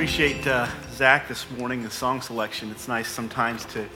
appreciate 0.00 0.46
uh, 0.46 0.66
Zach 0.92 1.28
this 1.28 1.44
morning, 1.58 1.82
the 1.82 1.90
song 1.90 2.22
selection. 2.22 2.70
It's 2.70 2.88
nice 2.88 3.06
sometimes 3.06 3.66
to 3.66 3.86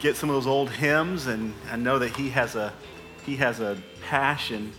get 0.00 0.16
some 0.16 0.28
of 0.28 0.34
those 0.34 0.48
old 0.48 0.68
hymns, 0.68 1.28
and 1.28 1.54
I 1.70 1.76
know 1.76 2.00
that 2.00 2.16
he 2.16 2.28
has 2.30 2.56
a 2.56 2.72
he 3.24 3.36
has 3.36 3.60
a 3.60 3.80
passion 4.08 4.72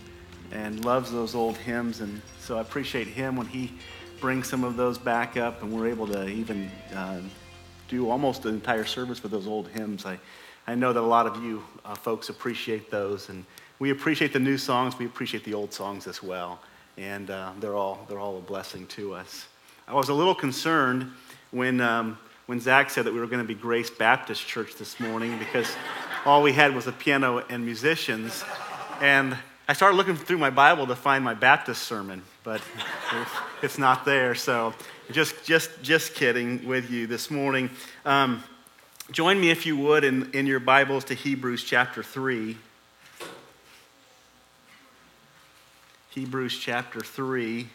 and 0.52 0.84
loves 0.84 1.10
those 1.10 1.34
old 1.34 1.56
hymns, 1.56 2.02
and 2.02 2.20
so 2.38 2.58
I 2.58 2.60
appreciate 2.60 3.06
him 3.06 3.36
when 3.36 3.46
he 3.46 3.72
brings 4.20 4.46
some 4.46 4.64
of 4.64 4.76
those 4.76 4.98
back 4.98 5.38
up, 5.38 5.62
and 5.62 5.72
we're 5.72 5.88
able 5.88 6.06
to 6.08 6.28
even 6.28 6.70
uh, 6.94 7.22
do 7.88 8.10
almost 8.10 8.44
an 8.44 8.52
entire 8.52 8.84
service 8.84 9.22
with 9.22 9.32
those 9.32 9.46
old 9.46 9.68
hymns. 9.68 10.04
I 10.04 10.18
I 10.66 10.74
know 10.74 10.92
that 10.92 11.00
a 11.00 11.10
lot 11.16 11.26
of 11.26 11.42
you 11.42 11.64
uh, 11.86 11.94
folks 11.94 12.28
appreciate 12.28 12.90
those, 12.90 13.30
and 13.30 13.46
we 13.78 13.92
appreciate 13.92 14.34
the 14.34 14.40
new 14.40 14.58
songs. 14.58 14.98
We 14.98 15.06
appreciate 15.06 15.42
the 15.44 15.54
old 15.54 15.72
songs 15.72 16.06
as 16.06 16.22
well, 16.22 16.60
and 16.98 17.30
uh, 17.30 17.52
they're 17.60 17.76
all 17.76 18.04
they're 18.10 18.20
all 18.20 18.36
a 18.36 18.42
blessing 18.42 18.86
to 18.88 19.14
us. 19.14 19.46
I 19.86 19.92
was 19.92 20.08
a 20.08 20.14
little 20.14 20.34
concerned 20.34 21.12
when, 21.50 21.82
um, 21.82 22.16
when 22.46 22.58
Zach 22.58 22.88
said 22.88 23.04
that 23.04 23.12
we 23.12 23.20
were 23.20 23.26
going 23.26 23.42
to 23.42 23.46
be 23.46 23.54
Grace 23.54 23.90
Baptist 23.90 24.46
Church 24.46 24.76
this 24.76 24.98
morning 24.98 25.38
because 25.38 25.70
all 26.24 26.42
we 26.42 26.52
had 26.54 26.74
was 26.74 26.86
a 26.86 26.92
piano 26.92 27.44
and 27.50 27.66
musicians. 27.66 28.44
And 29.02 29.36
I 29.68 29.74
started 29.74 29.98
looking 29.98 30.16
through 30.16 30.38
my 30.38 30.48
Bible 30.48 30.86
to 30.86 30.96
find 30.96 31.22
my 31.22 31.34
Baptist 31.34 31.82
sermon, 31.82 32.22
but 32.44 32.62
it's 33.62 33.76
not 33.76 34.06
there. 34.06 34.34
So 34.34 34.72
just, 35.12 35.44
just, 35.44 35.70
just 35.82 36.14
kidding 36.14 36.66
with 36.66 36.90
you 36.90 37.06
this 37.06 37.30
morning. 37.30 37.68
Um, 38.06 38.42
join 39.10 39.38
me, 39.38 39.50
if 39.50 39.66
you 39.66 39.76
would, 39.76 40.02
in, 40.02 40.30
in 40.32 40.46
your 40.46 40.60
Bibles 40.60 41.04
to 41.04 41.14
Hebrews 41.14 41.62
chapter 41.62 42.02
3. 42.02 42.56
Hebrews 46.08 46.58
chapter 46.58 47.00
3. 47.00 47.68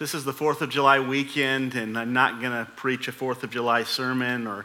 This 0.00 0.14
is 0.14 0.24
the 0.24 0.32
4th 0.32 0.62
of 0.62 0.70
July 0.70 0.98
weekend, 0.98 1.74
and 1.74 1.98
I'm 1.98 2.14
not 2.14 2.40
going 2.40 2.52
to 2.52 2.66
preach 2.74 3.06
a 3.08 3.12
4th 3.12 3.42
of 3.42 3.50
July 3.50 3.82
sermon 3.82 4.46
or 4.46 4.64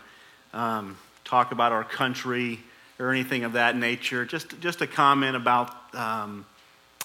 um, 0.54 0.98
talk 1.26 1.52
about 1.52 1.74
our 1.74 1.84
country 1.84 2.62
or 3.00 3.12
anything 3.12 3.44
of 3.44 3.52
that 3.52 3.76
nature. 3.76 4.24
Just, 4.24 4.58
just 4.62 4.80
a 4.80 4.88
comment 4.88 5.36
about, 5.36 5.94
um, 5.94 6.46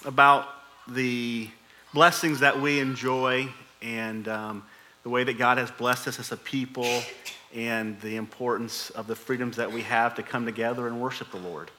about 0.05 0.47
the 0.87 1.49
blessings 1.93 2.39
that 2.39 2.61
we 2.61 2.79
enjoy 2.79 3.49
and 3.81 4.29
um, 4.29 4.63
the 5.03 5.09
way 5.09 5.25
that 5.25 5.37
God 5.37 5.57
has 5.57 5.69
blessed 5.69 6.07
us 6.07 6.17
as 6.17 6.31
a 6.31 6.37
people 6.37 7.01
and 7.53 7.99
the 7.99 8.15
importance 8.15 8.91
of 8.91 9.07
the 9.07 9.15
freedoms 9.17 9.57
that 9.57 9.73
we 9.73 9.81
have 9.81 10.15
to 10.15 10.23
come 10.23 10.45
together 10.45 10.87
and 10.87 11.01
worship 11.01 11.31
the 11.31 11.37
Lord. 11.37 11.69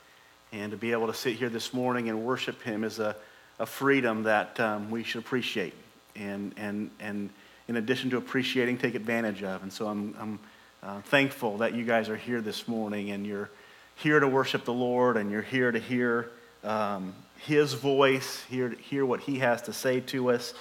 And 0.52 0.70
to 0.72 0.76
be 0.76 0.92
able 0.92 1.06
to 1.06 1.14
sit 1.14 1.36
here 1.36 1.48
this 1.48 1.72
morning 1.72 2.10
and 2.10 2.26
worship 2.26 2.60
Him 2.60 2.84
is 2.84 2.98
a, 2.98 3.16
a 3.58 3.64
freedom 3.64 4.24
that 4.24 4.60
um, 4.60 4.90
we 4.90 5.02
should 5.02 5.20
appreciate 5.20 5.72
and, 6.16 6.54
and, 6.56 6.90
and 7.00 7.30
in 7.68 7.76
addition 7.76 8.10
to 8.10 8.16
appreciating, 8.16 8.78
take 8.78 8.94
advantage 8.94 9.42
of. 9.42 9.62
And 9.62 9.72
so 9.72 9.86
I'm, 9.86 10.14
I'm 10.18 10.38
uh, 10.82 11.00
thankful 11.02 11.58
that 11.58 11.74
you 11.74 11.84
guys 11.84 12.08
are 12.08 12.16
here 12.16 12.40
this 12.40 12.66
morning 12.66 13.10
and 13.10 13.26
you're 13.26 13.50
here 13.96 14.20
to 14.20 14.28
worship 14.28 14.64
the 14.64 14.72
Lord 14.72 15.16
and 15.16 15.30
you're 15.30 15.42
here 15.42 15.70
to 15.70 15.78
hear 15.78 16.30
um, 16.64 17.14
His 17.38 17.74
voice, 17.74 18.44
to 18.50 18.70
hear 18.70 19.06
what 19.06 19.20
He 19.20 19.38
has 19.38 19.62
to 19.62 19.72
say 19.72 20.00
to 20.00 20.30
us 20.30 20.54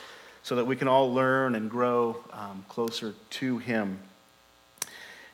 so 0.43 0.55
that 0.55 0.65
we 0.65 0.75
can 0.75 0.87
all 0.87 1.13
learn 1.13 1.55
and 1.55 1.69
grow 1.69 2.17
um, 2.33 2.65
closer 2.67 3.13
to 3.31 3.57
Him. 3.57 3.99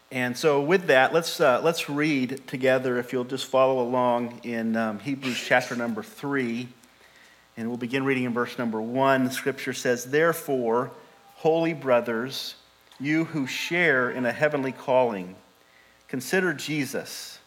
And 0.09 0.37
so, 0.37 0.61
with 0.61 0.87
that, 0.87 1.13
let's, 1.13 1.41
uh, 1.41 1.59
let's 1.61 1.89
read 1.89 2.47
together, 2.47 2.97
if 2.97 3.11
you'll 3.11 3.25
just 3.25 3.45
follow 3.45 3.81
along 3.81 4.39
in 4.43 4.77
um, 4.77 4.99
Hebrews 4.99 5.37
chapter 5.37 5.75
number 5.75 6.01
3. 6.01 6.69
And 7.57 7.67
we'll 7.67 7.77
begin 7.77 8.05
reading 8.05 8.25
in 8.25 8.33
verse 8.33 8.57
number 8.59 8.79
one. 8.79 9.23
The 9.23 9.31
scripture 9.31 9.73
says, 9.73 10.05
Therefore, 10.05 10.91
holy 11.35 11.73
brothers, 11.73 12.55
you 12.99 13.25
who 13.25 13.47
share 13.47 14.11
in 14.11 14.25
a 14.25 14.31
heavenly 14.31 14.71
calling, 14.71 15.35
consider 16.07 16.53
Jesus, 16.53 17.39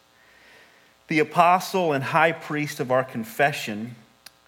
the 1.06 1.20
apostle 1.20 1.92
and 1.92 2.02
high 2.02 2.32
priest 2.32 2.80
of 2.80 2.90
our 2.90 3.04
confession, 3.04 3.94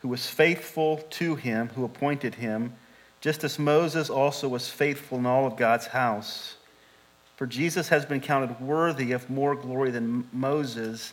who 0.01 0.09
was 0.09 0.27
faithful 0.27 0.99
to 1.11 1.37
him 1.37 1.69
who 1.71 1.85
appointed 1.85 2.35
him, 2.35 2.75
just 3.21 3.45
as 3.45 3.57
Moses 3.57 4.11
also 4.11 4.49
was 4.49 4.69
faithful 4.69 5.19
in 5.19 5.27
all 5.27 5.47
of 5.47 5.57
God's 5.57 5.87
house. 5.87 6.57
For 7.37 7.47
Jesus 7.47 7.89
has 7.89 8.05
been 8.05 8.21
counted 8.21 8.61
worthy 8.61 9.13
of 9.13 9.31
more 9.31 9.55
glory 9.55 9.93
than 9.93 10.27
Moses 10.33 11.13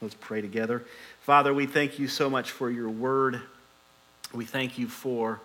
Let's 0.00 0.14
pray 0.14 0.40
together. 0.40 0.84
Father, 1.20 1.54
we 1.54 1.66
thank 1.66 1.98
you 1.98 2.08
so 2.08 2.28
much 2.28 2.50
for 2.50 2.70
your 2.70 2.88
word. 2.88 3.40
We 4.32 4.44
thank 4.44 4.78
you 4.78 4.88
for 4.88 5.40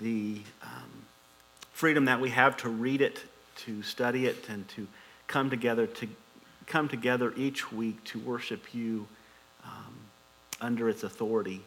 the 0.00 0.40
um, 0.62 0.90
freedom 1.72 2.04
that 2.04 2.20
we 2.20 2.30
have 2.30 2.56
to 2.58 2.68
read 2.68 3.00
it, 3.00 3.20
to 3.56 3.82
study 3.82 4.26
it, 4.26 4.48
and 4.48 4.68
to 4.70 4.86
come 5.26 5.50
together 5.50 5.86
to 5.86 6.08
come 6.66 6.88
together 6.88 7.32
each 7.36 7.72
week 7.72 8.02
to 8.04 8.18
worship 8.20 8.74
you 8.74 9.06
um, 9.64 9.94
under 10.60 10.88
its 10.88 11.02
authority. 11.02 11.60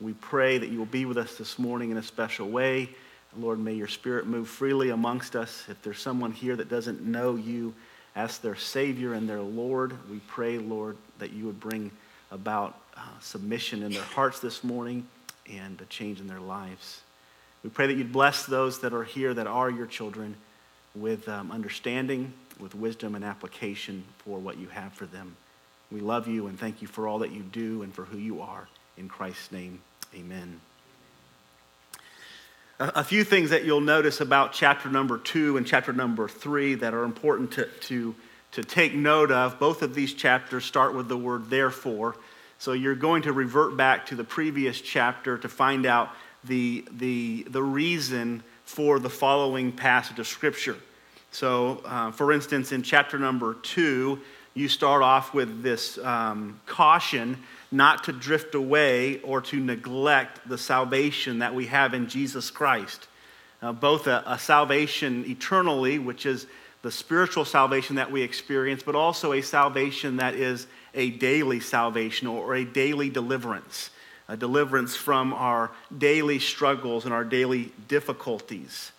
We 0.00 0.12
pray 0.14 0.58
that 0.58 0.68
you 0.68 0.78
will 0.78 0.86
be 0.86 1.04
with 1.04 1.18
us 1.18 1.36
this 1.36 1.58
morning 1.58 1.90
in 1.90 1.96
a 1.96 2.02
special 2.02 2.48
way. 2.48 2.90
Lord, 3.36 3.58
may 3.58 3.74
your 3.74 3.88
spirit 3.88 4.26
move 4.26 4.48
freely 4.48 4.90
amongst 4.90 5.36
us. 5.36 5.64
If 5.68 5.82
there's 5.82 6.00
someone 6.00 6.32
here 6.32 6.56
that 6.56 6.68
doesn't 6.68 7.02
know 7.02 7.36
you, 7.36 7.74
as 8.18 8.38
their 8.38 8.56
Savior 8.56 9.14
and 9.14 9.28
their 9.28 9.40
Lord. 9.40 9.96
We 10.10 10.18
pray, 10.26 10.58
Lord, 10.58 10.96
that 11.20 11.32
you 11.32 11.46
would 11.46 11.60
bring 11.60 11.92
about 12.32 12.76
uh, 12.96 13.00
submission 13.20 13.84
in 13.84 13.92
their 13.92 14.02
hearts 14.02 14.40
this 14.40 14.64
morning 14.64 15.06
and 15.48 15.80
a 15.80 15.84
change 15.84 16.20
in 16.20 16.26
their 16.26 16.40
lives. 16.40 17.02
We 17.62 17.70
pray 17.70 17.86
that 17.86 17.94
you'd 17.94 18.12
bless 18.12 18.44
those 18.44 18.80
that 18.80 18.92
are 18.92 19.04
here 19.04 19.32
that 19.34 19.46
are 19.46 19.70
your 19.70 19.86
children 19.86 20.34
with 20.96 21.28
um, 21.28 21.52
understanding, 21.52 22.32
with 22.58 22.74
wisdom 22.74 23.14
and 23.14 23.24
application 23.24 24.02
for 24.18 24.40
what 24.40 24.58
you 24.58 24.66
have 24.66 24.92
for 24.94 25.06
them. 25.06 25.36
We 25.92 26.00
love 26.00 26.26
you 26.26 26.48
and 26.48 26.58
thank 26.58 26.82
you 26.82 26.88
for 26.88 27.06
all 27.06 27.20
that 27.20 27.30
you 27.30 27.42
do 27.42 27.82
and 27.82 27.94
for 27.94 28.04
who 28.04 28.18
you 28.18 28.42
are. 28.42 28.66
In 28.96 29.08
Christ's 29.08 29.52
name, 29.52 29.80
amen 30.12 30.60
a 32.80 33.02
few 33.02 33.24
things 33.24 33.50
that 33.50 33.64
you'll 33.64 33.80
notice 33.80 34.20
about 34.20 34.52
chapter 34.52 34.88
number 34.88 35.18
two 35.18 35.56
and 35.56 35.66
chapter 35.66 35.92
number 35.92 36.28
three 36.28 36.76
that 36.76 36.94
are 36.94 37.02
important 37.02 37.50
to, 37.52 37.64
to, 37.80 38.14
to 38.52 38.62
take 38.62 38.94
note 38.94 39.32
of. 39.32 39.58
Both 39.58 39.82
of 39.82 39.94
these 39.94 40.14
chapters 40.14 40.64
start 40.64 40.94
with 40.94 41.08
the 41.08 41.16
word 41.16 41.50
therefore. 41.50 42.16
So 42.58 42.72
you're 42.72 42.94
going 42.94 43.22
to 43.22 43.32
revert 43.32 43.76
back 43.76 44.06
to 44.06 44.14
the 44.14 44.22
previous 44.22 44.80
chapter 44.80 45.36
to 45.38 45.48
find 45.48 45.86
out 45.86 46.10
the, 46.44 46.84
the, 46.92 47.46
the 47.50 47.62
reason 47.62 48.44
for 48.64 49.00
the 49.00 49.10
following 49.10 49.72
passage 49.72 50.20
of 50.20 50.28
Scripture. 50.28 50.76
So, 51.32 51.82
uh, 51.84 52.12
for 52.12 52.32
instance, 52.32 52.70
in 52.70 52.82
chapter 52.82 53.18
number 53.18 53.54
two, 53.54 54.20
you 54.54 54.68
start 54.68 55.02
off 55.02 55.34
with 55.34 55.62
this 55.62 55.98
um, 55.98 56.60
caution 56.66 57.38
not 57.70 58.04
to 58.04 58.12
drift 58.12 58.54
away 58.54 59.20
or 59.20 59.40
to 59.42 59.60
neglect 59.60 60.48
the 60.48 60.58
salvation 60.58 61.40
that 61.40 61.54
we 61.54 61.66
have 61.66 61.94
in 61.94 62.08
Jesus 62.08 62.50
Christ. 62.50 63.06
Uh, 63.60 63.72
both 63.72 64.06
a, 64.06 64.22
a 64.26 64.38
salvation 64.38 65.24
eternally, 65.26 65.98
which 65.98 66.24
is 66.24 66.46
the 66.82 66.90
spiritual 66.90 67.44
salvation 67.44 67.96
that 67.96 68.10
we 68.10 68.22
experience, 68.22 68.82
but 68.82 68.94
also 68.94 69.32
a 69.32 69.42
salvation 69.42 70.16
that 70.18 70.34
is 70.34 70.66
a 70.94 71.10
daily 71.10 71.60
salvation 71.60 72.28
or 72.28 72.54
a 72.54 72.64
daily 72.64 73.10
deliverance, 73.10 73.90
a 74.28 74.36
deliverance 74.36 74.94
from 74.94 75.32
our 75.32 75.70
daily 75.96 76.38
struggles 76.38 77.04
and 77.04 77.12
our 77.12 77.24
daily 77.24 77.72
difficulties. 77.88 78.92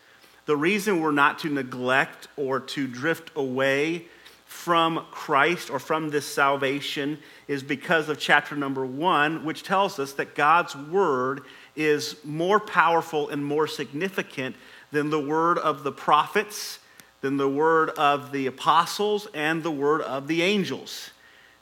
The 0.46 0.58
reason 0.58 1.00
we're 1.00 1.12
not 1.12 1.40
to 1.40 1.50
neglect 1.50 2.28
or 2.36 2.60
to 2.60 2.88
drift 2.88 3.32
away 3.36 4.06
from 4.50 5.06
Christ 5.12 5.70
or 5.70 5.78
from 5.78 6.10
this 6.10 6.26
salvation 6.26 7.20
is 7.48 7.62
because 7.62 8.10
of 8.10 8.18
chapter 8.18 8.56
number 8.56 8.84
one, 8.84 9.46
which 9.46 9.62
tells 9.62 10.00
us 10.00 10.14
that 10.14 10.34
God's 10.34 10.76
word 10.76 11.42
is 11.76 12.16
more 12.24 12.60
powerful 12.60 13.30
and 13.30 13.46
more 13.46 13.68
significant 13.68 14.56
than 14.92 15.12
the 15.12 15.20
word 15.20 15.60
of 15.60 15.84
the 15.84 15.92
prophets, 15.92 16.80
than 17.22 17.38
the 17.38 17.48
word 17.48 17.92
of 17.92 18.32
the 18.32 18.48
apostles, 18.48 19.28
and 19.36 19.62
the 19.62 19.70
word 19.70 20.02
of 20.02 20.28
the 20.28 20.42
angels. 20.42 21.12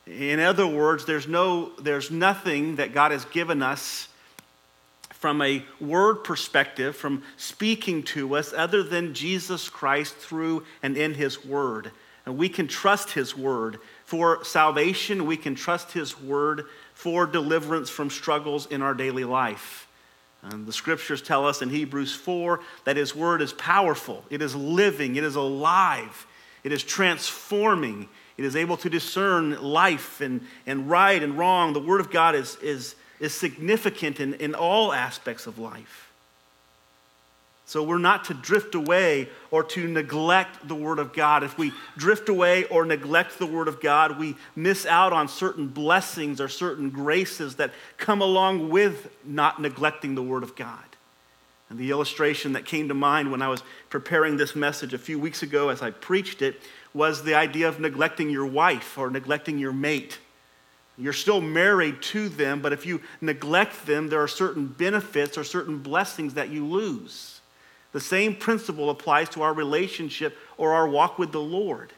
In 0.06 0.40
other 0.40 0.66
words, 0.66 1.04
there's, 1.04 1.28
no, 1.28 1.72
there's 1.82 2.10
nothing 2.10 2.78
that 2.78 2.94
God 2.94 3.12
has 3.12 3.26
given 3.26 3.62
us 3.62 4.08
from 5.10 5.42
a 5.42 5.62
word 5.82 6.24
perspective, 6.24 6.96
from 6.96 7.22
speaking 7.36 8.02
to 8.04 8.38
us, 8.38 8.54
other 8.54 8.82
than 8.82 9.14
Jesus 9.14 9.68
Christ 9.68 10.16
through 10.16 10.64
and 10.82 10.96
in 10.96 11.16
His 11.16 11.44
Word. 11.44 11.92
And 12.28 12.38
we 12.38 12.50
can 12.50 12.68
trust 12.68 13.12
His 13.12 13.38
Word 13.38 13.80
for 14.04 14.44
salvation, 14.44 15.26
we 15.26 15.38
can 15.38 15.56
trust 15.56 15.94
His 15.94 16.20
Word 16.20 16.66
for 16.94 17.26
deliverance 17.26 17.90
from 17.90 18.10
struggles 18.10 18.66
in 18.66 18.82
our 18.82 18.94
daily 18.94 19.24
life. 19.24 19.88
And 20.44 20.68
the 20.68 20.74
scriptures 20.74 21.22
tell 21.22 21.48
us 21.48 21.62
in 21.62 21.70
Hebrews 21.70 22.14
4 22.14 22.60
that 22.84 22.98
His 22.98 23.16
Word 23.16 23.42
is 23.42 23.54
powerful, 23.54 24.26
it 24.30 24.42
is 24.42 24.54
living, 24.54 25.16
it 25.16 25.24
is 25.24 25.38
alive, 25.38 26.28
it 26.66 26.74
is 26.74 26.84
transforming, 26.84 28.10
it 28.36 28.44
is 28.44 28.58
able 28.58 28.76
to 28.76 28.90
discern 28.90 29.64
life 29.64 30.20
and, 30.20 30.42
and 30.66 30.90
right 30.90 31.24
and 31.24 31.38
wrong. 31.38 31.72
The 31.72 31.80
Word 31.80 32.02
of 32.02 32.12
God 32.12 32.36
is, 32.36 32.58
is 32.62 32.96
is 33.20 33.34
significant 33.34 34.20
in, 34.20 34.34
in 34.36 34.54
all 34.54 34.94
aspects 34.94 35.48
of 35.48 35.58
life. 35.58 36.07
So 37.68 37.84
we're 37.84 37.98
not 37.98 38.24
to 38.26 38.34
drift 38.34 38.76
away 38.76 39.28
or 39.52 39.62
to 39.62 39.90
neglect 39.90 40.70
the 40.70 40.74
Word 40.74 41.00
of 41.00 41.12
God. 41.12 41.44
If 41.44 41.58
we 41.58 41.74
drift 41.98 42.30
away 42.30 42.64
or 42.64 42.86
neglect 42.86 43.38
the 43.40 43.46
Word 43.46 43.68
of 43.68 43.82
God, 43.82 44.18
we 44.18 44.38
miss 44.56 44.86
out 44.86 45.12
on 45.12 45.28
certain 45.28 45.68
blessings 45.68 46.40
or 46.40 46.48
certain 46.48 46.90
graces 46.90 47.58
that 47.58 47.74
come 47.98 48.22
along 48.22 48.70
with 48.70 49.14
not 49.26 49.62
neglecting 49.62 50.16
the 50.16 50.24
Word 50.24 50.44
of 50.44 50.56
God. 50.56 50.80
And 51.70 51.78
the 51.78 51.92
illustration 51.92 52.54
that 52.54 52.64
came 52.64 52.88
to 52.88 52.94
mind 52.94 53.34
when 53.34 53.42
I 53.42 53.50
was 53.50 53.64
preparing 53.90 54.38
this 54.38 54.56
message 54.56 54.94
a 54.94 54.98
few 54.98 55.20
weeks 55.20 55.44
ago 55.44 55.68
as 55.68 55.82
I 55.82 55.92
preached 55.92 56.42
it 56.42 56.62
was 56.94 57.26
the 57.26 57.36
idea 57.36 57.68
of 57.68 57.82
neglecting 57.82 58.30
your 58.30 58.46
wife 58.46 58.98
or 58.98 59.10
neglecting 59.10 59.58
your 59.58 59.74
mate. 59.74 60.20
You're 60.98 61.12
still 61.12 61.42
married 61.42 62.02
to 62.04 62.30
them, 62.30 62.62
but 62.62 62.72
if 62.72 62.86
you 62.86 63.02
neglect 63.20 63.86
them, 63.86 64.08
there 64.08 64.24
are 64.24 64.28
certain 64.30 64.68
benefits 64.68 65.38
or 65.38 65.44
certain 65.44 65.80
blessings 65.80 66.36
that 66.36 66.48
you 66.48 66.66
lose. 66.66 67.37
The 67.98 68.02
same 68.02 68.36
principle 68.36 68.92
applies 68.92 69.28
to 69.30 69.42
our 69.42 69.56
relationship 69.56 70.38
or 70.60 70.76
our 70.76 70.88
walk 70.88 71.18
with 71.18 71.32
the 71.32 71.42
Lord. 71.42 71.92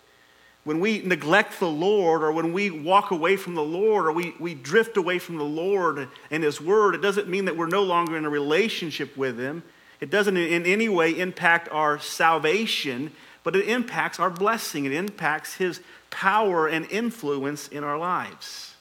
When 0.63 0.79
we 0.79 1.01
neglect 1.01 1.59
the 1.59 1.67
Lord, 1.67 2.23
or 2.23 2.31
when 2.31 2.53
we 2.53 2.69
walk 2.69 3.11
away 3.11 3.35
from 3.35 3.53
the 3.53 3.65
Lord, 3.65 4.05
or 4.05 4.13
we, 4.13 4.33
we 4.39 4.53
drift 4.53 4.95
away 4.95 5.19
from 5.19 5.35
the 5.35 5.43
Lord 5.43 6.07
and 6.31 6.41
His 6.41 6.61
Word, 6.61 6.95
it 6.95 7.01
doesn't 7.01 7.27
mean 7.27 7.43
that 7.43 7.57
we're 7.57 7.67
no 7.67 7.83
longer 7.83 8.15
in 8.15 8.23
a 8.23 8.29
relationship 8.29 9.17
with 9.17 9.37
Him. 9.37 9.61
It 9.99 10.09
doesn't 10.09 10.37
in 10.37 10.65
any 10.65 10.87
way 10.87 11.19
impact 11.19 11.67
our 11.69 11.99
salvation, 11.99 13.11
but 13.43 13.57
it 13.57 13.67
impacts 13.67 14.21
our 14.21 14.29
blessing. 14.29 14.85
It 14.85 14.93
impacts 14.93 15.55
His 15.55 15.81
power 16.11 16.65
and 16.65 16.89
influence 16.89 17.67
in 17.67 17.83
our 17.83 17.97
lives. 17.97 18.73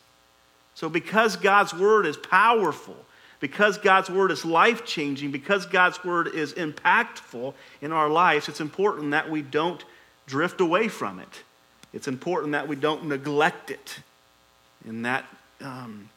So, 0.77 0.89
because 0.89 1.35
God's 1.35 1.75
word 1.75 2.07
is 2.07 2.17
powerful, 2.17 2.95
because 3.41 3.79
God's 3.79 4.11
word 4.11 4.31
is 4.31 4.45
life 4.45 4.85
changing, 4.85 5.31
because 5.31 5.67
God's 5.67 6.03
word 6.05 6.29
is 6.29 6.55
impactful 6.55 7.55
in 7.81 7.93
our 7.93 8.09
lives, 8.09 8.49
it's 8.49 8.61
important 8.61 9.13
that 9.13 9.31
we 9.31 9.43
don't 9.43 9.85
drift 10.27 10.61
away 10.61 10.89
from 10.89 11.19
it. 11.21 11.43
It's 11.93 12.09
important 12.09 12.53
that 12.53 12.69
we 12.69 12.77
don't 12.77 13.07
neglect 13.07 13.71
it, 13.71 14.01
and 14.87 15.05
that 15.07 15.25
um, 15.61 16.09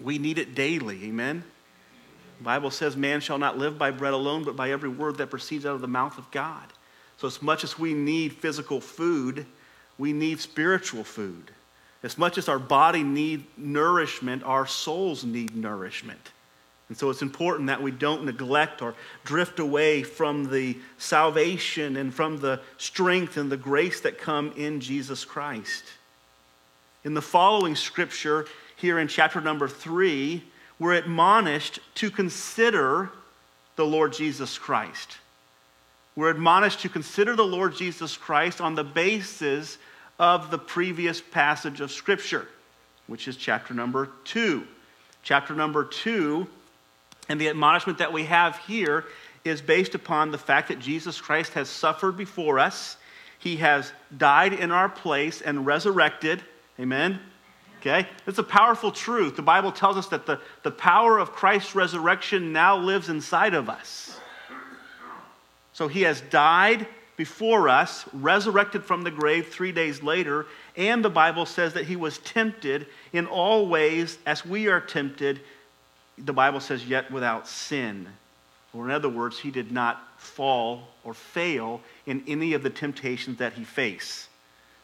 we 0.00 0.18
need 0.18 0.38
it 0.38 0.54
daily. 0.54 1.04
Amen? 1.04 1.44
The 2.38 2.44
Bible 2.44 2.70
says, 2.70 2.96
Man 2.96 3.20
shall 3.20 3.38
not 3.38 3.58
live 3.58 3.78
by 3.78 3.90
bread 3.90 4.12
alone, 4.12 4.44
but 4.44 4.56
by 4.56 4.70
every 4.70 4.88
word 4.88 5.18
that 5.18 5.30
proceeds 5.30 5.64
out 5.64 5.74
of 5.74 5.80
the 5.80 5.86
mouth 5.88 6.18
of 6.18 6.30
God. 6.30 6.64
So, 7.18 7.28
as 7.28 7.40
much 7.40 7.62
as 7.62 7.78
we 7.78 7.94
need 7.94 8.32
physical 8.32 8.80
food, 8.80 9.46
we 9.98 10.12
need 10.12 10.40
spiritual 10.40 11.04
food. 11.04 11.52
As 12.02 12.18
much 12.18 12.36
as 12.36 12.48
our 12.48 12.58
body 12.58 13.02
need 13.02 13.44
nourishment, 13.56 14.42
our 14.42 14.66
souls 14.66 15.24
need 15.24 15.56
nourishment. 15.56 16.32
And 16.88 16.96
so 16.96 17.08
it's 17.08 17.22
important 17.22 17.68
that 17.68 17.82
we 17.82 17.90
don't 17.90 18.24
neglect 18.24 18.82
or 18.82 18.94
drift 19.24 19.58
away 19.58 20.02
from 20.02 20.50
the 20.50 20.76
salvation 20.98 21.96
and 21.96 22.12
from 22.12 22.38
the 22.38 22.60
strength 22.76 23.36
and 23.36 23.50
the 23.50 23.56
grace 23.56 24.00
that 24.02 24.18
come 24.18 24.52
in 24.56 24.80
Jesus 24.80 25.24
Christ. 25.24 25.84
In 27.04 27.14
the 27.14 27.22
following 27.22 27.74
scripture, 27.74 28.46
here 28.76 28.98
in 28.98 29.08
chapter 29.08 29.40
number 29.40 29.68
three, 29.68 30.44
we're 30.78 30.94
admonished 30.94 31.78
to 31.96 32.10
consider 32.10 33.10
the 33.76 33.86
Lord 33.86 34.12
Jesus 34.12 34.58
Christ. 34.58 35.18
We're 36.16 36.30
admonished 36.30 36.80
to 36.80 36.88
consider 36.88 37.34
the 37.34 37.46
Lord 37.46 37.74
Jesus 37.74 38.16
Christ 38.16 38.60
on 38.60 38.74
the 38.74 38.84
basis 38.84 39.78
of 40.18 40.50
the 40.50 40.58
previous 40.58 41.20
passage 41.20 41.80
of 41.80 41.90
Scripture, 41.90 42.46
which 43.06 43.26
is 43.26 43.36
chapter 43.36 43.74
number 43.74 44.10
two. 44.24 44.64
Chapter 45.22 45.54
number 45.54 45.84
two, 45.84 46.46
and 47.28 47.40
the 47.40 47.48
admonishment 47.48 47.98
that 47.98 48.12
we 48.12 48.24
have 48.24 48.58
here 48.58 49.04
is 49.44 49.60
based 49.60 49.94
upon 49.94 50.30
the 50.30 50.38
fact 50.38 50.68
that 50.68 50.78
Jesus 50.78 51.20
Christ 51.20 51.52
has 51.54 51.68
suffered 51.68 52.16
before 52.16 52.58
us. 52.58 52.96
He 53.38 53.56
has 53.56 53.92
died 54.16 54.54
in 54.54 54.70
our 54.70 54.88
place 54.88 55.40
and 55.42 55.66
resurrected. 55.66 56.42
Amen? 56.80 57.20
Okay? 57.80 58.08
It's 58.26 58.38
a 58.38 58.42
powerful 58.42 58.90
truth. 58.90 59.36
The 59.36 59.42
Bible 59.42 59.70
tells 59.70 59.98
us 59.98 60.06
that 60.08 60.24
the, 60.24 60.40
the 60.62 60.70
power 60.70 61.18
of 61.18 61.32
Christ's 61.32 61.74
resurrection 61.74 62.52
now 62.52 62.78
lives 62.78 63.10
inside 63.10 63.52
of 63.52 63.68
us. 63.68 64.18
So 65.74 65.88
he 65.88 66.02
has 66.02 66.22
died 66.22 66.86
before 67.16 67.68
us, 67.68 68.06
resurrected 68.12 68.84
from 68.84 69.02
the 69.02 69.10
grave 69.10 69.48
three 69.48 69.72
days 69.72 70.02
later, 70.02 70.46
and 70.76 71.04
the 71.04 71.10
Bible 71.10 71.46
says 71.46 71.74
that 71.74 71.84
he 71.84 71.96
was 71.96 72.18
tempted 72.18 72.86
in 73.12 73.26
all 73.26 73.68
ways 73.68 74.18
as 74.26 74.44
we 74.44 74.68
are 74.68 74.80
tempted, 74.80 75.40
the 76.18 76.32
Bible 76.32 76.60
says, 76.60 76.86
yet 76.86 77.10
without 77.10 77.48
sin. 77.48 78.06
Or, 78.72 78.86
in 78.86 78.90
other 78.90 79.08
words, 79.08 79.38
he 79.38 79.50
did 79.50 79.70
not 79.70 80.02
fall 80.18 80.88
or 81.04 81.14
fail 81.14 81.80
in 82.06 82.24
any 82.26 82.54
of 82.54 82.62
the 82.62 82.70
temptations 82.70 83.38
that 83.38 83.52
he 83.52 83.64
faced. 83.64 84.28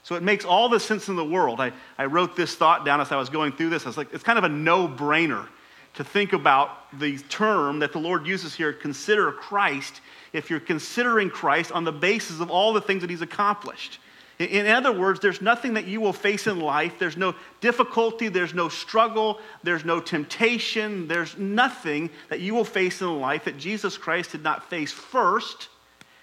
So 0.03 0.15
it 0.15 0.23
makes 0.23 0.45
all 0.45 0.69
the 0.69 0.81
sense 0.81 1.09
in 1.09 1.17
the 1.17 1.25
world. 1.25 1.61
I, 1.61 1.73
I 1.99 2.07
wrote 2.07 2.37
this 2.37 2.55
thought 2.55 2.85
down 2.85 3.01
as 3.01 3.13
I 3.13 3.17
was 3.17 3.29
going 3.29 3.53
through 3.53 3.71
this. 3.71 3.85
I 3.85 3.89
was 3.89 3.97
like, 3.97 4.13
it's 4.15 4.25
kind 4.25 4.39
of 4.39 4.45
a 4.45 4.49
no 4.49 4.89
brainer 4.89 5.47
to 5.95 6.05
think 6.05 6.33
about 6.33 6.99
the 6.99 7.19
term 7.19 7.81
that 7.81 7.93
the 7.93 7.99
Lord 7.99 8.27
uses 8.27 8.55
here 8.55 8.73
consider 8.73 9.33
Christ 9.33 10.01
if 10.33 10.49
you're 10.49 10.61
considering 10.61 11.29
Christ 11.29 11.73
on 11.73 11.85
the 11.85 11.93
basis 11.93 12.41
of 12.41 12.51
all 12.51 12.73
the 12.73 12.81
things 12.81 13.01
that 13.03 13.11
he's 13.11 13.23
accomplished. 13.23 13.99
In 14.41 14.67
other 14.69 14.91
words, 14.91 15.21
there's 15.21 15.43
nothing 15.43 15.75
that 15.75 15.87
you 15.87 16.01
will 16.01 16.15
face 16.15 16.47
in 16.47 16.61
life. 16.61 16.95
There's 16.99 17.17
no 17.17 17.35
difficulty, 17.61 18.29
there's 18.29 18.55
no 18.55 18.71
struggle, 18.71 19.39
there's 19.63 19.85
no 19.85 20.01
temptation, 20.01 21.07
there's 21.07 21.37
nothing 21.37 22.09
that 22.31 22.41
you 22.41 22.55
will 22.55 22.65
face 22.65 23.03
in 23.03 23.21
life 23.21 23.45
that 23.45 23.59
Jesus 23.59 23.99
Christ 23.99 24.33
did 24.33 24.43
not 24.43 24.71
face 24.71 24.93
first 24.93 25.69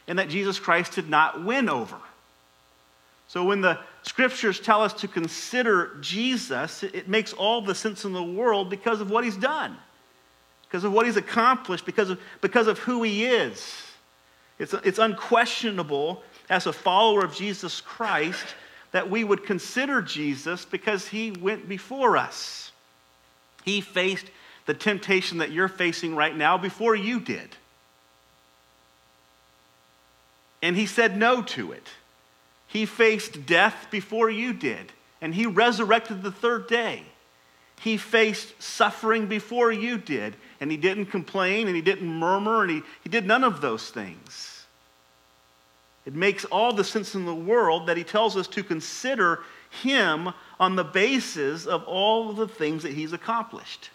and 0.07 0.17
that 0.17 0.29
Jesus 0.29 0.57
Christ 0.57 0.93
did 0.93 1.09
not 1.09 1.43
win 1.43 1.69
over. 1.69 1.97
So 3.27 3.43
when 3.43 3.61
the 3.61 3.77
scriptures 4.01 4.59
tell 4.59 4.81
us 4.81 4.93
to 4.93 5.07
consider 5.07 5.97
Jesus, 6.01 6.81
it 6.81 7.07
makes 7.07 7.33
all 7.33 7.61
the 7.61 7.75
sense 7.75 8.03
in 8.03 8.13
the 8.13 8.23
world 8.23 8.71
because 8.71 8.99
of 8.99 9.11
what 9.11 9.25
he's 9.25 9.37
done, 9.37 9.77
because 10.63 10.83
of 10.83 10.91
what 10.91 11.05
he's 11.05 11.17
accomplished, 11.17 11.85
because 11.85 12.09
of, 12.09 12.19
because 12.41 12.65
of 12.65 12.79
who 12.79 13.03
he 13.03 13.25
is. 13.25 13.75
It's, 14.57 14.73
it's 14.73 14.97
unquestionable 14.97 16.23
as 16.49 16.65
a 16.65 16.73
follower 16.73 17.23
of 17.23 17.35
Jesus 17.35 17.81
Christ 17.81 18.45
that 18.91 19.09
we 19.09 19.23
would 19.23 19.45
consider 19.45 20.01
Jesus 20.01 20.65
because 20.65 21.07
he 21.07 21.31
went 21.31 21.67
before 21.67 22.17
us. 22.17 22.71
He 23.65 23.81
faced 23.81 24.25
the 24.65 24.73
temptation 24.73 25.39
that 25.39 25.51
you're 25.51 25.67
facing 25.67 26.15
right 26.15 26.35
now 26.35 26.57
before 26.57 26.95
you 26.95 27.19
did. 27.19 27.55
And 30.61 30.75
he 30.75 30.85
said 30.85 31.17
no 31.17 31.41
to 31.41 31.71
it. 31.71 31.87
He 32.67 32.85
faced 32.85 33.45
death 33.45 33.87
before 33.89 34.29
you 34.29 34.53
did, 34.53 34.91
and 35.21 35.33
he 35.33 35.45
resurrected 35.45 36.21
the 36.21 36.31
third 36.31 36.67
day. 36.67 37.03
He 37.79 37.97
faced 37.97 38.61
suffering 38.61 39.27
before 39.27 39.71
you 39.71 39.97
did, 39.97 40.35
and 40.59 40.71
he 40.71 40.77
didn't 40.77 41.07
complain 41.07 41.67
and 41.67 41.75
he 41.75 41.81
didn't 41.81 42.07
murmur 42.07 42.63
and 42.63 42.71
he, 42.71 42.81
he 43.03 43.09
did 43.09 43.25
none 43.25 43.43
of 43.43 43.61
those 43.61 43.89
things. 43.89 44.56
It 46.07 46.15
makes 46.15 46.45
all 46.45 46.71
the 46.71 46.85
sense 46.85 47.15
in 47.15 47.25
the 47.25 47.35
world 47.35 47.87
that 47.87 47.97
he 47.97 48.05
tells 48.05 48.37
us 48.37 48.47
to 48.47 48.63
consider 48.63 49.41
him 49.83 50.29
on 50.57 50.77
the 50.77 50.85
basis 50.85 51.65
of 51.65 51.83
all 51.83 52.29
of 52.29 52.37
the 52.37 52.47
things 52.47 52.83
that 52.83 52.93
he's 52.93 53.11
accomplished. 53.11 53.89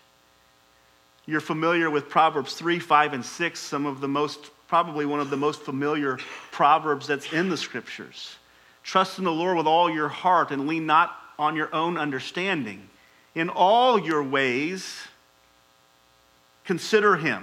You're 1.24 1.40
familiar 1.40 1.88
with 1.88 2.10
Proverbs 2.10 2.52
3, 2.52 2.78
5, 2.78 3.14
and 3.14 3.24
6, 3.24 3.58
some 3.58 3.86
of 3.86 4.02
the 4.02 4.08
most, 4.08 4.50
probably 4.68 5.06
one 5.06 5.20
of 5.20 5.30
the 5.30 5.38
most 5.38 5.62
familiar 5.62 6.18
proverbs 6.50 7.06
that's 7.06 7.32
in 7.32 7.48
the 7.48 7.56
scriptures. 7.56 8.36
Trust 8.82 9.16
in 9.16 9.24
the 9.24 9.32
Lord 9.32 9.56
with 9.56 9.66
all 9.66 9.88
your 9.88 10.08
heart 10.08 10.50
and 10.50 10.68
lean 10.68 10.84
not 10.84 11.16
on 11.38 11.56
your 11.56 11.74
own 11.74 11.96
understanding. 11.96 12.90
In 13.34 13.48
all 13.48 13.98
your 13.98 14.22
ways, 14.22 14.98
consider 16.66 17.16
him. 17.16 17.42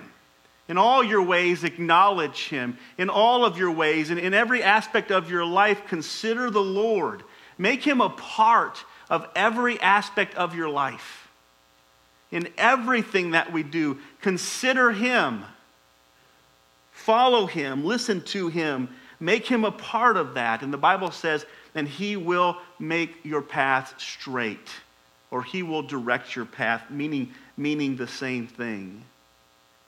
In 0.70 0.78
all 0.78 1.04
your 1.04 1.24
ways, 1.24 1.64
acknowledge 1.64 2.48
him. 2.48 2.78
In 2.98 3.10
all 3.10 3.44
of 3.44 3.58
your 3.58 3.72
ways, 3.72 4.12
and 4.12 4.20
in 4.20 4.34
every 4.34 4.64
aspect 4.64 5.12
of 5.12 5.30
your 5.30 5.44
life, 5.44 5.82
consider 5.88 6.50
the 6.50 6.62
Lord. 6.62 7.24
Make 7.58 7.84
him 7.84 8.00
a 8.00 8.10
part 8.10 8.86
of 9.10 9.28
every 9.36 9.80
aspect 9.82 10.36
of 10.36 10.56
your 10.56 10.70
life. 10.70 11.28
In 12.32 12.48
everything 12.58 13.32
that 13.32 13.52
we 13.52 13.64
do, 13.64 13.98
consider 14.22 14.92
Him. 14.92 15.44
Follow 16.92 17.48
Him. 17.48 17.84
Listen 17.84 18.22
to 18.26 18.50
Him. 18.50 18.90
Make 19.20 19.48
Him 19.48 19.66
a 19.66 19.72
part 19.72 20.16
of 20.16 20.36
that. 20.36 20.62
And 20.62 20.72
the 20.72 20.78
Bible 20.78 21.12
says, 21.12 21.46
and 21.74 21.88
He 21.88 22.16
will 22.16 22.58
make 22.78 23.26
your 23.26 23.42
path 23.42 23.96
straight, 23.98 24.70
or 25.32 25.42
He 25.42 25.64
will 25.64 25.82
direct 25.82 26.36
your 26.36 26.46
path, 26.46 26.84
meaning, 26.92 27.34
meaning 27.58 27.96
the 27.96 28.08
same 28.08 28.46
thing. 28.46 29.04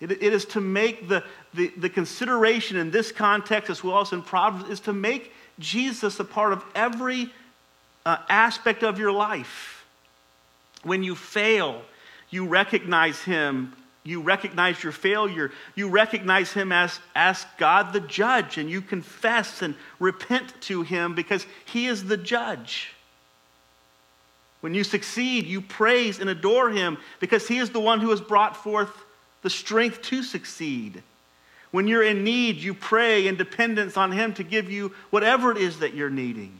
It, 0.01 0.23
is 0.23 0.45
to 0.45 0.61
make 0.61 1.07
the, 1.07 1.23
the, 1.53 1.71
the 1.77 1.89
consideration 1.89 2.75
in 2.75 2.89
this 2.89 3.11
context, 3.11 3.69
as 3.69 3.83
well 3.83 4.01
as 4.01 4.11
in 4.11 4.23
Proverbs, 4.23 4.69
is 4.69 4.79
to 4.81 4.93
make 4.93 5.31
Jesus 5.59 6.19
a 6.19 6.23
part 6.25 6.53
of 6.53 6.65
every 6.73 7.31
uh, 8.03 8.17
aspect 8.27 8.83
of 8.83 8.97
your 8.97 9.11
life. 9.11 9.85
When 10.81 11.03
you 11.03 11.13
fail, 11.13 11.83
you 12.31 12.47
recognize 12.47 13.21
Him. 13.21 13.73
You 14.03 14.21
recognize 14.21 14.81
your 14.81 14.91
failure. 14.91 15.51
You 15.75 15.89
recognize 15.89 16.51
Him 16.51 16.71
as, 16.71 16.99
as 17.15 17.45
God 17.59 17.93
the 17.93 17.99
judge, 17.99 18.57
and 18.57 18.71
you 18.71 18.81
confess 18.81 19.61
and 19.61 19.75
repent 19.99 20.59
to 20.61 20.81
Him 20.81 21.13
because 21.13 21.45
He 21.65 21.85
is 21.85 22.05
the 22.05 22.17
judge. 22.17 22.93
When 24.61 24.73
you 24.73 24.83
succeed, 24.83 25.45
you 25.45 25.61
praise 25.61 26.19
and 26.19 26.27
adore 26.27 26.71
Him 26.71 26.97
because 27.19 27.47
He 27.47 27.59
is 27.59 27.69
the 27.69 27.79
one 27.79 27.99
who 27.99 28.09
has 28.09 28.21
brought 28.21 28.57
forth 28.57 28.91
the 29.41 29.49
strength 29.49 30.01
to 30.03 30.23
succeed. 30.23 31.01
When 31.71 31.87
you're 31.87 32.03
in 32.03 32.23
need, 32.23 32.57
you 32.57 32.73
pray 32.73 33.27
in 33.27 33.35
dependence 33.35 33.97
on 33.97 34.11
Him 34.11 34.33
to 34.35 34.43
give 34.43 34.69
you 34.69 34.93
whatever 35.09 35.51
it 35.51 35.57
is 35.57 35.79
that 35.79 35.93
you're 35.93 36.09
needing. 36.09 36.59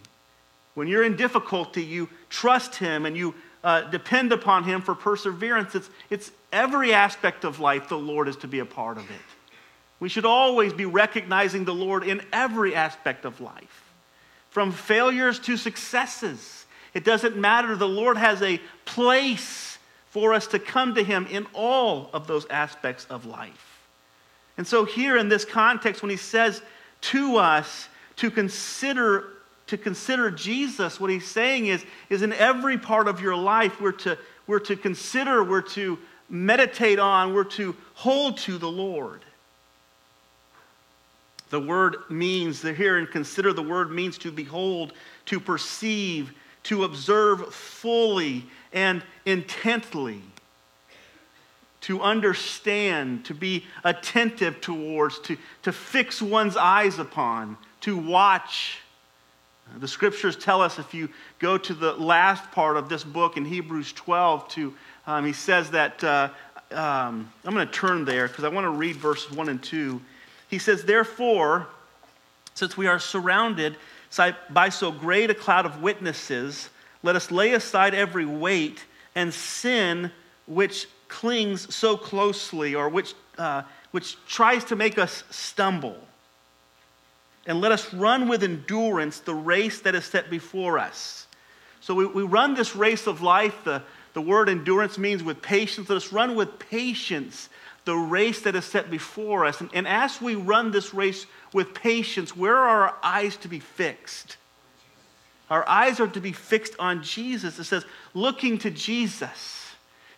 When 0.74 0.88
you're 0.88 1.04
in 1.04 1.18
difficulty, 1.18 1.84
you 1.84 2.10
trust 2.30 2.76
Him 2.76 3.06
and 3.06 3.16
you 3.18 3.36
uh, 3.64 3.82
depend 3.82 4.32
upon 4.32 4.64
Him 4.64 4.82
for 4.82 4.96
perseverance. 4.96 5.76
It's, 5.76 5.90
it's 6.10 6.32
every 6.52 6.94
aspect 6.94 7.44
of 7.44 7.60
life 7.60 7.90
the 7.90 7.98
Lord 7.98 8.28
is 8.28 8.38
to 8.38 8.48
be 8.48 8.60
a 8.60 8.66
part 8.66 8.98
of 8.98 9.04
it. 9.10 9.22
We 10.00 10.10
should 10.10 10.26
always 10.26 10.74
be 10.74 10.86
recognizing 10.86 11.66
the 11.66 11.74
Lord 11.74 12.04
in 12.04 12.22
every 12.34 12.74
aspect 12.74 13.26
of 13.26 13.40
life, 13.40 13.92
from 14.50 14.72
failures 14.72 15.40
to 15.40 15.58
successes. 15.58 16.66
It 16.94 17.04
doesn't 17.04 17.38
matter. 17.38 17.76
The 17.76 17.88
Lord 17.88 18.18
has 18.18 18.42
a 18.42 18.60
place 18.86 19.71
for 20.12 20.34
us 20.34 20.48
to 20.48 20.60
come 20.60 20.96
to 20.96 21.04
Him 21.04 21.28
in 21.30 21.48
all 21.54 22.10
of 22.14 22.28
those 22.28 22.46
aspects 22.48 23.06
of 23.10 23.26
life. 23.26 23.80
And 24.58 24.68
so, 24.68 24.86
here 24.86 25.18
in 25.18 25.28
this 25.28 25.44
context, 25.44 26.04
when 26.04 26.12
He 26.12 26.18
says 26.18 26.62
to 27.02 27.38
us 27.38 27.90
to 28.18 28.30
consider 28.30 29.26
to 29.72 29.78
consider 29.78 30.30
Jesus, 30.30 31.00
what 31.00 31.10
he's 31.10 31.26
saying 31.26 31.68
is, 31.68 31.86
is 32.10 32.24
in 32.24 32.34
every 32.34 32.78
part 32.78 33.08
of 33.08 33.22
your 33.22 33.38
life, 33.38 33.80
we're 33.80 33.94
to, 33.94 34.18
we're 34.46 34.60
to 34.60 34.76
consider, 34.76 35.46
we're 35.46 35.62
to 35.62 35.98
meditate 36.30 37.00
on, 37.00 37.34
we're 37.34 37.46
to 37.46 37.74
hold 37.94 38.38
to 38.40 38.58
the 38.58 38.70
Lord. 38.70 39.22
The 41.52 41.60
word 41.62 41.96
means, 42.10 42.62
here 42.62 42.98
and 42.98 43.10
consider 43.10 43.54
the 43.54 43.64
word 43.64 43.92
means 43.92 44.18
to 44.18 44.32
behold, 44.32 44.92
to 45.28 45.40
perceive, 45.40 46.34
to 46.64 46.84
observe 46.84 47.54
fully 47.54 48.44
and 48.74 49.04
intently, 49.26 50.22
to 51.82 52.02
understand, 52.02 53.26
to 53.26 53.34
be 53.34 53.66
attentive 53.84 54.62
towards, 54.62 55.20
to, 55.20 55.38
to 55.64 55.72
fix 55.72 56.22
one's 56.22 56.56
eyes 56.56 57.00
upon, 57.00 57.58
to 57.82 57.98
watch 57.98 58.80
the 59.78 59.88
scriptures 59.88 60.36
tell 60.36 60.62
us 60.62 60.80
if 60.80 60.94
you 60.94 61.10
go 61.40 61.58
to 61.58 61.74
the 61.74 61.94
last 61.94 62.52
part 62.52 62.78
of 62.78 62.90
this 62.90 63.04
book 63.04 63.38
in 63.38 63.46
Hebrews 63.46 63.94
12, 63.94 64.48
to, 64.50 64.74
um, 65.08 65.26
he 65.26 65.34
says 65.34 65.72
that, 65.72 66.04
uh, 66.04 66.30
um, 66.72 67.32
I'm 67.46 67.54
going 67.54 67.66
to 67.66 67.74
turn 67.74 68.06
there 68.06 68.28
because 68.28 68.44
I 68.44 68.50
want 68.50 68.66
to 68.66 68.72
read 68.72 68.98
verses 68.98 69.32
1 69.32 69.50
and 69.50 69.62
2. 69.64 70.02
He 70.50 70.60
says, 70.60 70.84
Therefore, 70.84 71.68
since 72.54 72.76
we 72.76 72.88
are 72.88 73.00
surrounded 73.00 73.78
by 74.50 74.70
so 74.70 74.92
great 74.92 75.30
a 75.30 75.36
cloud 75.36 75.66
of 75.66 75.82
witnesses, 75.82 76.70
let 77.04 77.16
us 77.16 77.32
lay 77.32 77.54
aside 77.54 77.94
every 77.94 78.26
weight 78.26 78.86
and 79.16 79.34
sin 79.34 80.12
which 80.46 80.88
clings 81.08 81.74
so 81.74 81.98
closely 81.98 82.76
or 82.76 82.90
which, 82.90 83.14
uh, 83.38 83.64
which 83.92 84.18
tries 84.26 84.64
to 84.66 84.76
make 84.76 84.98
us 84.98 85.24
stumble 85.30 85.98
and 87.46 87.60
let 87.60 87.72
us 87.72 87.94
run 87.94 88.28
with 88.28 88.44
endurance 88.44 89.20
the 89.20 89.34
race 89.34 89.82
that 89.82 89.96
is 89.96 90.06
set 90.06 90.30
before 90.30 90.78
us. 90.78 91.28
So 91.80 91.96
we, 91.96 92.06
we 92.06 92.24
run 92.24 92.54
this 92.54 92.76
race 92.76 93.08
of 93.08 93.22
life. 93.22 93.56
The, 93.64 93.82
the 94.14 94.22
word 94.22 94.48
endurance 94.50 94.98
means 94.98 95.24
with 95.24 95.42
patience. 95.42 95.90
Let 95.90 95.96
us 95.96 96.14
run 96.14 96.36
with 96.36 96.60
patience 96.60 97.50
the 97.86 97.96
race 97.96 98.42
that 98.42 98.56
is 98.56 98.66
set 98.66 98.92
before 98.92 99.46
us. 99.46 99.60
And, 99.60 99.72
and 99.74 99.88
as 99.88 100.22
we 100.22 100.36
run 100.36 100.70
this 100.70 100.94
race 100.94 101.26
with 101.52 101.74
patience, 101.74 102.36
where 102.36 102.56
are 102.56 102.90
our 102.90 102.96
eyes 103.02 103.36
to 103.38 103.48
be 103.48 103.60
fixed? 103.60 104.38
Our 105.52 105.68
eyes 105.68 106.00
are 106.00 106.08
to 106.08 106.22
be 106.22 106.32
fixed 106.32 106.76
on 106.80 107.04
Jesus. 107.04 107.60
It 107.60 107.66
says, 107.66 107.84
looking 108.14 108.58
to 108.60 108.72
Jesus. 108.72 109.68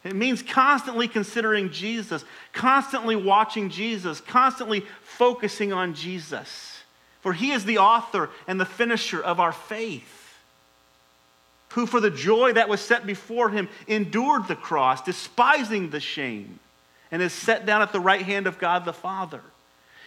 It 0.04 0.16
means 0.16 0.44
constantly 0.44 1.08
considering 1.08 1.72
Jesus, 1.72 2.24
constantly 2.52 3.16
watching 3.16 3.72
Jesus, 3.72 4.22
constantly 4.22 4.86
focusing 5.02 5.74
on 5.74 5.96
Jesus. 5.96 6.84
For 7.22 7.34
he 7.34 7.52
is 7.52 7.66
the 7.66 7.80
author 7.80 8.30
and 8.48 8.60
the 8.60 8.66
finisher 8.66 9.24
of 9.24 9.40
our 9.40 9.54
faith, 9.54 10.38
who 11.70 11.88
for 11.88 12.00
the 12.00 12.12
joy 12.12 12.54
that 12.54 12.70
was 12.70 12.80
set 12.80 13.08
before 13.08 13.50
him 13.50 13.70
endured 13.88 14.48
the 14.48 14.56
cross, 14.56 15.02
despising 15.02 15.90
the 15.90 16.00
shame, 16.00 16.60
and 17.12 17.24
is 17.24 17.34
set 17.34 17.66
down 17.66 17.82
at 17.82 17.92
the 17.92 18.00
right 18.00 18.22
hand 18.22 18.46
of 18.46 18.60
God 18.60 18.86
the 18.86 18.94
Father. 18.94 19.42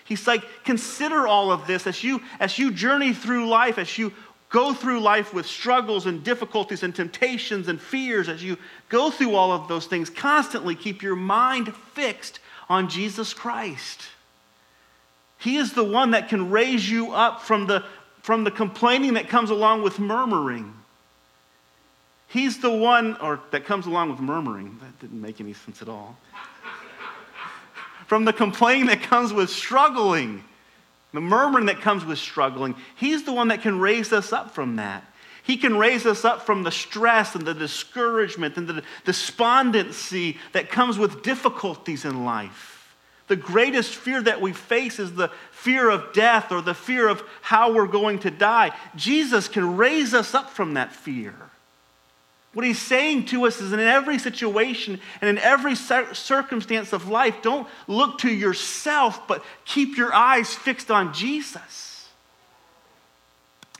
He's 0.04 0.28
like, 0.28 0.45
consider 0.62 1.26
all 1.26 1.50
of 1.50 1.66
this 1.66 1.88
as 1.88 2.04
you, 2.04 2.23
as 2.38 2.61
you 2.61 2.71
journey 2.71 3.12
through 3.12 3.49
life, 3.49 3.76
as 3.76 3.99
you 3.99 4.12
go 4.57 4.73
through 4.73 5.01
life 5.01 5.35
with 5.35 5.45
struggles 5.45 6.07
and 6.07 6.25
difficulties 6.25 6.83
and 6.83 6.95
temptations 6.95 7.69
and 7.69 7.79
fears, 7.79 8.27
as 8.27 8.43
you 8.43 8.57
go 8.89 9.11
through 9.11 9.35
all 9.35 9.53
of 9.53 9.69
those 9.69 9.85
things, 9.85 10.09
constantly 10.09 10.75
keep 10.75 11.03
your 11.03 11.15
mind 11.15 11.75
fixed 11.93 12.41
on 12.71 12.89
Jesus 12.89 13.35
Christ. 13.35 14.01
He 15.39 15.59
is 15.59 15.75
the 15.75 15.85
one 15.85 16.13
that 16.13 16.31
can 16.31 16.49
raise 16.49 16.91
you 16.91 17.13
up 17.13 17.43
from 17.43 17.67
the, 17.67 17.85
from 18.23 18.45
the 18.45 18.51
complaining 18.51 19.13
that 19.13 19.29
comes 19.29 19.51
along 19.51 19.83
with 19.83 19.99
murmuring. 19.99 20.73
He's 22.29 22.59
the 22.59 22.71
one, 22.71 23.19
or 23.21 23.41
that 23.51 23.67
comes 23.67 23.85
along 23.85 24.09
with 24.09 24.21
murmuring. 24.21 24.79
That 24.81 24.99
didn't 25.01 25.21
make 25.21 25.39
any 25.39 25.53
sense 25.53 25.83
at 25.83 25.91
all. 25.91 26.17
from 28.07 28.25
the 28.25 28.33
complaining 28.33 28.87
that 28.87 29.03
comes 29.03 29.35
with 29.35 29.51
struggling, 29.51 30.43
the 31.13 31.21
murmuring 31.21 31.67
that 31.67 31.81
comes 31.81 32.05
with 32.05 32.19
struggling. 32.19 32.75
He's 32.97 33.25
the 33.25 33.33
one 33.33 33.49
that 33.49 33.63
can 33.63 33.81
raise 33.81 34.13
us 34.13 34.33
up 34.33 34.55
from 34.55 34.77
that. 34.77 35.05
He 35.43 35.57
can 35.57 35.77
raise 35.77 36.07
us 36.07 36.25
up 36.25 36.43
from 36.43 36.65
the 36.65 36.73
stress 36.73 37.37
and 37.37 37.47
the 37.47 37.55
discouragement 37.55 38.57
and 38.57 38.69
the 38.69 38.83
despondency 39.05 40.39
that 40.53 40.71
comes 40.71 40.99
with 40.99 41.23
difficulties 41.23 42.05
in 42.05 42.25
life. 42.25 42.97
The 43.29 43.37
greatest 43.37 43.95
fear 43.95 44.23
that 44.23 44.41
we 44.41 44.53
face 44.53 44.99
is 44.99 45.15
the 45.15 45.31
fear 45.51 45.89
of 45.89 46.13
death 46.13 46.53
or 46.53 46.63
the 46.63 46.75
fear 46.75 47.09
of 47.09 47.23
how 47.43 47.73
we're 47.73 47.87
going 47.87 48.21
to 48.21 48.31
die. 48.31 48.73
Jesus 48.95 49.49
can 49.49 49.77
raise 49.77 50.15
us 50.15 50.35
up 50.35 50.51
from 50.51 50.75
that 50.75 50.93
fear. 50.93 51.35
What 52.57 52.65
he's 52.65 52.81
saying 52.81 53.27
to 53.27 53.45
us 53.45 53.61
is 53.61 53.75
in 53.75 53.81
every 53.81 54.19
situation 54.19 54.99
and 55.21 55.29
in 55.29 55.37
every 55.37 55.75
circumstance 55.75 56.95
of 56.95 57.07
life, 57.07 57.43
don't 57.43 57.69
look 57.87 58.21
to 58.21 58.31
yourself, 58.31 59.29
but 59.29 59.45
keep 59.67 59.99
your 59.99 60.15
eyes 60.15 60.55
fixed 60.55 60.91
on 60.91 61.13
Jesus. 61.13 62.09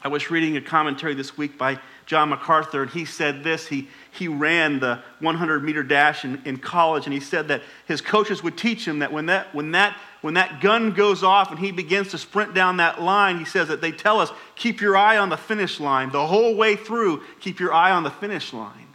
I 0.03 0.09
was 0.09 0.31
reading 0.31 0.59
a 0.59 0.61
commentary 0.61 1.15
this 1.15 1.39
week 1.39 1.57
by 1.57 1.81
John 2.05 2.29
MacArthur, 2.29 2.83
and 2.83 2.91
he 2.91 3.07
said 3.07 3.43
this. 3.43 3.67
He, 3.67 3.89
he 4.11 4.29
ran 4.29 4.79
the 4.79 5.01
100 5.21 5.65
meter 5.65 5.83
dash 5.83 6.27
in, 6.27 6.43
in 6.45 6.59
college, 6.59 7.07
and 7.07 7.15
he 7.15 7.21
said 7.21 7.49
that 7.49 7.63
his 7.89 8.03
coaches 8.03 8.43
would 8.43 8.59
teach 8.59 8.87
him 8.87 8.99
that 8.99 9.11
when 9.11 9.25
that, 9.25 9.55
when, 9.55 9.71
that 9.71 9.99
when 10.27 10.35
that 10.35 10.61
gun 10.61 10.91
goes 10.91 11.23
off 11.23 11.53
and 11.53 11.59
he 11.61 11.71
begins 11.71 12.11
to 12.11 12.19
sprint 12.19 12.53
down 12.53 12.79
that 12.79 13.01
line, 13.01 13.39
he 13.39 13.45
says 13.45 13.69
that 13.69 13.81
they 13.81 13.93
tell 13.93 14.19
us, 14.19 14.33
keep 14.57 14.81
your 14.81 14.97
eye 14.97 15.19
on 15.19 15.29
the 15.29 15.37
finish 15.37 15.79
line. 15.79 16.11
The 16.11 16.27
whole 16.27 16.57
way 16.57 16.75
through, 16.75 17.23
keep 17.39 17.61
your 17.61 17.73
eye 17.73 17.93
on 17.93 18.03
the 18.03 18.11
finish 18.11 18.53
line. 18.53 18.89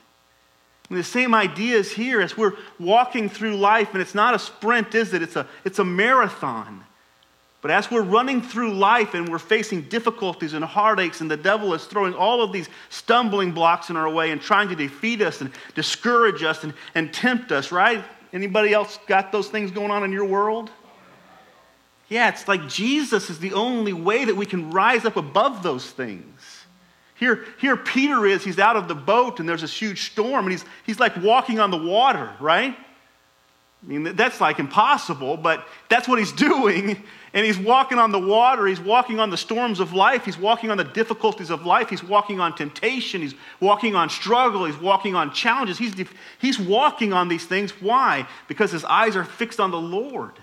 And 0.89 0.99
the 0.99 1.05
same 1.05 1.33
idea 1.33 1.77
is 1.77 1.89
here 1.89 2.19
as 2.19 2.35
we're 2.35 2.57
walking 2.79 3.29
through 3.29 3.55
life, 3.55 3.93
and 3.93 4.01
it's 4.01 4.13
not 4.13 4.35
a 4.35 4.39
sprint, 4.39 4.93
is 4.93 5.13
it? 5.13 5.21
It's 5.21 5.37
a, 5.37 5.47
it's 5.63 5.79
a 5.79 5.85
marathon. 5.85 6.83
But 7.61 7.71
as 7.71 7.89
we're 7.89 8.01
running 8.01 8.41
through 8.41 8.73
life 8.73 9.13
and 9.13 9.29
we're 9.29 9.39
facing 9.39 9.83
difficulties 9.83 10.51
and 10.51 10.65
heartaches, 10.65 11.21
and 11.21 11.31
the 11.31 11.37
devil 11.37 11.73
is 11.73 11.85
throwing 11.85 12.13
all 12.13 12.43
of 12.43 12.51
these 12.51 12.67
stumbling 12.89 13.53
blocks 13.53 13.89
in 13.89 13.95
our 13.95 14.09
way 14.09 14.31
and 14.31 14.41
trying 14.41 14.67
to 14.67 14.75
defeat 14.75 15.21
us 15.21 15.39
and 15.39 15.49
discourage 15.75 16.43
us 16.43 16.65
and, 16.65 16.73
and 16.93 17.13
tempt 17.13 17.53
us, 17.53 17.71
right? 17.71 18.03
Anybody 18.33 18.73
else 18.73 18.99
got 19.07 19.31
those 19.31 19.47
things 19.47 19.71
going 19.71 19.91
on 19.91 20.03
in 20.03 20.11
your 20.11 20.25
world? 20.25 20.69
Yeah, 22.11 22.27
it's 22.27 22.45
like 22.45 22.67
Jesus 22.67 23.29
is 23.29 23.39
the 23.39 23.53
only 23.53 23.93
way 23.93 24.25
that 24.25 24.35
we 24.35 24.45
can 24.45 24.69
rise 24.71 25.05
up 25.05 25.15
above 25.15 25.63
those 25.63 25.89
things. 25.89 26.65
Here, 27.15 27.45
here 27.57 27.77
Peter 27.77 28.25
is, 28.25 28.43
he's 28.43 28.59
out 28.59 28.75
of 28.75 28.89
the 28.89 28.95
boat 28.95 29.39
and 29.39 29.47
there's 29.47 29.61
this 29.61 29.73
huge 29.73 30.11
storm 30.11 30.43
and 30.43 30.51
he's, 30.51 30.65
he's 30.85 30.99
like 30.99 31.15
walking 31.23 31.61
on 31.61 31.71
the 31.71 31.77
water, 31.77 32.29
right? 32.41 32.75
I 32.75 33.87
mean, 33.87 34.13
that's 34.17 34.41
like 34.41 34.59
impossible, 34.59 35.37
but 35.37 35.65
that's 35.87 36.05
what 36.05 36.19
he's 36.19 36.31
doing. 36.49 37.01
And 37.33 37.45
he's 37.45 37.57
walking 37.57 37.97
on 37.97 38.11
the 38.11 38.19
water. 38.19 38.67
He's 38.67 38.81
walking 38.81 39.21
on 39.21 39.29
the 39.29 39.37
storms 39.37 39.79
of 39.79 39.93
life. 39.93 40.25
He's 40.25 40.37
walking 40.37 40.69
on 40.69 40.77
the 40.77 40.83
difficulties 40.83 41.49
of 41.49 41.65
life. 41.65 41.89
He's 41.89 42.03
walking 42.03 42.41
on 42.41 42.53
temptation. 42.57 43.21
He's 43.21 43.35
walking 43.61 43.95
on 43.95 44.09
struggle. 44.09 44.65
He's 44.65 44.75
walking 44.75 45.15
on 45.15 45.31
challenges. 45.31 45.77
He's, 45.77 45.93
he's 46.39 46.59
walking 46.59 47.13
on 47.13 47.29
these 47.29 47.45
things. 47.45 47.71
Why? 47.81 48.27
Because 48.49 48.69
his 48.69 48.83
eyes 48.83 49.15
are 49.15 49.23
fixed 49.23 49.61
on 49.61 49.71
the 49.71 49.79
Lord. 49.79 50.33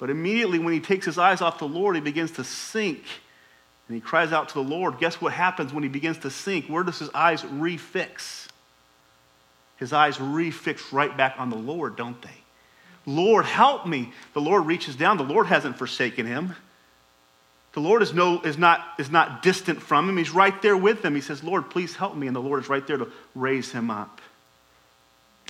But 0.00 0.10
immediately 0.10 0.58
when 0.58 0.72
he 0.72 0.80
takes 0.80 1.06
his 1.06 1.18
eyes 1.18 1.40
off 1.40 1.60
the 1.60 1.68
Lord, 1.68 1.94
he 1.94 2.00
begins 2.00 2.32
to 2.32 2.44
sink. 2.44 3.04
And 3.86 3.94
he 3.94 4.00
cries 4.00 4.32
out 4.32 4.48
to 4.48 4.54
the 4.54 4.62
Lord. 4.62 4.98
Guess 4.98 5.20
what 5.20 5.32
happens 5.32 5.72
when 5.72 5.84
he 5.84 5.88
begins 5.88 6.18
to 6.18 6.30
sink? 6.30 6.66
Where 6.66 6.82
does 6.82 6.98
his 6.98 7.10
eyes 7.14 7.42
refix? 7.42 8.48
his 9.80 9.94
eyes 9.94 10.18
refix 10.18 10.92
right 10.92 11.16
back 11.16 11.36
on 11.38 11.48
the 11.48 11.56
Lord, 11.56 11.96
don't 11.96 12.20
they? 12.20 12.28
Lord, 13.06 13.46
help 13.46 13.86
me. 13.86 14.12
The 14.34 14.40
Lord 14.40 14.66
reaches 14.66 14.94
down. 14.94 15.16
The 15.16 15.24
Lord 15.24 15.46
hasn't 15.46 15.78
forsaken 15.78 16.26
him. 16.26 16.54
The 17.72 17.80
Lord 17.80 18.02
is, 18.02 18.12
no, 18.12 18.42
is, 18.42 18.58
not, 18.58 18.86
is 18.98 19.10
not 19.10 19.42
distant 19.42 19.80
from 19.80 20.08
him. 20.08 20.18
He's 20.18 20.32
right 20.32 20.60
there 20.60 20.76
with 20.76 21.02
him. 21.02 21.14
He 21.14 21.22
says, 21.22 21.42
Lord, 21.42 21.70
please 21.70 21.96
help 21.96 22.14
me. 22.14 22.26
And 22.26 22.36
the 22.36 22.40
Lord 22.40 22.62
is 22.62 22.68
right 22.68 22.86
there 22.86 22.98
to 22.98 23.10
raise 23.34 23.72
him 23.72 23.90
up 23.90 24.20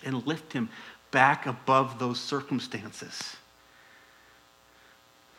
and 0.04 0.24
lift 0.26 0.52
him 0.52 0.68
back 1.10 1.46
above 1.46 1.98
those 1.98 2.20
circumstances. 2.20 3.36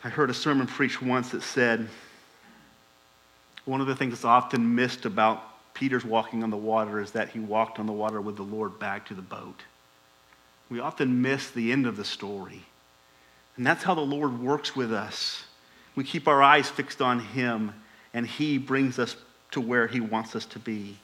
I 0.03 0.09
heard 0.09 0.31
a 0.31 0.33
sermon 0.33 0.65
preached 0.65 1.01
once 1.01 1.29
that 1.29 1.43
said, 1.43 1.87
one 3.65 3.81
of 3.81 3.87
the 3.87 3.95
things 3.95 4.13
that's 4.13 4.25
often 4.25 4.73
missed 4.73 5.05
about 5.05 5.43
Peter's 5.75 6.03
walking 6.03 6.43
on 6.43 6.49
the 6.49 6.57
water 6.57 6.99
is 6.99 7.11
that 7.11 7.29
he 7.29 7.39
walked 7.39 7.77
on 7.77 7.85
the 7.85 7.93
water 7.93 8.19
with 8.19 8.35
the 8.35 8.43
Lord 8.43 8.79
back 8.79 9.05
to 9.07 9.13
the 9.13 9.21
boat. 9.21 9.61
We 10.71 10.79
often 10.79 11.21
miss 11.21 11.51
the 11.51 11.71
end 11.71 11.85
of 11.85 11.97
the 11.97 12.05
story. 12.05 12.63
And 13.57 13.65
that's 13.65 13.83
how 13.83 13.93
the 13.93 14.01
Lord 14.01 14.39
works 14.39 14.75
with 14.75 14.91
us. 14.91 15.43
We 15.95 16.03
keep 16.03 16.27
our 16.27 16.41
eyes 16.41 16.67
fixed 16.67 17.01
on 17.01 17.19
Him, 17.19 17.73
and 18.13 18.25
He 18.25 18.57
brings 18.57 18.97
us 18.97 19.15
to 19.51 19.61
where 19.61 19.85
He 19.85 19.99
wants 19.99 20.35
us 20.35 20.45
to 20.47 20.59
be. 20.59 20.97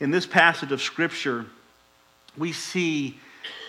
In 0.00 0.10
this 0.10 0.26
passage 0.26 0.72
of 0.72 0.82
Scripture, 0.82 1.46
we 2.36 2.52
see 2.52 3.20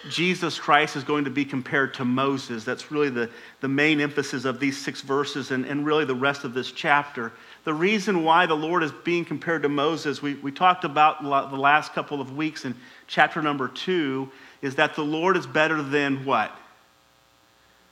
Jesus 0.10 0.58
Christ 0.58 0.96
is 0.96 1.04
going 1.04 1.26
to 1.26 1.30
be 1.30 1.44
compared 1.44 1.94
to 1.96 2.06
Moses. 2.06 2.64
That's 2.64 2.92
really 2.92 3.10
the, 3.10 3.30
the 3.60 3.68
main 3.68 4.00
emphasis 4.00 4.46
of 4.46 4.60
these 4.60 4.78
six 4.78 5.02
verses 5.02 5.52
and, 5.52 5.66
and 5.66 5.86
really 5.86 6.06
the 6.06 6.16
rest 6.16 6.44
of 6.44 6.54
this 6.54 6.72
chapter 6.72 7.34
the 7.70 7.74
reason 7.74 8.24
why 8.24 8.46
the 8.46 8.56
Lord 8.56 8.84
is 8.84 8.92
being 9.04 9.26
compared 9.26 9.64
to 9.64 9.70
Moses, 9.70 10.22
we, 10.22 10.36
we 10.36 10.52
talked 10.52 10.86
about 10.86 11.22
the 11.22 11.58
last 11.58 11.94
couple 11.94 12.22
of 12.22 12.36
weeks 12.36 12.66
in 12.66 12.74
chapter 13.08 13.42
number 13.42 13.68
two, 13.68 14.32
is 14.62 14.76
that 14.76 14.96
the 14.96 15.04
Lord 15.04 15.36
is 15.36 15.46
better 15.46 15.82
than 15.82 16.26
what? 16.26 16.52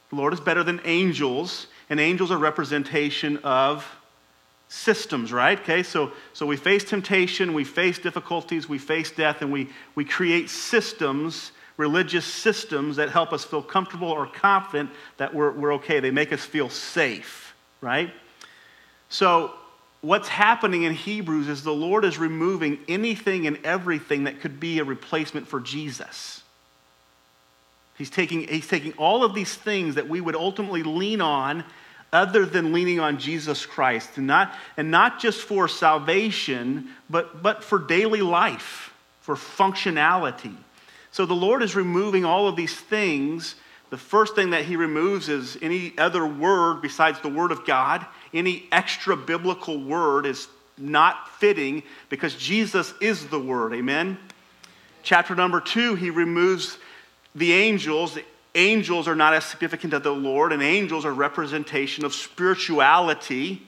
The 0.10 0.15
Lord 0.15 0.34
is 0.34 0.39
better 0.39 0.63
than 0.63 0.79
angels, 0.86 1.67
and 1.89 2.00
angels 2.00 2.32
are 2.32 2.38
representation 2.38 3.38
of 3.44 3.86
systems, 4.70 5.34
right? 5.34 5.60
Okay, 5.60 5.84
so, 5.84 6.12
so 6.34 6.46
we 6.46 6.56
face 6.56 6.84
temptation, 6.84 7.53
we 7.53 7.63
face 7.63 8.00
difficulties, 8.00 8.70
we 8.70 8.77
face 8.77 9.12
death, 9.12 9.41
and 9.41 9.51
we, 9.51 9.70
we 9.96 10.06
create 10.06 10.50
systems, 10.50 11.51
religious 11.78 12.26
systems 12.26 12.96
that 12.96 13.10
help 13.10 13.32
us 13.32 13.46
feel 13.46 13.62
comfortable 13.62 14.10
or 14.10 14.26
confident 14.26 14.90
that 15.18 15.34
we're, 15.34 15.52
we're 15.52 15.74
okay. 15.76 16.00
They 16.00 16.12
make 16.12 16.34
us 16.34 16.44
feel 16.44 16.70
safe, 16.70 17.56
right? 17.82 18.12
So, 19.10 19.54
what's 20.02 20.28
happening 20.28 20.84
in 20.84 20.94
Hebrews 20.94 21.48
is 21.48 21.64
the 21.64 21.72
Lord 21.72 22.04
is 22.04 22.18
removing 22.18 22.80
anything 22.88 23.48
and 23.48 23.58
everything 23.63 24.26
that 24.26 24.42
could 24.42 24.60
be 24.60 24.80
a 24.80 24.84
replacement 24.84 25.48
for 25.48 25.60
Jesus. 25.60 26.42
He's 27.98 28.10
taking, 28.10 28.48
he's 28.48 28.68
taking 28.68 28.94
all 28.94 29.24
of 29.24 29.34
these 29.34 29.54
things 29.54 29.96
that 29.96 30.08
we 30.08 30.22
would 30.22 30.36
ultimately 30.36 30.84
lean 30.84 31.22
on 31.22 31.63
other 32.13 32.46
than 32.46 32.72
leaning 32.72 33.00
on 33.00 33.18
Jesus 33.18 33.66
Christ. 33.66 34.18
And 34.18 34.28
not, 34.28 34.54
and 34.78 34.92
not 34.92 35.20
just 35.20 35.42
for 35.42 35.68
salvation, 35.68 36.90
but, 37.10 37.42
but 37.42 37.63
for 37.63 37.80
daily 37.80 38.22
life, 38.22 38.94
for 39.22 39.36
functionality. 39.36 40.56
So 41.17 41.25
the 41.25 41.34
Lord 41.34 41.63
is 41.63 41.75
removing 41.75 42.25
all 42.25 42.47
of 42.47 42.56
these 42.56 42.75
things. 42.75 43.56
The 43.89 43.97
first 43.97 44.36
thing 44.36 44.51
that 44.51 44.65
he 44.65 44.75
removes 44.75 45.30
is 45.30 45.58
any 45.63 45.97
other 45.97 46.27
word 46.27 46.80
besides 46.84 47.19
the 47.21 47.27
word 47.27 47.51
of 47.51 47.65
God 47.65 48.06
any 48.36 48.67
extra 48.71 49.17
biblical 49.17 49.84
word 49.84 50.27
is 50.27 50.47
not 50.77 51.27
fitting 51.39 51.82
because 52.10 52.36
Jesus 52.36 52.93
is 53.01 53.25
the 53.30 53.39
word. 53.39 53.73
Amen? 53.73 54.19
Chapter 55.01 55.34
number 55.34 55.60
two, 55.60 55.95
he 55.95 56.12
removes 56.12 56.77
the 57.34 57.51
angels. 57.51 58.13
The 58.13 58.25
angels 58.53 59.08
are 59.08 59.15
not 59.15 59.34
as 59.34 59.43
significant 59.43 59.95
as 59.95 60.03
the 60.03 60.12
Lord, 60.12 60.53
and 60.53 60.62
angels 60.62 61.03
are 61.03 61.13
representation 61.15 62.06
of 62.06 62.13
spirituality. 62.13 63.63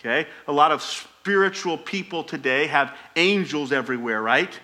Okay? 0.00 0.28
A 0.48 0.52
lot 0.52 0.70
of 0.70 0.82
spiritual 0.82 1.78
people 1.78 2.22
today 2.24 2.66
have 2.66 2.94
angels 3.16 3.72
everywhere, 3.72 4.20
right? 4.20 4.60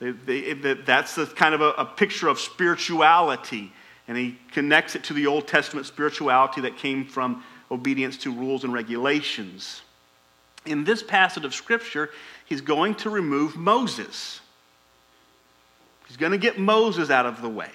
They, 0.00 0.52
they, 0.54 0.74
that's 0.74 1.14
the 1.14 1.26
kind 1.26 1.54
of 1.54 1.60
a, 1.60 1.70
a 1.72 1.84
picture 1.84 2.28
of 2.28 2.38
spirituality. 2.38 3.72
And 4.06 4.16
he 4.16 4.38
connects 4.52 4.96
it 4.96 5.04
to 5.04 5.14
the 5.14 5.26
Old 5.26 5.48
Testament 5.48 5.86
spirituality 5.86 6.60
that 6.62 6.76
came 6.76 7.06
from 7.06 7.42
obedience 7.70 8.16
to 8.18 8.32
rules 8.32 8.64
and 8.64 8.72
regulations. 8.72 9.82
In 10.66 10.84
this 10.84 11.02
passage 11.02 11.44
of 11.44 11.54
Scripture, 11.54 12.10
he's 12.46 12.60
going 12.60 12.94
to 12.96 13.10
remove 13.10 13.56
Moses. 13.56 14.40
He's 16.06 16.16
going 16.16 16.32
to 16.32 16.38
get 16.38 16.58
Moses 16.58 17.10
out 17.10 17.26
of 17.26 17.40
the 17.40 17.48
way. 17.48 17.70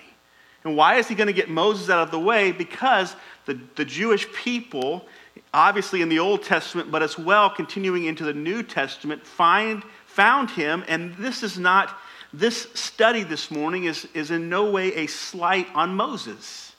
And 0.63 0.75
why 0.75 0.95
is 0.95 1.07
he 1.07 1.15
going 1.15 1.27
to 1.27 1.33
get 1.33 1.49
Moses 1.49 1.89
out 1.89 2.03
of 2.03 2.11
the 2.11 2.19
way? 2.19 2.51
Because 2.51 3.15
the, 3.45 3.59
the 3.75 3.85
Jewish 3.85 4.31
people, 4.33 5.05
obviously 5.53 6.01
in 6.01 6.09
the 6.09 6.19
Old 6.19 6.43
Testament, 6.43 6.91
but 6.91 7.01
as 7.01 7.17
well 7.17 7.49
continuing 7.49 8.05
into 8.05 8.23
the 8.23 8.33
New 8.33 8.61
Testament, 8.61 9.25
find, 9.25 9.83
found 10.05 10.51
him. 10.51 10.83
And 10.87 11.15
this 11.15 11.43
is 11.43 11.57
not, 11.57 11.97
this 12.31 12.67
study 12.73 13.23
this 13.23 13.49
morning 13.49 13.85
is, 13.85 14.07
is 14.13 14.31
in 14.31 14.49
no 14.49 14.69
way 14.69 14.93
a 14.95 15.07
slight 15.07 15.67
on 15.73 15.95
Moses. 15.95 16.73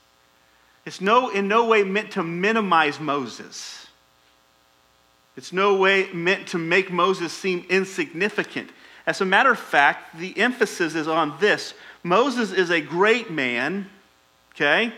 It's 0.86 1.00
no, 1.00 1.28
in 1.30 1.48
no 1.48 1.66
way 1.66 1.82
meant 1.82 2.12
to 2.12 2.22
minimize 2.22 3.00
Moses. 3.00 3.86
It's 5.36 5.52
no 5.52 5.76
way 5.76 6.12
meant 6.12 6.48
to 6.48 6.58
make 6.58 6.90
Moses 6.92 7.32
seem 7.32 7.66
insignificant. 7.68 8.70
As 9.06 9.20
a 9.20 9.24
matter 9.24 9.50
of 9.50 9.58
fact, 9.58 10.18
the 10.18 10.38
emphasis 10.38 10.94
is 10.94 11.08
on 11.08 11.34
this 11.40 11.74
Moses 12.02 12.52
is 12.52 12.70
a 12.70 12.80
great 12.80 13.30
man, 13.30 13.88
okay? 14.54 14.92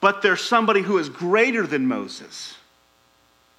But 0.00 0.20
there's 0.20 0.42
somebody 0.42 0.82
who 0.82 0.98
is 0.98 1.08
greater 1.08 1.66
than 1.66 1.86
Moses. 1.86 2.54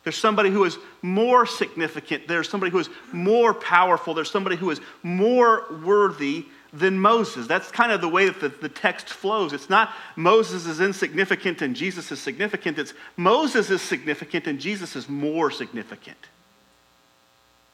There's 0.08 0.16
somebody 0.16 0.52
who 0.52 0.64
is 0.64 0.78
more 1.02 1.46
significant. 1.46 2.30
There's 2.30 2.48
somebody 2.48 2.72
who 2.72 2.80
is 2.80 2.90
more 3.12 3.54
powerful. 3.54 4.14
There's 4.14 4.32
somebody 4.32 4.56
who 4.56 4.70
is 4.70 4.80
more 5.04 5.66
worthy 5.84 6.46
than 6.72 6.98
Moses. 6.98 7.46
That's 7.46 7.70
kind 7.72 7.92
of 7.92 8.00
the 8.00 8.08
way 8.08 8.30
that 8.30 8.40
the, 8.40 8.48
the 8.48 8.70
text 8.70 9.10
flows. 9.10 9.52
It's 9.52 9.70
not 9.70 9.92
Moses 10.16 10.66
is 10.66 10.80
insignificant 10.80 11.62
and 11.62 11.76
Jesus 11.76 12.10
is 12.10 12.22
significant. 12.22 12.80
It's 12.80 12.94
Moses 13.18 13.70
is 13.70 13.82
significant 13.82 14.48
and 14.48 14.62
Jesus 14.62 14.96
is 14.96 15.10
more 15.10 15.52
significant. 15.52 16.30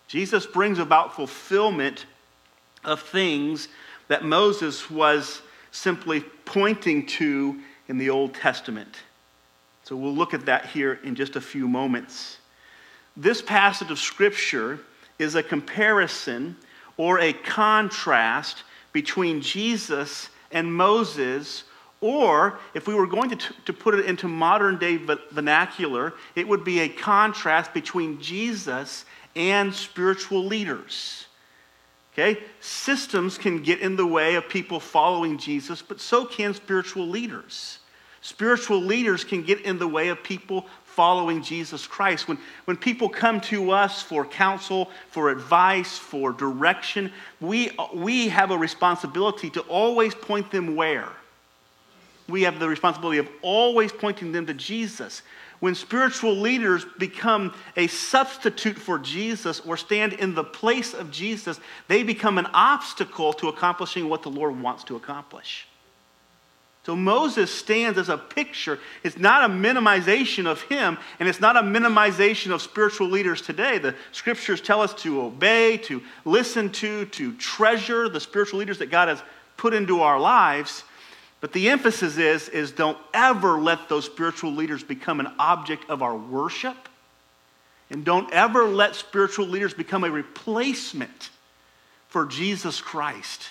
Jesus 0.07 0.47
brings 0.47 0.79
about 0.79 1.15
fulfillment 1.15 2.07
of 2.83 2.99
things 2.99 3.67
that 4.07 4.25
Moses 4.25 4.89
was 4.89 5.43
simply 5.69 6.21
pointing 6.45 7.05
to 7.05 7.59
in 7.87 7.99
the 7.99 8.09
Old 8.09 8.33
Testament. 8.33 8.97
So 9.83 9.95
we'll 9.95 10.15
look 10.15 10.33
at 10.33 10.45
that 10.45 10.67
here 10.67 10.99
in 11.03 11.15
just 11.15 11.35
a 11.35 11.41
few 11.41 11.67
moments. 11.67 12.37
This 13.17 13.41
passage 13.41 13.91
of 13.91 13.99
Scripture 13.99 14.79
is 15.19 15.35
a 15.35 15.43
comparison 15.43 16.55
or 16.97 17.19
a 17.19 17.33
contrast 17.33 18.63
between 18.91 19.41
Jesus 19.41 20.29
and 20.51 20.73
Moses, 20.73 21.63
or 22.01 22.59
if 22.73 22.87
we 22.87 22.93
were 22.93 23.07
going 23.07 23.29
to, 23.31 23.35
t- 23.35 23.55
to 23.65 23.73
put 23.73 23.95
it 23.95 24.05
into 24.05 24.27
modern 24.27 24.77
day 24.77 24.97
vernacular, 25.31 26.13
it 26.35 26.47
would 26.47 26.63
be 26.63 26.79
a 26.81 26.89
contrast 26.89 27.73
between 27.73 28.21
Jesus 28.21 29.05
and 29.35 29.73
spiritual 29.73 30.45
leaders. 30.45 31.25
Okay? 32.13 32.41
Systems 32.59 33.37
can 33.37 33.63
get 33.63 33.79
in 33.79 33.95
the 33.95 34.05
way 34.05 34.35
of 34.35 34.47
people 34.47 34.79
following 34.79 35.37
Jesus, 35.37 35.81
but 35.81 35.99
so 35.99 36.25
can 36.25 36.53
spiritual 36.53 37.07
leaders. 37.07 37.79
Spiritual 38.23 38.79
leaders 38.79 39.25
can 39.25 39.43
get 39.43 39.59
in 39.61 39.77
the 39.77 39.87
way 39.87 40.07
of 40.07 40.23
people 40.23 40.65
following 40.85 41.43
Jesus 41.43 41.85
Christ. 41.85 42.29
When, 42.29 42.37
when 42.63 42.77
people 42.77 43.09
come 43.09 43.41
to 43.41 43.71
us 43.71 44.01
for 44.01 44.23
counsel, 44.25 44.89
for 45.09 45.29
advice, 45.29 45.97
for 45.97 46.31
direction, 46.31 47.11
we, 47.41 47.71
we 47.93 48.29
have 48.29 48.51
a 48.51 48.57
responsibility 48.57 49.49
to 49.49 49.59
always 49.63 50.15
point 50.15 50.51
them 50.51 50.77
where? 50.77 51.09
We 52.29 52.43
have 52.43 52.59
the 52.59 52.69
responsibility 52.69 53.17
of 53.17 53.27
always 53.41 53.91
pointing 53.91 54.31
them 54.31 54.45
to 54.45 54.53
Jesus. 54.53 55.21
when 55.59 55.75
spiritual 55.75 56.35
leaders 56.35 56.85
become 56.97 57.53
a 57.75 57.87
substitute 57.87 58.77
for 58.77 58.99
Jesus 58.99 59.59
or 59.61 59.75
stand 59.75 60.13
in 60.13 60.33
the 60.33 60.43
place 60.45 60.93
of 60.93 61.11
Jesus, 61.11 61.59
they 61.89 62.03
become 62.03 62.37
an 62.37 62.47
obstacle 62.53 63.33
to 63.33 63.49
accomplishing 63.49 64.07
what 64.07 64.23
the 64.23 64.29
Lord 64.29 64.61
wants 64.61 64.85
to 64.85 64.95
accomplish. 64.95 65.67
So 66.85 66.97
Moses 66.97 67.49
stands 67.49 67.97
as 67.97 68.09
a 68.09 68.17
picture. 68.17 68.77
It's 69.03 69.17
not 69.17 69.49
a 69.49 69.53
minimization 69.53 70.45
of 70.45 70.61
him, 70.63 70.97
and 71.17 71.29
it's 71.29 71.39
not 71.39 71.55
a 71.55 71.61
minimization 71.61 72.51
of 72.51 72.61
spiritual 72.61 73.07
leaders 73.07 73.41
today. 73.41 73.77
The 73.77 73.95
scriptures 74.11 74.59
tell 74.59 74.81
us 74.81 74.93
to 74.95 75.21
obey, 75.21 75.77
to 75.77 76.03
listen 76.25 76.69
to, 76.73 77.05
to 77.05 77.33
treasure 77.35 78.09
the 78.09 78.19
spiritual 78.19 78.59
leaders 78.59 78.79
that 78.79 78.91
God 78.91 79.07
has 79.07 79.23
put 79.55 79.73
into 79.73 80.01
our 80.01 80.19
lives. 80.19 80.83
But 81.39 81.53
the 81.53 81.69
emphasis 81.69 82.17
is, 82.17 82.49
is 82.49 82.71
don't 82.71 82.97
ever 83.13 83.59
let 83.59 83.87
those 83.87 84.05
spiritual 84.05 84.51
leaders 84.51 84.83
become 84.83 85.21
an 85.21 85.27
object 85.39 85.89
of 85.89 86.01
our 86.01 86.15
worship. 86.15 86.89
And 87.89 88.03
don't 88.03 88.31
ever 88.33 88.65
let 88.65 88.95
spiritual 88.95 89.45
leaders 89.45 89.73
become 89.73 90.03
a 90.03 90.11
replacement 90.11 91.29
for 92.09 92.25
Jesus 92.25 92.81
Christ. 92.81 93.43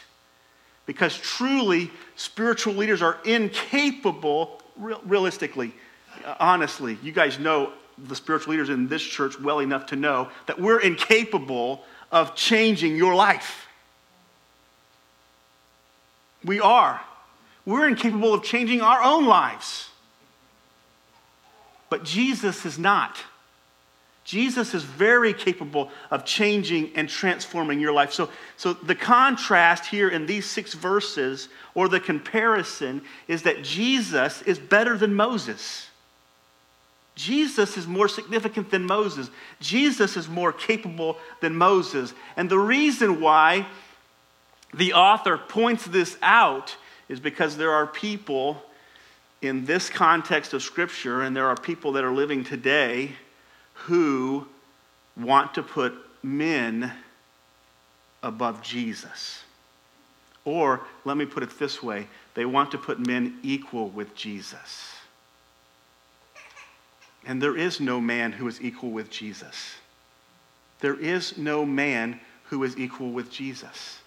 Because 0.86 1.16
truly, 1.16 1.90
spiritual 2.16 2.74
leaders 2.74 3.02
are 3.02 3.18
incapable, 3.24 4.60
realistically, 4.76 5.72
uh, 6.24 6.34
honestly, 6.40 6.98
you 7.02 7.12
guys 7.12 7.38
know 7.38 7.72
the 8.08 8.16
spiritual 8.16 8.52
leaders 8.52 8.68
in 8.68 8.88
this 8.88 9.02
church 9.02 9.38
well 9.40 9.60
enough 9.60 9.86
to 9.86 9.96
know 9.96 10.28
that 10.46 10.60
we're 10.60 10.80
incapable 10.80 11.84
of 12.10 12.34
changing 12.34 12.96
your 12.96 13.14
life. 13.14 13.66
We 16.44 16.60
are 16.60 17.00
we're 17.64 17.88
incapable 17.88 18.34
of 18.34 18.42
changing 18.42 18.80
our 18.80 19.02
own 19.02 19.26
lives. 19.26 19.88
But 21.90 22.04
Jesus 22.04 22.66
is 22.66 22.78
not. 22.78 23.18
Jesus 24.24 24.72
is 24.72 24.84
very 24.84 25.32
capable 25.32 25.90
of 26.10 26.24
changing 26.24 26.92
and 26.94 27.08
transforming 27.08 27.80
your 27.80 27.92
life. 27.92 28.12
So, 28.12 28.30
so 28.56 28.72
the 28.72 28.94
contrast 28.94 29.86
here 29.86 30.08
in 30.08 30.26
these 30.26 30.46
six 30.46 30.74
verses, 30.74 31.48
or 31.74 31.88
the 31.88 31.98
comparison, 31.98 33.02
is 33.26 33.42
that 33.42 33.64
Jesus 33.64 34.42
is 34.42 34.58
better 34.58 34.96
than 34.96 35.14
Moses. 35.14 35.88
Jesus 37.14 37.76
is 37.76 37.86
more 37.86 38.08
significant 38.08 38.70
than 38.70 38.84
Moses. 38.84 39.28
Jesus 39.60 40.16
is 40.16 40.28
more 40.28 40.52
capable 40.52 41.18
than 41.40 41.56
Moses. 41.56 42.14
And 42.36 42.48
the 42.48 42.58
reason 42.58 43.20
why 43.20 43.66
the 44.72 44.94
author 44.94 45.36
points 45.36 45.84
this 45.84 46.16
out 46.22 46.76
is 47.08 47.18
because 47.20 47.56
there 47.56 47.72
are 47.72 47.86
people 47.86 48.62
in 49.42 49.64
this 49.64 49.90
context 49.90 50.54
of 50.54 50.62
Scripture, 50.62 51.22
and 51.22 51.36
there 51.36 51.48
are 51.48 51.56
people 51.56 51.92
that 51.92 52.04
are 52.04 52.12
living 52.12 52.44
today 52.44 53.16
who 53.84 54.46
want 55.16 55.54
to 55.54 55.62
put 55.62 55.94
men 56.22 56.92
above 58.22 58.62
Jesus. 58.62 59.42
Or, 60.44 60.80
let 61.04 61.16
me 61.16 61.24
put 61.24 61.42
it 61.42 61.58
this 61.58 61.82
way 61.82 62.06
they 62.34 62.44
want 62.44 62.70
to 62.72 62.78
put 62.78 62.98
men 62.98 63.38
equal 63.42 63.90
with 63.90 64.14
Jesus. 64.14 64.94
And 67.24 67.40
there 67.40 67.56
is 67.56 67.78
no 67.78 68.00
man 68.00 68.32
who 68.32 68.48
is 68.48 68.60
equal 68.60 68.90
with 68.90 69.10
Jesus. 69.10 69.76
There 70.80 70.98
is 70.98 71.38
no 71.38 71.64
man 71.64 72.20
who 72.44 72.64
is 72.64 72.76
equal 72.76 73.12
with 73.12 73.30
Jesus. 73.30 74.01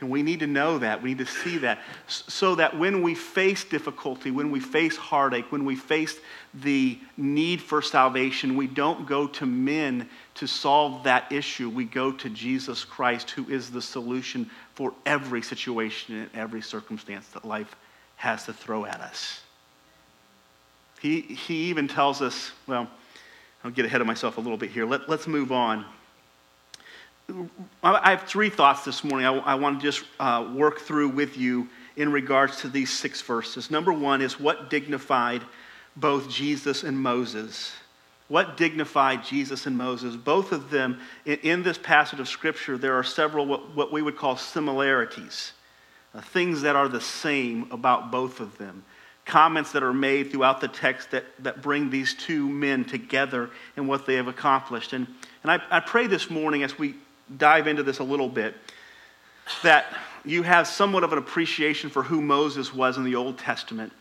And 0.00 0.10
we 0.10 0.22
need 0.22 0.40
to 0.40 0.46
know 0.46 0.78
that. 0.78 1.02
We 1.02 1.10
need 1.10 1.18
to 1.18 1.26
see 1.26 1.58
that. 1.58 1.78
So 2.08 2.56
that 2.56 2.76
when 2.76 3.00
we 3.00 3.14
face 3.14 3.64
difficulty, 3.64 4.30
when 4.30 4.50
we 4.50 4.58
face 4.60 4.96
heartache, 4.96 5.50
when 5.52 5.64
we 5.64 5.76
face 5.76 6.18
the 6.52 6.98
need 7.16 7.62
for 7.62 7.80
salvation, 7.80 8.56
we 8.56 8.66
don't 8.66 9.06
go 9.06 9.28
to 9.28 9.46
men 9.46 10.08
to 10.34 10.46
solve 10.48 11.04
that 11.04 11.30
issue. 11.30 11.70
We 11.70 11.84
go 11.84 12.10
to 12.10 12.28
Jesus 12.28 12.84
Christ, 12.84 13.30
who 13.30 13.48
is 13.48 13.70
the 13.70 13.80
solution 13.80 14.50
for 14.74 14.92
every 15.06 15.42
situation 15.42 16.16
and 16.16 16.30
every 16.34 16.60
circumstance 16.60 17.28
that 17.28 17.44
life 17.44 17.74
has 18.16 18.44
to 18.46 18.52
throw 18.52 18.84
at 18.84 19.00
us. 19.00 19.40
He, 21.00 21.20
he 21.20 21.64
even 21.66 21.86
tells 21.86 22.20
us, 22.20 22.50
well, 22.66 22.88
I'll 23.62 23.70
get 23.70 23.84
ahead 23.84 24.00
of 24.00 24.06
myself 24.06 24.38
a 24.38 24.40
little 24.40 24.56
bit 24.56 24.70
here. 24.70 24.86
Let, 24.86 25.08
let's 25.08 25.26
move 25.26 25.52
on. 25.52 25.84
I 27.82 28.10
have 28.10 28.22
three 28.24 28.50
thoughts 28.50 28.84
this 28.84 29.02
morning 29.02 29.26
I, 29.26 29.34
I 29.38 29.54
want 29.54 29.80
to 29.80 29.86
just 29.86 30.04
uh, 30.20 30.50
work 30.54 30.80
through 30.80 31.08
with 31.08 31.38
you 31.38 31.68
in 31.96 32.12
regards 32.12 32.60
to 32.60 32.68
these 32.68 32.90
six 32.90 33.22
verses. 33.22 33.70
Number 33.70 33.92
one 33.92 34.20
is 34.20 34.38
what 34.38 34.68
dignified 34.68 35.42
both 35.96 36.28
Jesus 36.28 36.82
and 36.82 36.98
Moses. 36.98 37.72
What 38.28 38.56
dignified 38.56 39.24
Jesus 39.24 39.66
and 39.66 39.76
Moses? 39.76 40.16
Both 40.16 40.52
of 40.52 40.70
them, 40.70 41.00
in, 41.24 41.38
in 41.42 41.62
this 41.62 41.78
passage 41.78 42.20
of 42.20 42.28
Scripture, 42.28 42.76
there 42.76 42.94
are 42.94 43.04
several 43.04 43.46
what, 43.46 43.74
what 43.76 43.92
we 43.92 44.02
would 44.02 44.16
call 44.16 44.36
similarities, 44.36 45.52
uh, 46.14 46.20
things 46.20 46.62
that 46.62 46.74
are 46.74 46.88
the 46.88 47.00
same 47.00 47.68
about 47.70 48.10
both 48.10 48.40
of 48.40 48.56
them. 48.58 48.84
Comments 49.24 49.70
that 49.72 49.82
are 49.82 49.94
made 49.94 50.30
throughout 50.30 50.60
the 50.60 50.68
text 50.68 51.10
that, 51.12 51.24
that 51.38 51.62
bring 51.62 51.88
these 51.88 52.14
two 52.14 52.48
men 52.48 52.84
together 52.84 53.50
and 53.76 53.88
what 53.88 54.04
they 54.04 54.16
have 54.16 54.28
accomplished. 54.28 54.92
And, 54.92 55.06
and 55.42 55.50
I, 55.50 55.60
I 55.70 55.80
pray 55.80 56.06
this 56.06 56.28
morning 56.28 56.62
as 56.62 56.78
we 56.78 56.94
dive 57.36 57.66
into 57.66 57.82
this 57.82 57.98
a 57.98 58.04
little 58.04 58.28
bit, 58.28 58.54
that 59.62 59.86
you 60.24 60.42
have 60.42 60.66
somewhat 60.66 61.04
of 61.04 61.12
an 61.12 61.18
appreciation 61.18 61.90
for 61.90 62.02
who 62.02 62.20
Moses 62.20 62.72
was 62.72 62.96
in 62.96 63.04
the 63.04 63.14
Old 63.14 63.38
Testament 63.38 63.92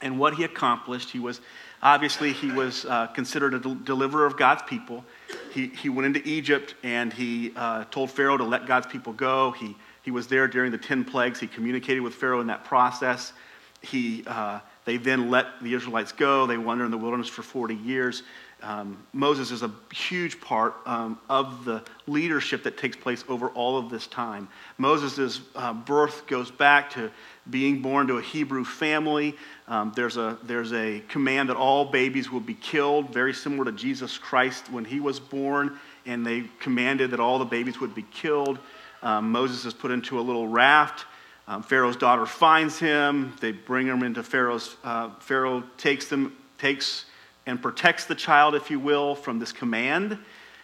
and 0.00 0.18
what 0.18 0.34
he 0.34 0.44
accomplished. 0.44 1.10
He 1.10 1.18
was 1.18 1.40
obviously 1.82 2.32
he 2.32 2.50
was 2.50 2.84
uh, 2.84 3.06
considered 3.08 3.54
a 3.54 3.58
deliverer 3.58 4.26
of 4.26 4.36
God's 4.36 4.62
people. 4.62 5.04
He, 5.52 5.68
he 5.68 5.88
went 5.88 6.06
into 6.06 6.28
Egypt 6.28 6.74
and 6.82 7.12
he 7.12 7.52
uh, 7.56 7.84
told 7.90 8.10
Pharaoh 8.10 8.36
to 8.36 8.44
let 8.44 8.66
God's 8.66 8.86
people 8.86 9.12
go. 9.12 9.52
He, 9.52 9.76
he 10.02 10.10
was 10.10 10.26
there 10.26 10.48
during 10.48 10.72
the 10.72 10.78
10 10.78 11.04
plagues. 11.04 11.40
He 11.40 11.46
communicated 11.46 12.00
with 12.00 12.14
Pharaoh 12.14 12.40
in 12.40 12.46
that 12.48 12.64
process. 12.64 13.32
He, 13.80 14.24
uh, 14.26 14.60
they 14.84 14.96
then 14.96 15.30
let 15.30 15.46
the 15.62 15.74
Israelites 15.74 16.12
go. 16.12 16.46
They 16.46 16.58
wandered 16.58 16.86
in 16.86 16.90
the 16.90 16.98
wilderness 16.98 17.28
for 17.28 17.42
40 17.42 17.74
years. 17.74 18.22
Um, 18.60 19.06
Moses 19.12 19.52
is 19.52 19.62
a 19.62 19.70
huge 19.92 20.40
part 20.40 20.74
um, 20.84 21.18
of 21.28 21.64
the 21.64 21.82
leadership 22.08 22.64
that 22.64 22.76
takes 22.76 22.96
place 22.96 23.24
over 23.28 23.50
all 23.50 23.78
of 23.78 23.88
this 23.88 24.08
time. 24.08 24.48
Moses' 24.78 25.40
uh, 25.54 25.72
birth 25.72 26.26
goes 26.26 26.50
back 26.50 26.90
to 26.90 27.10
being 27.50 27.80
born 27.80 28.08
to 28.08 28.18
a 28.18 28.22
Hebrew 28.22 28.64
family. 28.64 29.36
Um, 29.68 29.92
there's, 29.94 30.16
a, 30.16 30.38
there's 30.42 30.72
a 30.72 31.00
command 31.08 31.50
that 31.50 31.56
all 31.56 31.84
babies 31.84 32.30
will 32.30 32.40
be 32.40 32.54
killed, 32.54 33.12
very 33.12 33.32
similar 33.32 33.64
to 33.66 33.72
Jesus 33.72 34.18
Christ 34.18 34.72
when 34.72 34.84
he 34.84 34.98
was 34.98 35.20
born, 35.20 35.78
and 36.04 36.26
they 36.26 36.44
commanded 36.58 37.12
that 37.12 37.20
all 37.20 37.38
the 37.38 37.44
babies 37.44 37.80
would 37.80 37.94
be 37.94 38.06
killed. 38.10 38.58
Um, 39.02 39.30
Moses 39.30 39.64
is 39.64 39.74
put 39.74 39.92
into 39.92 40.18
a 40.18 40.22
little 40.22 40.48
raft. 40.48 41.06
Um, 41.46 41.62
Pharaoh's 41.62 41.96
daughter 41.96 42.26
finds 42.26 42.78
him. 42.78 43.34
They 43.40 43.52
bring 43.52 43.86
him 43.86 44.02
into 44.02 44.22
Pharaoh's. 44.22 44.76
Uh, 44.82 45.10
Pharaoh 45.20 45.62
takes 45.76 46.08
them, 46.08 46.36
takes 46.58 47.04
and 47.48 47.62
protects 47.62 48.04
the 48.04 48.14
child, 48.14 48.54
if 48.54 48.70
you 48.70 48.78
will, 48.78 49.14
from 49.14 49.38
this 49.38 49.52
command, 49.52 50.18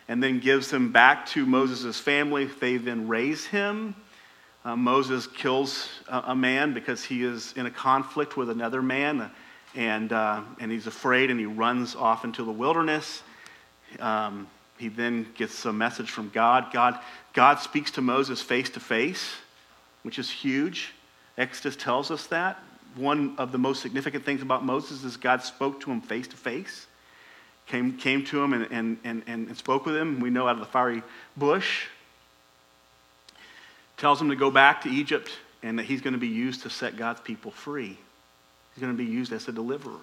and 0.07 0.23
then 0.23 0.38
gives 0.38 0.70
him 0.70 0.92
back 0.92 1.25
to 1.25 1.47
Moses' 1.47 1.99
family. 1.99 2.44
They 2.44 2.77
then 2.77 3.09
raise 3.09 3.47
him. 3.47 3.94
Uh, 4.66 4.77
Moses 4.77 5.27
kills 5.27 5.88
a, 6.09 6.25
a, 6.27 6.37
man 6.37 6.75
because 6.75 7.03
he 7.03 7.23
is 7.23 7.55
in 7.57 7.64
a 7.64 7.70
conflict 7.70 8.37
with 8.37 8.51
another 8.51 8.83
man, 8.83 9.31
and, 9.75 10.12
uh, 10.12 10.42
and 10.61 10.70
he's 10.70 10.87
afraid 10.87 11.31
and 11.31 11.40
he 11.40 11.47
runs 11.47 11.97
off 11.97 12.23
into 12.23 12.44
the 12.44 12.53
wilderness. 12.53 13.23
Um, 13.99 14.47
he 14.77 14.88
then 14.88 15.27
gets 15.37 15.64
a 15.64 15.73
message 15.73 16.11
from 16.11 16.29
God. 16.35 16.70
God. 16.70 16.99
God 17.33 17.61
speaks 17.61 17.90
to 17.92 18.03
Moses 18.03 18.42
face 18.42 18.68
to 18.70 18.81
face, 18.81 19.33
which 20.03 20.18
is 20.18 20.29
huge. 20.29 20.92
Exodus 21.38 21.77
tells 21.77 22.11
us 22.11 22.27
that 22.27 22.62
one 22.96 23.35
of 23.38 23.52
the 23.52 23.59
most 23.59 23.83
significant 23.83 24.24
things 24.24 24.42
about 24.42 24.64
Moses 24.64 25.04
is 25.04 25.16
God 25.16 25.42
spoke 25.42 25.80
to 25.80 25.90
him 25.90 26.00
face 26.00 26.28
to 26.28 26.37
face, 26.37 26.87
came, 27.66 27.96
came 27.96 28.24
to 28.26 28.42
him 28.42 28.52
and, 28.52 28.68
and, 28.70 28.98
and, 29.04 29.22
and 29.26 29.57
spoke 29.57 29.87
with 29.87 29.96
him. 29.96 30.20
We 30.20 30.30
know 30.30 30.46
out 30.46 30.54
of 30.54 30.61
the 30.61 30.66
fiery 30.66 31.02
bush. 31.37 31.87
Tells 33.96 34.20
him 34.20 34.28
to 34.30 34.37
go 34.37 34.50
back 34.50 34.83
to 34.83 34.90
Egypt 34.90 35.30
and 35.62 35.78
that 35.78 35.85
he's 35.85 36.00
going 36.00 36.14
to 36.14 36.20
be 36.20 36.28
used 36.28 36.62
to 36.62 36.70
set 36.70 36.96
God's 36.96 37.20
people 37.20 37.50
free. 37.50 37.96
He's 38.74 38.83
going 38.83 38.92
to 38.92 38.98
be 38.98 39.09
used 39.09 39.33
as 39.33 39.48
a 39.48 39.52
deliverer 39.52 40.00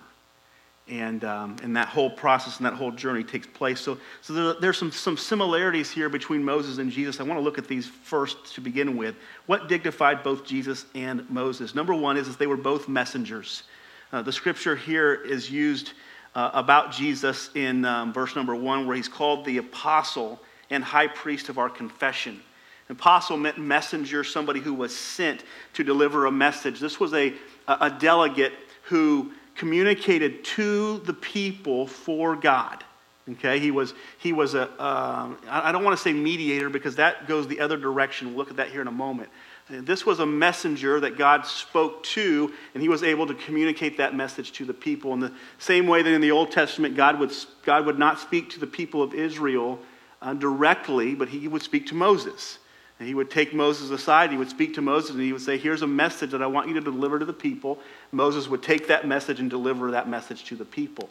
and, 0.88 1.24
um, 1.24 1.56
and 1.64 1.76
that 1.78 1.88
whole 1.88 2.10
process 2.10 2.58
and 2.58 2.66
that 2.66 2.74
whole 2.74 2.92
journey 2.92 3.24
takes 3.24 3.48
place. 3.48 3.80
So, 3.80 3.98
so 4.22 4.34
there, 4.34 4.54
there's 4.60 4.78
some, 4.78 4.92
some 4.92 5.18
similarities 5.18 5.90
here 5.90 6.10
between 6.10 6.44
Moses 6.44 6.80
and 6.80 6.92
Jesus. 6.92 7.20
I 7.20 7.24
want 7.24 7.40
to 7.40 7.44
look 7.44 7.58
at 7.58 7.68
these 7.68 7.88
first 7.88 8.54
to 8.56 8.62
begin 8.62 8.98
with. 8.98 9.16
What 9.46 9.70
dignified 9.70 10.24
both 10.24 10.46
Jesus 10.46 10.86
and 10.96 11.30
Moses? 11.30 11.76
Number 11.76 11.94
one 11.94 12.18
is, 12.18 12.28
that 12.28 12.40
they 12.40 12.48
were 12.48 12.58
both 12.58 12.88
messengers. 12.88 13.64
Uh, 14.12 14.22
the 14.22 14.32
scripture 14.32 14.76
here 14.76 15.14
is 15.14 15.50
used 15.50 15.94
uh, 16.36 16.52
about 16.54 16.92
Jesus 16.92 17.50
in 17.56 17.86
um, 17.86 18.12
verse 18.12 18.36
number 18.36 18.56
one, 18.56 18.86
where 18.88 18.96
he's 18.96 19.08
called 19.08 19.46
the 19.46 19.58
apostle 19.58 20.42
and 20.70 20.84
high 20.84 21.08
priest 21.08 21.50
of 21.50 21.58
our 21.58 21.70
confession. 21.70 22.42
Apostle 22.90 23.38
meant 23.38 23.58
messenger, 23.58 24.22
somebody 24.24 24.60
who 24.60 24.74
was 24.74 24.96
sent 24.96 25.46
to 25.74 25.84
deliver 25.84 26.26
a 26.26 26.32
message. 26.32 26.82
This 26.82 27.00
was 27.00 27.14
a, 27.14 27.34
a 27.68 27.90
delegate 27.90 28.52
who 28.84 29.32
communicated 29.56 30.44
to 30.44 31.00
the 31.00 31.14
people 31.14 31.88
for 31.88 32.36
God. 32.36 32.84
Okay, 33.30 33.60
he 33.60 33.72
was, 33.72 33.94
he 34.18 34.34
was 34.34 34.56
a. 34.56 34.64
Um, 34.84 35.38
I 35.48 35.72
don't 35.72 35.84
want 35.84 35.96
to 35.96 36.02
say 36.02 36.12
mediator 36.12 36.70
because 36.70 36.96
that 36.96 37.28
goes 37.28 37.48
the 37.48 37.60
other 37.60 37.78
direction. 37.78 38.30
We'll 38.30 38.38
look 38.38 38.50
at 38.50 38.58
that 38.58 38.70
here 38.70 38.82
in 38.82 38.88
a 38.88 38.92
moment. 38.92 39.30
This 39.70 40.06
was 40.06 40.20
a 40.20 40.26
messenger 40.26 41.00
that 41.00 41.18
God 41.18 41.46
spoke 41.46 42.04
to, 42.04 42.52
and 42.74 42.84
he 42.84 42.90
was 42.90 43.04
able 43.04 43.26
to 43.28 43.34
communicate 43.34 43.98
that 43.98 44.14
message 44.14 44.52
to 44.54 44.66
the 44.66 44.74
people. 44.74 45.14
In 45.14 45.22
the 45.22 45.32
same 45.60 45.88
way 45.88 46.02
that 46.02 46.12
in 46.12 46.20
the 46.20 46.32
Old 46.32 46.52
Testament, 46.52 46.96
God 46.96 47.20
would, 47.20 47.32
God 47.64 47.86
would 47.86 47.98
not 47.98 48.20
speak 48.20 48.50
to 48.50 48.60
the 48.60 48.68
people 48.68 49.02
of 49.02 49.14
Israel 49.14 49.80
uh, 50.22 50.34
directly, 50.34 51.16
but 51.16 51.30
he 51.30 51.48
would 51.48 51.62
speak 51.62 51.88
to 51.88 51.96
Moses. 51.96 52.58
And 53.02 53.08
he 53.08 53.16
would 53.16 53.32
take 53.32 53.52
Moses 53.52 53.90
aside, 53.90 54.30
he 54.30 54.38
would 54.38 54.52
speak 54.52 54.76
to 54.76 54.82
Moses, 54.84 55.10
and 55.10 55.22
he 55.22 55.34
would 55.34 55.42
say, 55.42 55.58
Here's 55.58 55.82
a 55.82 55.88
message 55.88 56.30
that 56.30 56.44
I 56.44 56.46
want 56.46 56.68
you 56.68 56.76
to 56.76 56.82
deliver 56.82 57.18
to 57.18 57.26
the 57.26 57.34
people. 57.34 57.80
Moses 58.12 58.48
would 58.48 58.62
take 58.62 58.90
that 58.90 59.08
message 59.08 59.40
and 59.40 59.50
deliver 59.50 59.90
that 59.90 60.08
message 60.08 60.46
to 60.46 60.56
the 60.56 60.66
people. 60.66 61.10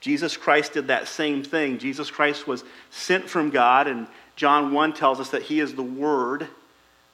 Jesus 0.00 0.34
Christ 0.34 0.72
did 0.72 0.86
that 0.86 1.08
same 1.08 1.44
thing. 1.44 1.76
Jesus 1.76 2.10
Christ 2.10 2.46
was 2.46 2.64
sent 2.88 3.28
from 3.28 3.50
God, 3.50 3.86
and 3.86 4.06
John 4.34 4.72
1 4.72 4.94
tells 4.94 5.20
us 5.20 5.28
that 5.28 5.42
he 5.42 5.60
is 5.60 5.74
the 5.74 5.82
Word 5.82 6.48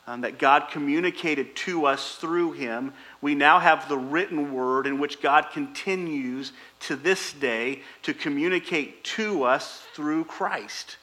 um, 0.06 0.20
that 0.20 0.38
God 0.38 0.68
communicated 0.70 1.56
to 1.56 1.86
us 1.86 2.14
through 2.14 2.52
him. 2.52 2.92
We 3.20 3.34
now 3.34 3.58
have 3.58 3.88
the 3.88 3.98
written 3.98 4.54
word 4.54 4.86
in 4.86 5.00
which 5.00 5.20
God 5.20 5.48
continues 5.52 6.52
to 6.82 6.94
this 6.94 7.32
day 7.32 7.82
to 8.02 8.14
communicate 8.14 9.02
to 9.02 9.42
us 9.42 9.82
through 9.94 10.26
Christ. 10.26 10.96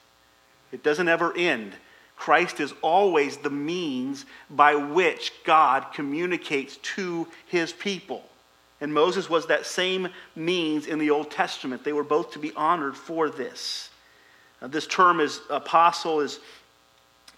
It 0.72 0.84
doesn't 0.84 1.10
ever 1.10 1.36
end. 1.36 1.74
Christ 2.20 2.60
is 2.60 2.74
always 2.82 3.38
the 3.38 3.50
means 3.50 4.26
by 4.50 4.76
which 4.76 5.32
God 5.46 5.94
communicates 5.94 6.76
to 6.96 7.26
his 7.48 7.72
people. 7.72 8.24
And 8.82 8.94
Moses 8.94 9.30
was 9.30 9.48
that 9.48 9.66
same 9.66 10.10
means 10.36 10.86
in 10.86 11.00
the 11.00 11.10
Old 11.10 11.32
Testament. 11.32 11.86
They 11.86 11.94
were 11.94 12.04
both 12.04 12.32
to 12.32 12.40
be 12.40 12.52
honored 12.56 12.98
for 12.98 13.30
this. 13.30 13.90
Now, 14.62 14.68
this 14.68 14.86
term 14.86 15.22
is 15.22 15.40
apostle 15.50 16.20
is 16.20 16.42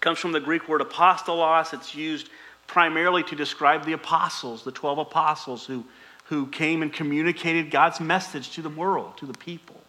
comes 0.00 0.18
from 0.18 0.32
the 0.32 0.40
Greek 0.40 0.68
word 0.68 0.80
apostolos. 0.80 1.72
It's 1.72 1.94
used 1.94 2.28
primarily 2.66 3.22
to 3.22 3.36
describe 3.36 3.84
the 3.84 3.92
apostles, 3.92 4.64
the 4.64 4.72
12 4.72 4.98
apostles 4.98 5.64
who, 5.64 5.84
who 6.24 6.48
came 6.48 6.82
and 6.82 6.92
communicated 6.92 7.70
God's 7.70 8.00
message 8.00 8.50
to 8.50 8.62
the 8.62 8.68
world, 8.68 9.16
to 9.18 9.26
the 9.26 9.38
people. 9.38 9.80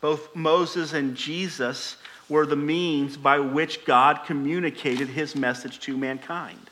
Both 0.00 0.36
Moses 0.36 0.92
and 0.92 1.16
Jesus 1.16 1.96
were 2.28 2.46
the 2.46 2.56
means 2.56 3.16
by 3.16 3.38
which 3.38 3.84
God 3.84 4.24
communicated 4.26 5.08
his 5.08 5.36
message 5.36 5.80
to 5.80 5.96
mankind, 5.96 6.70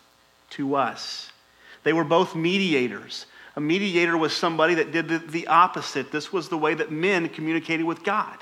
to 0.51 0.75
us. 0.75 1.31
They 1.85 1.93
were 1.93 2.05
both 2.05 2.35
mediators. 2.35 3.27
A 3.57 3.61
mediator 3.61 4.17
was 4.17 4.33
somebody 4.33 4.75
that 4.75 4.91
did 4.91 5.31
the, 5.31 5.47
opposite. 5.47 6.11
This 6.11 6.33
was 6.33 6.49
the 6.49 6.59
way 6.59 6.75
that 6.75 6.91
men 6.91 7.29
communicated 7.29 7.85
with 7.85 8.03
God. 8.03 8.39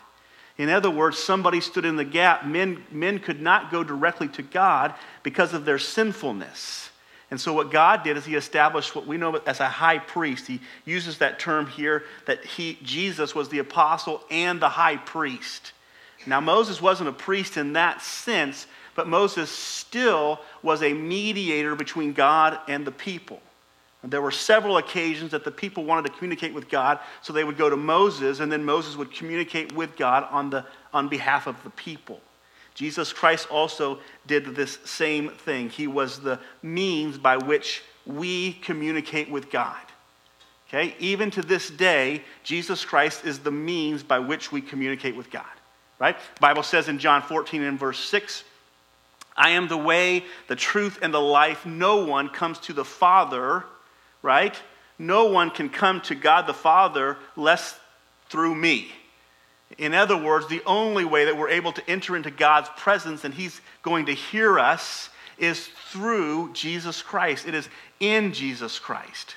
In 0.56 0.68
other 0.68 0.90
words, 0.90 1.18
somebody 1.18 1.60
stood 1.60 1.84
in 1.84 1.96
the 1.96 2.04
gap. 2.04 2.46
Men, 2.46 2.84
men 2.90 3.18
could 3.18 3.40
not 3.40 3.70
go 3.70 3.84
directly 3.84 4.28
to 4.28 4.42
God 4.42 4.94
because 5.22 5.52
of 5.52 5.64
their 5.64 5.78
sinfulness. 5.78 6.90
And 7.30 7.40
so, 7.40 7.54
what 7.54 7.70
God 7.70 8.04
did 8.04 8.18
is 8.18 8.26
He 8.26 8.34
established 8.34 8.94
what 8.94 9.06
we 9.06 9.16
know 9.16 9.34
as 9.46 9.60
a 9.60 9.68
high 9.68 9.98
priest. 9.98 10.46
He 10.46 10.60
uses 10.84 11.18
that 11.18 11.38
term 11.38 11.66
here 11.66 12.04
that 12.26 12.44
he, 12.44 12.78
Jesus 12.82 13.34
was 13.34 13.48
the 13.48 13.58
apostle 13.58 14.22
and 14.30 14.60
the 14.60 14.68
high 14.68 14.98
priest. 14.98 15.72
Now, 16.26 16.40
Moses 16.40 16.80
wasn't 16.80 17.08
a 17.08 17.12
priest 17.12 17.56
in 17.56 17.72
that 17.74 18.02
sense, 18.02 18.66
but 18.94 19.08
Moses 19.08 19.50
still 19.50 20.40
was 20.62 20.82
a 20.82 20.92
mediator 20.92 21.74
between 21.74 22.12
God 22.12 22.58
and 22.68 22.86
the 22.86 22.92
people. 22.92 23.40
There 24.04 24.20
were 24.20 24.32
several 24.32 24.78
occasions 24.78 25.30
that 25.30 25.44
the 25.44 25.52
people 25.52 25.84
wanted 25.84 26.06
to 26.06 26.16
communicate 26.16 26.52
with 26.52 26.68
God, 26.68 26.98
so 27.22 27.32
they 27.32 27.44
would 27.44 27.56
go 27.56 27.70
to 27.70 27.76
Moses, 27.76 28.40
and 28.40 28.50
then 28.50 28.64
Moses 28.64 28.96
would 28.96 29.12
communicate 29.12 29.72
with 29.72 29.96
God 29.96 30.26
on, 30.30 30.50
the, 30.50 30.64
on 30.92 31.08
behalf 31.08 31.46
of 31.46 31.62
the 31.62 31.70
people. 31.70 32.20
Jesus 32.74 33.12
Christ 33.12 33.48
also 33.48 34.00
did 34.26 34.56
this 34.56 34.78
same 34.84 35.28
thing. 35.28 35.70
He 35.70 35.86
was 35.86 36.20
the 36.20 36.40
means 36.62 37.16
by 37.16 37.36
which 37.36 37.82
we 38.04 38.54
communicate 38.54 39.30
with 39.30 39.50
God. 39.50 39.76
Okay? 40.68 40.96
Even 40.98 41.30
to 41.32 41.42
this 41.42 41.70
day, 41.70 42.22
Jesus 42.42 42.84
Christ 42.84 43.24
is 43.24 43.38
the 43.38 43.50
means 43.52 44.02
by 44.02 44.18
which 44.18 44.50
we 44.50 44.60
communicate 44.60 45.14
with 45.14 45.30
God. 45.30 45.44
Right? 46.02 46.16
Bible 46.40 46.62
says 46.62 46.88
in 46.88 46.98
John 46.98 47.22
14 47.22 47.62
and 47.62 47.78
verse 47.78 47.98
6, 48.00 48.44
I 49.34 49.50
am 49.50 49.68
the 49.68 49.78
way, 49.78 50.24
the 50.48 50.56
truth, 50.56 50.98
and 51.00 51.14
the 51.14 51.20
life. 51.20 51.64
No 51.64 52.04
one 52.04 52.28
comes 52.28 52.58
to 52.60 52.74
the 52.74 52.84
Father 52.84 53.64
right? 54.22 54.56
No 54.98 55.26
one 55.26 55.50
can 55.50 55.68
come 55.68 56.00
to 56.02 56.14
God 56.14 56.46
the 56.46 56.54
Father 56.54 57.18
less 57.36 57.78
through 58.28 58.54
me. 58.54 58.90
In 59.78 59.94
other 59.94 60.16
words, 60.16 60.46
the 60.46 60.62
only 60.64 61.04
way 61.04 61.24
that 61.24 61.36
we're 61.36 61.48
able 61.48 61.72
to 61.72 61.90
enter 61.90 62.16
into 62.16 62.30
God's 62.30 62.68
presence 62.76 63.24
and 63.24 63.34
He's 63.34 63.60
going 63.82 64.06
to 64.06 64.14
hear 64.14 64.58
us 64.58 65.10
is 65.38 65.68
through 65.90 66.52
Jesus 66.52 67.02
Christ. 67.02 67.48
It 67.48 67.54
is 67.54 67.68
in 67.98 68.32
Jesus 68.32 68.78
Christ. 68.78 69.36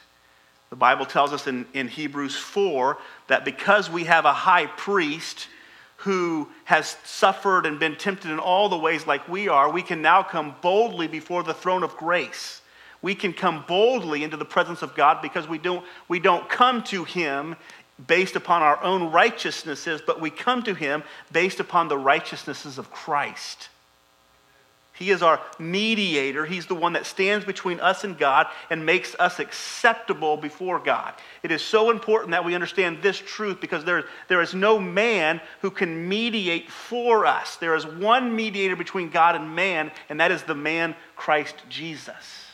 The 0.69 0.75
Bible 0.75 1.05
tells 1.05 1.31
us 1.31 1.47
in, 1.47 1.65
in 1.73 1.87
Hebrews 1.87 2.35
4 2.35 2.97
that 3.27 3.45
because 3.45 3.89
we 3.89 4.03
have 4.03 4.25
a 4.25 4.33
high 4.33 4.65
priest 4.65 5.47
who 6.05 6.47
has 6.63 6.97
suffered 7.03 7.65
and 7.65 7.79
been 7.79 7.95
tempted 7.95 8.31
in 8.31 8.39
all 8.39 8.69
the 8.69 8.77
ways 8.77 9.05
like 9.05 9.27
we 9.27 9.47
are, 9.47 9.69
we 9.69 9.81
can 9.81 10.01
now 10.01 10.23
come 10.23 10.55
boldly 10.61 11.07
before 11.07 11.43
the 11.43 11.53
throne 11.53 11.83
of 11.83 11.95
grace 11.97 12.61
we 13.05 13.13
can 13.13 13.33
come 13.33 13.63
boldly 13.67 14.23
into 14.23 14.35
the 14.35 14.45
presence 14.45 14.81
of 14.81 14.95
God 14.95 15.21
because 15.21 15.47
we 15.47 15.59
don't, 15.59 15.85
we 16.07 16.19
don't 16.19 16.49
come 16.49 16.81
to 16.85 17.03
Him 17.03 17.55
based 18.07 18.35
upon 18.35 18.63
our 18.63 18.81
own 18.83 19.11
righteousnesses, 19.11 20.01
but 20.01 20.19
we 20.19 20.31
come 20.31 20.63
to 20.63 20.73
Him 20.73 21.03
based 21.31 21.59
upon 21.59 21.87
the 21.87 21.99
righteousnesses 21.99 22.79
of 22.79 22.89
Christ. 22.89 23.69
He 24.97 25.11
is 25.11 25.21
our 25.21 25.41
mediator. 25.59 26.45
He's 26.45 26.67
the 26.67 26.75
one 26.75 26.93
that 26.93 27.05
stands 27.05 27.45
between 27.45 27.79
us 27.79 28.03
and 28.03 28.17
God 28.17 28.47
and 28.69 28.85
makes 28.85 29.15
us 29.19 29.39
acceptable 29.39 30.37
before 30.37 30.79
God. 30.79 31.13
It 31.43 31.51
is 31.51 31.61
so 31.61 31.91
important 31.91 32.31
that 32.31 32.45
we 32.45 32.55
understand 32.55 33.01
this 33.01 33.17
truth 33.17 33.59
because 33.59 33.83
there, 33.83 34.05
there 34.29 34.41
is 34.41 34.53
no 34.53 34.79
man 34.79 35.41
who 35.61 35.69
can 35.69 36.07
mediate 36.07 36.71
for 36.71 37.25
us. 37.25 37.57
There 37.57 37.75
is 37.75 37.85
one 37.85 38.35
mediator 38.35 38.75
between 38.75 39.09
God 39.09 39.35
and 39.35 39.55
man, 39.55 39.91
and 40.09 40.19
that 40.19 40.31
is 40.31 40.43
the 40.43 40.55
man 40.55 40.95
Christ 41.15 41.55
Jesus. 41.69 42.45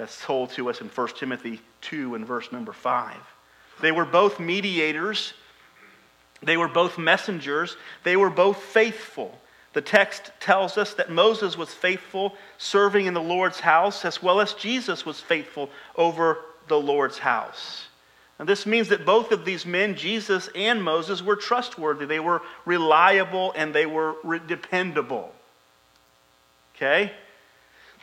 that's 0.00 0.24
told 0.24 0.48
to 0.48 0.70
us 0.70 0.80
in 0.80 0.88
1 0.88 1.08
Timothy 1.08 1.60
2 1.82 2.14
and 2.14 2.26
verse 2.26 2.50
number 2.50 2.72
5. 2.72 3.14
They 3.82 3.92
were 3.92 4.06
both 4.06 4.40
mediators, 4.40 5.34
they 6.42 6.56
were 6.56 6.68
both 6.68 6.98
messengers, 6.98 7.76
they 8.04 8.16
were 8.16 8.30
both 8.30 8.58
faithful. 8.58 9.38
The 9.72 9.82
text 9.82 10.32
tells 10.40 10.76
us 10.76 10.94
that 10.94 11.10
Moses 11.10 11.56
was 11.56 11.72
faithful 11.72 12.34
serving 12.58 13.06
in 13.06 13.14
the 13.14 13.22
Lord's 13.22 13.60
house, 13.60 14.04
as 14.04 14.22
well 14.22 14.40
as 14.40 14.54
Jesus 14.54 15.06
was 15.06 15.20
faithful 15.20 15.70
over 15.96 16.38
the 16.66 16.80
Lord's 16.80 17.18
house. 17.18 17.86
And 18.38 18.48
this 18.48 18.64
means 18.64 18.88
that 18.88 19.04
both 19.04 19.32
of 19.32 19.44
these 19.44 19.66
men, 19.66 19.96
Jesus 19.96 20.48
and 20.54 20.82
Moses, 20.82 21.22
were 21.22 21.36
trustworthy. 21.36 22.06
They 22.06 22.20
were 22.20 22.40
reliable 22.64 23.52
and 23.54 23.74
they 23.74 23.84
were 23.84 24.16
dependable. 24.46 25.32
Okay? 26.74 27.12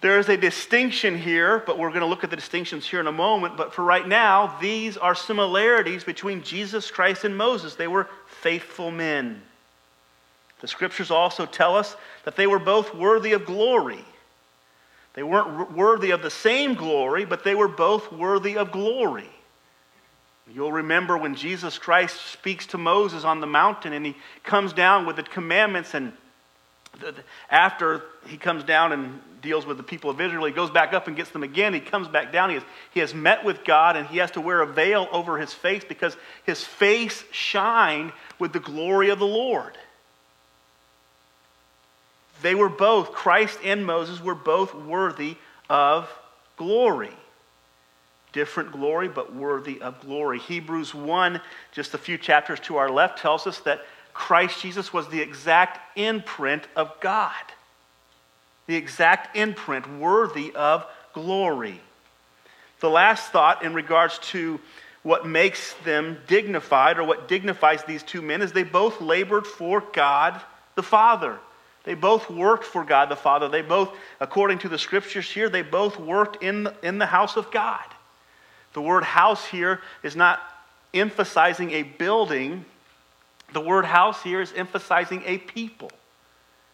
There 0.01 0.19
is 0.19 0.29
a 0.29 0.37
distinction 0.37 1.17
here, 1.17 1.63
but 1.65 1.79
we're 1.79 1.89
going 1.89 2.01
to 2.01 2.07
look 2.07 2.23
at 2.23 2.29
the 2.29 2.35
distinctions 2.35 2.85
here 2.85 2.99
in 2.99 3.07
a 3.07 3.11
moment. 3.11 3.57
But 3.57 3.73
for 3.73 3.83
right 3.83 4.07
now, 4.07 4.55
these 4.61 4.95
are 4.95 5.15
similarities 5.15 6.03
between 6.03 6.43
Jesus 6.43 6.91
Christ 6.91 7.23
and 7.23 7.35
Moses. 7.35 7.75
They 7.75 7.87
were 7.87 8.07
faithful 8.41 8.91
men. 8.91 9.41
The 10.61 10.67
scriptures 10.67 11.09
also 11.09 11.45
tell 11.45 11.75
us 11.75 11.95
that 12.25 12.35
they 12.35 12.47
were 12.47 12.59
both 12.59 12.93
worthy 12.93 13.33
of 13.33 13.45
glory. 13.45 14.03
They 15.13 15.23
weren't 15.23 15.71
worthy 15.71 16.11
of 16.11 16.21
the 16.21 16.29
same 16.29 16.75
glory, 16.75 17.25
but 17.25 17.43
they 17.43 17.55
were 17.55 17.67
both 17.67 18.11
worthy 18.11 18.55
of 18.55 18.71
glory. 18.71 19.29
You'll 20.53 20.71
remember 20.71 21.17
when 21.17 21.35
Jesus 21.35 21.77
Christ 21.77 22.21
speaks 22.27 22.67
to 22.67 22.77
Moses 22.77 23.23
on 23.23 23.41
the 23.41 23.47
mountain 23.47 23.93
and 23.93 24.05
he 24.05 24.15
comes 24.43 24.73
down 24.73 25.05
with 25.05 25.17
the 25.17 25.23
commandments 25.23 25.93
and 25.93 26.13
after 27.49 28.03
he 28.27 28.37
comes 28.37 28.63
down 28.63 28.91
and 28.91 29.21
deals 29.41 29.65
with 29.65 29.77
the 29.77 29.83
people 29.83 30.09
of 30.09 30.19
Israel, 30.19 30.45
he 30.45 30.51
goes 30.51 30.69
back 30.69 30.93
up 30.93 31.07
and 31.07 31.15
gets 31.15 31.29
them 31.29 31.43
again. 31.43 31.73
He 31.73 31.79
comes 31.79 32.07
back 32.07 32.31
down. 32.31 32.49
He 32.49 32.55
has, 32.55 32.63
he 32.93 32.99
has 32.99 33.13
met 33.13 33.43
with 33.43 33.63
God 33.63 33.95
and 33.95 34.07
he 34.07 34.17
has 34.17 34.31
to 34.31 34.41
wear 34.41 34.61
a 34.61 34.67
veil 34.67 35.07
over 35.11 35.37
his 35.37 35.53
face 35.53 35.83
because 35.87 36.17
his 36.45 36.63
face 36.63 37.23
shined 37.31 38.11
with 38.39 38.53
the 38.53 38.59
glory 38.59 39.09
of 39.09 39.19
the 39.19 39.27
Lord. 39.27 39.77
They 42.41 42.55
were 42.55 42.69
both, 42.69 43.11
Christ 43.11 43.59
and 43.63 43.85
Moses, 43.85 44.21
were 44.21 44.35
both 44.35 44.75
worthy 44.75 45.37
of 45.69 46.11
glory. 46.55 47.13
Different 48.33 48.71
glory, 48.71 49.07
but 49.07 49.33
worthy 49.33 49.81
of 49.81 49.99
glory. 50.01 50.39
Hebrews 50.39 50.93
1, 50.93 51.41
just 51.71 51.93
a 51.93 51.97
few 51.97 52.17
chapters 52.17 52.59
to 52.61 52.77
our 52.77 52.89
left, 52.89 53.19
tells 53.19 53.47
us 53.47 53.59
that 53.61 53.81
Christ 54.17 54.61
Jesus 54.61 54.91
was 54.91 55.07
the 55.07 55.21
exact 55.21 55.79
imprint 55.95 56.67
of 56.75 56.91
God, 56.99 57.31
the 58.65 58.75
exact 58.75 59.37
imprint 59.37 59.99
worthy 59.99 60.51
of 60.55 60.85
glory. 61.13 61.79
The 62.79 62.89
last 62.89 63.31
thought 63.31 63.63
in 63.63 63.75
regards 63.75 64.17
to 64.31 64.59
what 65.03 65.27
makes 65.27 65.73
them 65.85 66.17
dignified 66.25 66.97
or 66.97 67.03
what 67.03 67.27
dignifies 67.27 67.83
these 67.83 68.01
two 68.01 68.23
men 68.23 68.41
is 68.41 68.51
they 68.51 68.63
both 68.63 68.99
labored 68.99 69.45
for 69.45 69.83
God 69.93 70.41
the 70.73 70.83
Father. 70.83 71.37
They 71.83 71.93
both 71.93 72.29
worked 72.29 72.65
for 72.65 72.83
God 72.83 73.09
the 73.09 73.15
Father. 73.15 73.47
They 73.47 73.61
both, 73.61 73.95
according 74.19 74.59
to 74.59 74.69
the 74.69 74.79
scriptures 74.79 75.29
here, 75.29 75.47
they 75.47 75.61
both 75.61 75.99
worked 75.99 76.43
in 76.43 76.63
the, 76.63 76.75
in 76.81 76.97
the 76.97 77.05
house 77.05 77.37
of 77.37 77.51
God. 77.51 77.85
The 78.73 78.81
word 78.81 79.03
house 79.03 79.45
here 79.45 79.79
is 80.01 80.15
not 80.15 80.41
emphasizing 80.93 81.71
a 81.71 81.83
building, 81.83 82.65
the 83.53 83.61
word 83.61 83.85
house 83.85 84.21
here 84.21 84.41
is 84.41 84.53
emphasizing 84.53 85.23
a 85.25 85.37
people. 85.37 85.91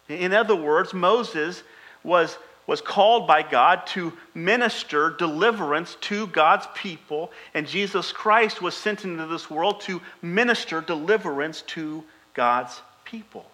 In 0.10 0.34
other 0.34 0.56
words, 0.56 0.94
Moses 0.94 1.64
was, 2.04 2.38
was 2.68 2.82
called 2.82 3.28
by 3.28 3.42
God 3.42 3.86
to 3.88 4.14
minister 4.34 5.12
deliverance 5.12 5.96
to 6.02 6.28
God's 6.28 6.68
people, 6.76 7.32
and 7.54 7.68
Jesus 7.68 8.12
Christ 8.12 8.62
was 8.62 8.76
sent 8.76 9.06
into 9.06 9.26
this 9.28 9.50
world 9.50 9.82
to 9.82 10.02
minister 10.22 10.82
deliverance 10.82 11.62
to 11.68 12.04
God's 12.34 12.82
people. 13.06 13.46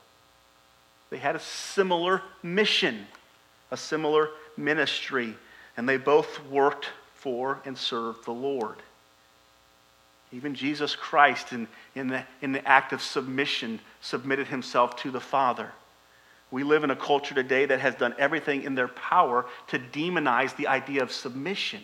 They 1.10 1.18
had 1.18 1.36
a 1.36 1.40
similar 1.40 2.22
mission, 2.42 3.06
a 3.72 3.78
similar 3.78 4.30
ministry, 4.58 5.36
and 5.78 5.88
they 5.88 5.98
both 5.98 6.44
worked 6.46 6.90
for 7.16 7.60
and 7.66 7.78
served 7.78 8.26
the 8.26 8.32
Lord. 8.32 8.78
Even 10.32 10.54
Jesus 10.54 10.96
Christ, 10.96 11.54
in, 11.54 11.68
in, 11.96 12.08
the, 12.08 12.24
in 12.42 12.52
the 12.52 12.66
act 12.68 12.94
of 12.94 13.02
submission, 13.02 13.80
submitted 14.02 14.48
himself 14.48 14.96
to 14.98 15.12
the 15.12 15.20
Father. 15.20 15.72
We 16.52 16.64
live 16.64 16.84
in 16.84 16.92
a 16.92 16.96
culture 16.96 17.36
today 17.36 17.66
that 17.66 17.80
has 17.80 17.96
done 17.96 18.16
everything 18.18 18.64
in 18.64 18.76
their 18.76 18.88
power 18.88 19.46
to 19.68 19.80
demonize 19.80 20.56
the 20.56 20.68
idea 20.68 21.04
of 21.04 21.12
submission. 21.12 21.82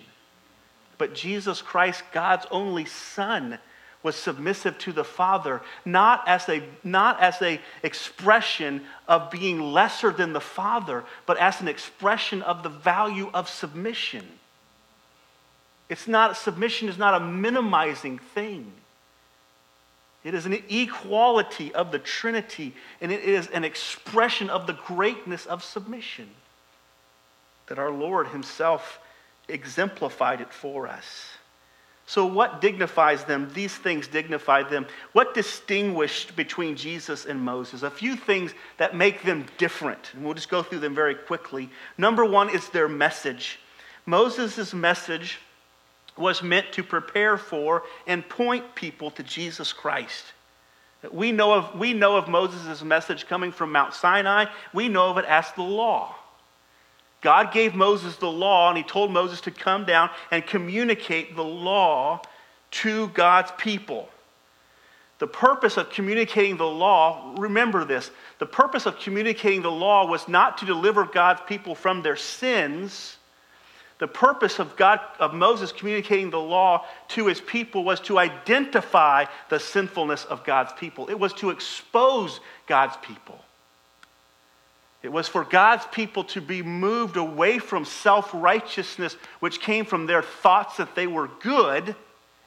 But 0.98 1.14
Jesus 1.14 1.62
Christ, 1.62 2.04
God's 2.12 2.46
only 2.52 2.86
Son, 2.86 3.60
was 4.02 4.16
submissive 4.16 4.78
to 4.78 4.94
the 4.94 5.04
Father, 5.04 5.62
not 5.84 6.28
as 6.28 6.48
a 6.48 6.62
not 6.84 7.20
as 7.20 7.42
a 7.42 7.60
expression 7.82 8.84
of 9.08 9.32
being 9.32 9.60
lesser 9.60 10.12
than 10.12 10.32
the 10.32 10.40
Father, 10.40 11.04
but 11.26 11.38
as 11.38 11.60
an 11.60 11.68
expression 11.68 12.44
of 12.44 12.62
the 12.62 12.70
value 12.70 13.32
of 13.34 13.50
submission. 13.50 14.28
It's 15.90 16.08
not 16.08 16.38
submission 16.38 16.90
is 16.90 16.98
not 16.98 17.22
a 17.22 17.26
minimizing 17.26 18.18
thing. 18.20 18.72
It 20.24 20.34
is 20.34 20.48
an 20.48 20.58
equality 20.70 21.74
of 21.76 21.92
the 21.92 22.00
Trinity, 22.00 22.74
and 23.00 23.12
it 23.12 23.24
is 23.24 23.48
an 23.48 23.64
expression 23.64 24.50
of 24.50 24.66
the 24.66 24.74
greatness 24.74 25.46
of 25.46 25.64
submission 25.64 26.30
that 27.68 27.78
our 27.78 27.92
Lord 27.92 28.28
Himself 28.28 29.00
exemplified 29.48 30.42
it 30.42 30.52
for 30.52 30.88
us. 30.88 31.06
So, 32.08 32.26
what 32.26 32.62
dignifies 32.62 33.24
them? 33.24 33.52
These 33.54 33.76
things 33.76 34.08
dignify 34.08 34.64
them. 34.64 34.86
What 35.14 35.34
distinguished 35.34 36.36
between 36.36 36.76
Jesus 36.76 37.26
and 37.26 37.42
Moses? 37.42 37.82
A 37.82 37.90
few 37.90 38.16
things 38.16 38.54
that 38.78 38.96
make 38.96 39.24
them 39.24 39.46
different. 39.58 40.12
And 40.14 40.24
we'll 40.24 40.36
just 40.36 40.50
go 40.50 40.62
through 40.62 40.80
them 40.80 40.94
very 40.94 41.16
quickly. 41.16 41.70
Number 41.98 42.24
one 42.24 42.50
is 42.50 42.70
their 42.70 42.88
message. 42.88 43.60
Moses' 44.06 44.72
message 44.72 45.40
was 46.18 46.42
meant 46.42 46.72
to 46.74 46.84
prepare 46.84 47.38
for 47.38 47.84
and 48.08 48.28
point 48.28 48.76
people 48.76 49.12
to 49.12 49.24
Jesus 49.24 49.74
Christ. 49.74 50.24
We 51.12 51.32
know 51.32 51.54
of, 51.54 51.78
we 51.78 51.94
know 51.94 52.16
of 52.16 52.28
Moses' 52.28 52.84
message 52.84 53.28
coming 53.28 53.52
from 53.52 53.72
Mount 53.72 53.94
Sinai. 53.94 54.46
We 54.74 54.88
know 54.88 55.12
of 55.12 55.18
it 55.18 55.26
as 55.26 55.52
the 55.54 55.64
law. 55.64 56.16
God 57.22 57.52
gave 57.52 57.76
Moses 57.76 58.16
the 58.18 58.32
law, 58.32 58.70
and 58.70 58.78
he 58.78 58.84
told 58.84 59.12
Moses 59.12 59.42
to 59.42 59.52
come 59.52 59.86
down 59.86 60.10
and 60.32 60.46
communicate 60.46 61.36
the 61.36 61.44
law 61.44 62.22
to 62.72 63.08
God's 63.10 63.52
people. 63.58 64.10
The 65.18 65.28
purpose 65.28 65.78
of 65.78 65.90
communicating 65.90 66.58
the 66.58 66.68
law, 66.68 67.34
remember 67.38 67.86
this, 67.86 68.12
the 68.40 68.46
purpose 68.46 68.86
of 68.86 69.00
communicating 69.00 69.62
the 69.62 69.72
law 69.72 70.06
was 70.06 70.28
not 70.28 70.58
to 70.60 70.66
deliver 70.66 71.06
God's 71.06 71.42
people 71.48 71.74
from 71.74 72.02
their 72.02 72.18
sins 72.18 73.18
the 73.98 74.08
purpose 74.08 74.60
of 74.60 74.76
God 74.76 75.00
of 75.20 75.34
Moses 75.34 75.72
communicating 75.72 76.30
the 76.30 76.40
law 76.40 76.86
to 77.10 77.28
his 77.28 77.40
people 77.40 77.84
was 77.84 78.02
to 78.02 78.20
identify 78.20 79.26
the 79.50 79.60
sinfulness 79.60 80.26
of 80.26 80.44
God's 80.44 80.74
people. 80.74 81.08
It 81.10 81.18
was 81.18 81.32
to 81.34 81.50
expose 81.50 82.42
God's 82.68 82.98
people. 82.98 83.40
It 85.02 85.12
was 85.12 85.28
for 85.28 85.46
God's 85.46 85.86
people 85.92 86.24
to 86.26 86.42
be 86.42 86.62
moved 86.62 87.16
away 87.16 87.60
from 87.60 87.86
self-righteousness 87.86 89.16
which 89.40 89.62
came 89.62 89.86
from 89.86 90.08
their 90.08 90.24
thoughts 90.24 90.78
that 90.78 90.96
they 90.96 91.08
were 91.08 91.30
good 91.40 91.96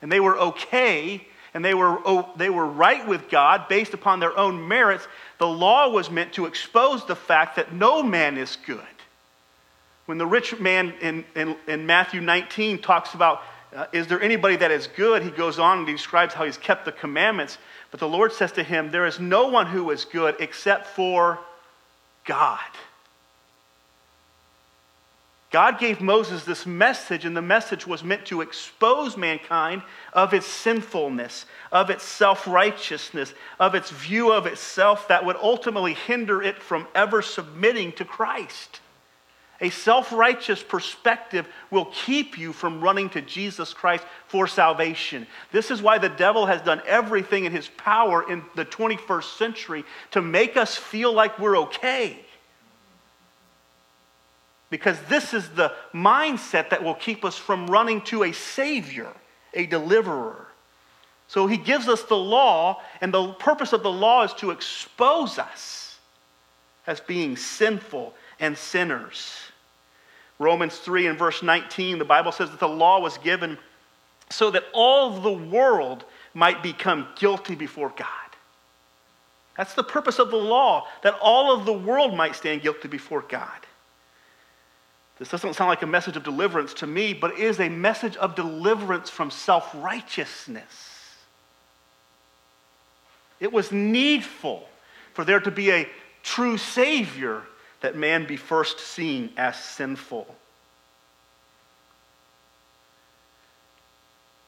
and 0.02 0.12
they 0.12 0.20
were 0.20 0.38
okay 0.38 1.26
and 1.54 1.64
they 1.64 1.72
were, 1.72 1.98
oh, 2.04 2.28
they 2.36 2.50
were 2.50 2.66
right 2.66 3.06
with 3.06 3.30
God 3.30 3.68
based 3.68 3.94
upon 3.94 4.20
their 4.20 4.36
own 4.36 4.68
merits. 4.68 5.08
The 5.38 5.48
law 5.48 5.88
was 5.88 6.10
meant 6.10 6.34
to 6.34 6.44
expose 6.44 7.06
the 7.06 7.16
fact 7.16 7.56
that 7.56 7.72
no 7.72 8.02
man 8.02 8.36
is 8.36 8.58
good 8.66 8.84
when 10.08 10.16
the 10.16 10.26
rich 10.26 10.58
man 10.58 10.94
in, 11.02 11.22
in, 11.36 11.54
in 11.66 11.84
Matthew 11.84 12.22
19 12.22 12.78
talks 12.78 13.12
about, 13.12 13.42
uh, 13.76 13.84
is 13.92 14.06
there 14.06 14.22
anybody 14.22 14.56
that 14.56 14.70
is 14.70 14.86
good? 14.86 15.22
He 15.22 15.28
goes 15.28 15.58
on 15.58 15.80
and 15.80 15.86
describes 15.86 16.32
how 16.32 16.46
he's 16.46 16.56
kept 16.56 16.86
the 16.86 16.92
commandments. 16.92 17.58
But 17.90 18.00
the 18.00 18.08
Lord 18.08 18.32
says 18.32 18.52
to 18.52 18.62
him, 18.62 18.90
There 18.90 19.04
is 19.04 19.20
no 19.20 19.48
one 19.48 19.66
who 19.66 19.90
is 19.90 20.06
good 20.06 20.36
except 20.40 20.86
for 20.86 21.38
God. 22.24 22.58
God 25.50 25.78
gave 25.78 26.00
Moses 26.00 26.42
this 26.42 26.64
message, 26.64 27.26
and 27.26 27.36
the 27.36 27.42
message 27.42 27.86
was 27.86 28.02
meant 28.02 28.24
to 28.28 28.40
expose 28.40 29.14
mankind 29.14 29.82
of 30.14 30.32
its 30.32 30.46
sinfulness, 30.46 31.44
of 31.70 31.90
its 31.90 32.02
self 32.02 32.46
righteousness, 32.46 33.34
of 33.60 33.74
its 33.74 33.90
view 33.90 34.32
of 34.32 34.46
itself 34.46 35.06
that 35.08 35.26
would 35.26 35.36
ultimately 35.36 35.92
hinder 35.92 36.42
it 36.42 36.62
from 36.62 36.88
ever 36.94 37.20
submitting 37.20 37.92
to 37.92 38.06
Christ. 38.06 38.80
A 39.60 39.70
self 39.70 40.12
righteous 40.12 40.62
perspective 40.62 41.48
will 41.70 41.86
keep 41.86 42.38
you 42.38 42.52
from 42.52 42.80
running 42.80 43.10
to 43.10 43.20
Jesus 43.20 43.74
Christ 43.74 44.04
for 44.28 44.46
salvation. 44.46 45.26
This 45.50 45.72
is 45.72 45.82
why 45.82 45.98
the 45.98 46.08
devil 46.08 46.46
has 46.46 46.62
done 46.62 46.80
everything 46.86 47.44
in 47.44 47.50
his 47.50 47.68
power 47.76 48.30
in 48.30 48.44
the 48.54 48.64
21st 48.64 49.36
century 49.36 49.84
to 50.12 50.22
make 50.22 50.56
us 50.56 50.76
feel 50.76 51.12
like 51.12 51.38
we're 51.40 51.58
okay. 51.58 52.20
Because 54.70 54.98
this 55.08 55.34
is 55.34 55.48
the 55.50 55.72
mindset 55.92 56.70
that 56.70 56.84
will 56.84 56.94
keep 56.94 57.24
us 57.24 57.36
from 57.36 57.66
running 57.66 58.02
to 58.02 58.24
a 58.24 58.32
Savior, 58.32 59.10
a 59.54 59.66
deliverer. 59.66 60.46
So 61.26 61.46
he 61.46 61.56
gives 61.56 61.88
us 61.88 62.02
the 62.04 62.16
law, 62.16 62.80
and 63.00 63.12
the 63.12 63.32
purpose 63.32 63.72
of 63.72 63.82
the 63.82 63.90
law 63.90 64.22
is 64.22 64.32
to 64.34 64.50
expose 64.50 65.38
us 65.38 65.98
as 66.86 67.00
being 67.00 67.36
sinful 67.36 68.14
and 68.38 68.56
sinners. 68.56 69.47
Romans 70.38 70.76
3 70.78 71.08
and 71.08 71.18
verse 71.18 71.42
19, 71.42 71.98
the 71.98 72.04
Bible 72.04 72.32
says 72.32 72.50
that 72.50 72.60
the 72.60 72.68
law 72.68 73.00
was 73.00 73.18
given 73.18 73.58
so 74.30 74.50
that 74.50 74.64
all 74.72 75.14
of 75.14 75.22
the 75.22 75.32
world 75.32 76.04
might 76.34 76.62
become 76.62 77.08
guilty 77.16 77.54
before 77.54 77.92
God. 77.96 78.06
That's 79.56 79.74
the 79.74 79.82
purpose 79.82 80.20
of 80.20 80.30
the 80.30 80.36
law, 80.36 80.86
that 81.02 81.18
all 81.20 81.52
of 81.52 81.66
the 81.66 81.72
world 81.72 82.16
might 82.16 82.36
stand 82.36 82.62
guilty 82.62 82.86
before 82.86 83.24
God. 83.28 83.50
This 85.18 85.30
doesn't 85.30 85.54
sound 85.54 85.68
like 85.68 85.82
a 85.82 85.86
message 85.86 86.16
of 86.16 86.22
deliverance 86.22 86.74
to 86.74 86.86
me, 86.86 87.12
but 87.12 87.32
it 87.32 87.40
is 87.40 87.58
a 87.58 87.68
message 87.68 88.16
of 88.18 88.36
deliverance 88.36 89.10
from 89.10 89.32
self 89.32 89.74
righteousness. 89.74 91.16
It 93.40 93.52
was 93.52 93.72
needful 93.72 94.68
for 95.14 95.24
there 95.24 95.40
to 95.40 95.50
be 95.50 95.72
a 95.72 95.88
true 96.22 96.56
Savior 96.56 97.42
that 97.80 97.96
man 97.96 98.26
be 98.26 98.36
first 98.36 98.80
seen 98.80 99.30
as 99.36 99.56
sinful. 99.56 100.26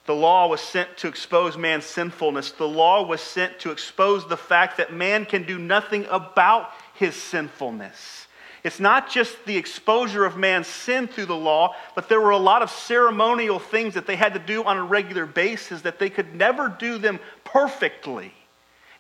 The 0.07 0.15
law 0.15 0.49
was 0.49 0.61
sent 0.61 0.97
to 0.99 1.09
expose 1.09 1.57
man's 1.57 1.85
sinfulness. 1.85 2.51
The 2.53 2.67
law 2.67 3.07
was 3.07 3.21
sent 3.21 3.61
to 3.61 3.71
expose 3.71 4.27
the 4.27 4.37
fact 4.37 4.79
that 4.79 4.93
man 4.93 5.25
can 5.25 5.45
do 5.45 5.59
nothing 5.59 6.07
about 6.11 6.71
his 6.95 7.15
sinfulness. 7.15 8.27
It's 8.63 8.81
not 8.81 9.09
just 9.09 9.45
the 9.47 9.57
exposure 9.57 10.25
of 10.25 10.37
man's 10.37 10.67
sin 10.67 11.07
through 11.07 11.27
the 11.27 11.37
law, 11.37 11.75
but 11.95 12.09
there 12.09 12.21
were 12.21 12.31
a 12.31 12.39
lot 12.39 12.63
of 12.63 12.71
ceremonial 12.71 13.59
things 13.59 13.95
that 13.95 14.07
they 14.07 14.17
had 14.17 14.35
to 14.35 14.41
do 14.41 14.65
on 14.65 14.77
a 14.77 14.83
regular 14.83 15.27
basis 15.27 15.83
that 15.83 15.99
they 15.99 16.11
could 16.11 16.35
never 16.35 16.69
do 16.69 16.99
them 16.99 17.21
perfectly. 17.45 18.35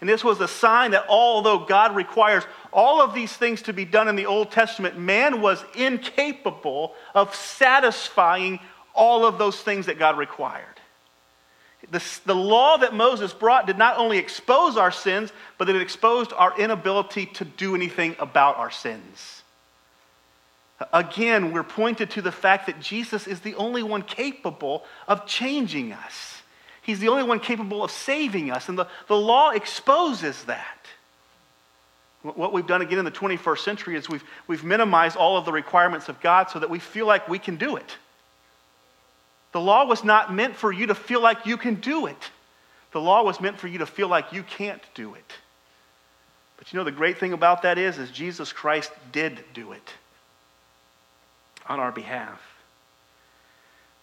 And 0.00 0.08
this 0.08 0.24
was 0.24 0.40
a 0.40 0.48
sign 0.48 0.92
that 0.92 1.06
although 1.08 1.58
God 1.58 1.94
requires 1.94 2.44
all 2.72 3.02
of 3.02 3.12
these 3.12 3.32
things 3.32 3.62
to 3.62 3.72
be 3.72 3.84
done 3.84 4.08
in 4.08 4.16
the 4.16 4.26
Old 4.26 4.50
Testament, 4.50 4.98
man 4.98 5.42
was 5.42 5.62
incapable 5.74 6.94
of 7.14 7.34
satisfying 7.34 8.60
all 8.94 9.26
of 9.26 9.38
those 9.38 9.60
things 9.60 9.86
that 9.86 9.98
God 9.98 10.16
required. 10.16 10.64
The, 11.90 12.02
the 12.24 12.34
law 12.34 12.76
that 12.78 12.94
Moses 12.94 13.32
brought 13.32 13.66
did 13.66 13.76
not 13.76 13.98
only 13.98 14.18
expose 14.18 14.76
our 14.76 14.92
sins, 14.92 15.32
but 15.58 15.68
it 15.68 15.80
exposed 15.80 16.32
our 16.32 16.58
inability 16.58 17.26
to 17.26 17.44
do 17.44 17.74
anything 17.74 18.16
about 18.18 18.56
our 18.56 18.70
sins. 18.70 19.42
Again, 20.92 21.52
we're 21.52 21.62
pointed 21.62 22.10
to 22.10 22.22
the 22.22 22.32
fact 22.32 22.66
that 22.66 22.80
Jesus 22.80 23.26
is 23.26 23.40
the 23.40 23.54
only 23.56 23.82
one 23.82 24.02
capable 24.02 24.84
of 25.06 25.26
changing 25.26 25.92
us. 25.92 26.39
He's 26.82 26.98
the 26.98 27.08
only 27.08 27.22
one 27.22 27.40
capable 27.40 27.84
of 27.84 27.90
saving 27.90 28.50
us, 28.50 28.68
and 28.68 28.78
the, 28.78 28.86
the 29.06 29.16
law 29.16 29.50
exposes 29.50 30.44
that. 30.44 30.78
What 32.22 32.52
we've 32.52 32.66
done 32.66 32.82
again 32.82 32.98
in 32.98 33.04
the 33.04 33.10
21st 33.10 33.58
century 33.60 33.96
is 33.96 34.08
we've, 34.08 34.24
we've 34.46 34.64
minimized 34.64 35.16
all 35.16 35.38
of 35.38 35.46
the 35.46 35.52
requirements 35.52 36.08
of 36.08 36.20
God 36.20 36.50
so 36.50 36.58
that 36.58 36.68
we 36.68 36.78
feel 36.78 37.06
like 37.06 37.28
we 37.28 37.38
can 37.38 37.56
do 37.56 37.76
it. 37.76 37.96
The 39.52 39.60
law 39.60 39.86
was 39.86 40.04
not 40.04 40.32
meant 40.32 40.54
for 40.54 40.70
you 40.70 40.86
to 40.88 40.94
feel 40.94 41.22
like 41.22 41.46
you 41.46 41.56
can 41.56 41.76
do 41.76 42.06
it. 42.06 42.30
The 42.92 43.00
law 43.00 43.22
was 43.22 43.40
meant 43.40 43.58
for 43.58 43.68
you 43.68 43.78
to 43.78 43.86
feel 43.86 44.08
like 44.08 44.32
you 44.32 44.42
can't 44.42 44.82
do 44.94 45.14
it. 45.14 45.32
But 46.56 46.72
you 46.72 46.78
know 46.78 46.84
the 46.84 46.92
great 46.92 47.18
thing 47.18 47.32
about 47.32 47.62
that 47.62 47.78
is 47.78 47.96
is 47.98 48.10
Jesus 48.10 48.52
Christ 48.52 48.92
did 49.12 49.42
do 49.54 49.72
it 49.72 49.94
on 51.66 51.80
our 51.80 51.90
behalf. 51.90 52.40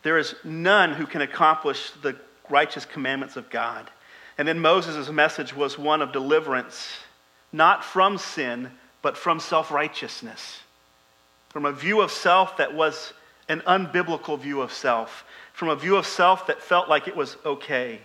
There 0.01 0.17
is 0.17 0.33
none 0.43 0.93
who 0.93 1.05
can 1.05 1.21
accomplish 1.21 1.91
the 2.01 2.15
righteous 2.49 2.85
commandments 2.85 3.35
of 3.35 3.49
God. 3.49 3.89
And 4.37 4.47
then 4.47 4.59
Moses' 4.59 5.09
message 5.09 5.55
was 5.55 5.77
one 5.77 6.01
of 6.01 6.11
deliverance, 6.11 6.87
not 7.51 7.83
from 7.83 8.17
sin, 8.17 8.71
but 9.01 9.17
from 9.17 9.39
self 9.39 9.71
righteousness. 9.71 10.59
From 11.49 11.65
a 11.65 11.71
view 11.71 12.01
of 12.01 12.11
self 12.11 12.57
that 12.57 12.73
was 12.73 13.13
an 13.49 13.61
unbiblical 13.61 14.37
view 14.37 14.61
of 14.61 14.71
self, 14.71 15.23
from 15.53 15.69
a 15.69 15.75
view 15.75 15.95
of 15.95 16.05
self 16.05 16.47
that 16.47 16.61
felt 16.61 16.89
like 16.89 17.07
it 17.07 17.15
was 17.15 17.37
okay. 17.45 17.99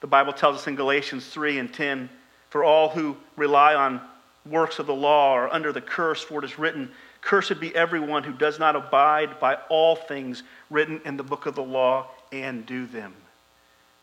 The 0.00 0.06
Bible 0.06 0.32
tells 0.32 0.56
us 0.56 0.66
in 0.66 0.76
Galatians 0.76 1.26
3 1.28 1.58
and 1.58 1.72
10 1.72 2.10
for 2.50 2.64
all 2.64 2.88
who 2.88 3.16
rely 3.36 3.74
on 3.74 4.00
works 4.44 4.78
of 4.78 4.86
the 4.86 4.94
law 4.94 5.34
are 5.34 5.52
under 5.52 5.72
the 5.72 5.80
curse, 5.80 6.22
for 6.22 6.40
it 6.40 6.44
is 6.44 6.58
written, 6.58 6.90
Cursed 7.20 7.60
be 7.60 7.74
everyone 7.76 8.24
who 8.24 8.32
does 8.32 8.58
not 8.58 8.76
abide 8.76 9.38
by 9.38 9.56
all 9.68 9.94
things 9.94 10.42
written 10.70 11.00
in 11.04 11.16
the 11.16 11.22
book 11.22 11.46
of 11.46 11.54
the 11.54 11.62
law 11.62 12.08
and 12.32 12.66
do 12.66 12.86
them. 12.86 13.14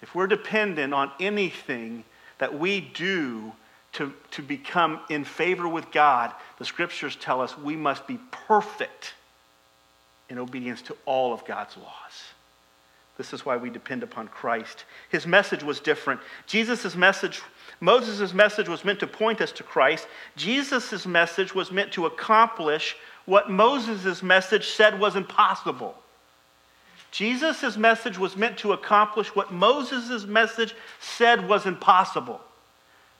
If 0.01 0.13
we're 0.13 0.27
dependent 0.27 0.93
on 0.93 1.11
anything 1.19 2.03
that 2.37 2.57
we 2.57 2.81
do 2.81 3.51
to, 3.93 4.13
to 4.31 4.41
become 4.41 4.99
in 5.09 5.23
favor 5.23 5.67
with 5.67 5.91
God, 5.91 6.31
the 6.59 6.65
scriptures 6.65 7.15
tell 7.15 7.41
us 7.41 7.57
we 7.57 7.75
must 7.75 8.05
be 8.05 8.19
perfect 8.31 9.13
in 10.29 10.37
obedience 10.37 10.81
to 10.83 10.97
all 11.05 11.33
of 11.33 11.45
God's 11.45 11.77
laws. 11.77 12.33
This 13.17 13.33
is 13.33 13.43
why 13.43 13.57
we 13.57 13.71
depend 13.71 14.03
upon 14.03 14.27
Christ. 14.27 14.85
His 15.09 15.25
message 15.25 15.63
was 15.63 15.79
different. 15.79 16.21
Jesus' 16.45 16.95
message, 16.95 17.41
Moses' 17.79 18.33
message 18.33 18.69
was 18.69 18.85
meant 18.85 18.99
to 18.99 19.07
point 19.07 19.41
us 19.41 19.51
to 19.53 19.63
Christ. 19.63 20.07
Jesus' 20.35 21.07
message 21.07 21.55
was 21.55 21.71
meant 21.71 21.91
to 21.93 22.05
accomplish 22.05 22.95
what 23.25 23.49
Moses' 23.49 24.21
message 24.21 24.67
said 24.67 24.99
was 24.99 25.15
impossible. 25.15 25.95
Jesus' 27.11 27.77
message 27.77 28.17
was 28.17 28.35
meant 28.35 28.57
to 28.59 28.73
accomplish 28.73 29.35
what 29.35 29.51
Moses' 29.51 30.25
message 30.25 30.75
said 30.99 31.47
was 31.47 31.65
impossible. 31.65 32.41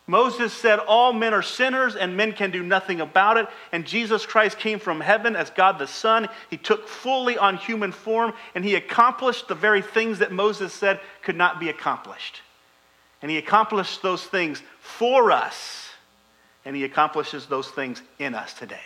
Moses 0.08 0.54
said, 0.54 0.80
All 0.80 1.12
men 1.12 1.34
are 1.34 1.42
sinners 1.42 1.96
and 1.96 2.16
men 2.16 2.32
can 2.32 2.50
do 2.50 2.64
nothing 2.64 3.02
about 3.02 3.38
it. 3.38 3.48
And 3.74 3.86
Jesus 3.86 4.26
Christ 4.26 4.58
came 4.58 4.80
from 4.80 5.02
heaven 5.02 5.36
as 5.36 5.50
God 5.50 5.80
the 5.80 5.88
Son. 5.88 6.30
He 6.50 6.58
took 6.58 6.88
fully 6.88 7.38
on 7.38 7.58
human 7.58 7.92
form 7.92 8.34
and 8.56 8.64
he 8.64 8.76
accomplished 8.76 9.50
the 9.50 9.56
very 9.56 9.82
things 9.82 10.20
that 10.20 10.32
Moses 10.32 10.74
said 10.74 11.02
could 11.22 11.36
not 11.36 11.60
be 11.60 11.68
accomplished. 11.68 12.42
And 13.22 13.30
he 13.30 13.38
accomplished 13.38 14.02
those 14.02 14.24
things 14.24 14.62
for 14.80 15.32
us, 15.32 15.90
and 16.66 16.76
he 16.76 16.84
accomplishes 16.84 17.48
those 17.48 17.68
things 17.68 18.02
in 18.20 18.36
us 18.36 18.54
today. 18.54 18.80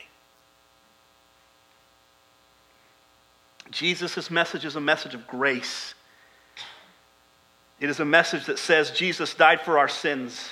Jesus' 3.72 4.30
message 4.30 4.66
is 4.66 4.76
a 4.76 4.82
message 4.82 5.16
of 5.16 5.26
grace. 5.28 5.94
It 7.80 7.90
is 7.90 8.00
a 8.00 8.06
message 8.06 8.46
that 8.46 8.60
says 8.60 8.92
Jesus 8.92 9.34
died 9.34 9.62
for 9.62 9.80
our 9.80 9.88
sins. 9.88 10.50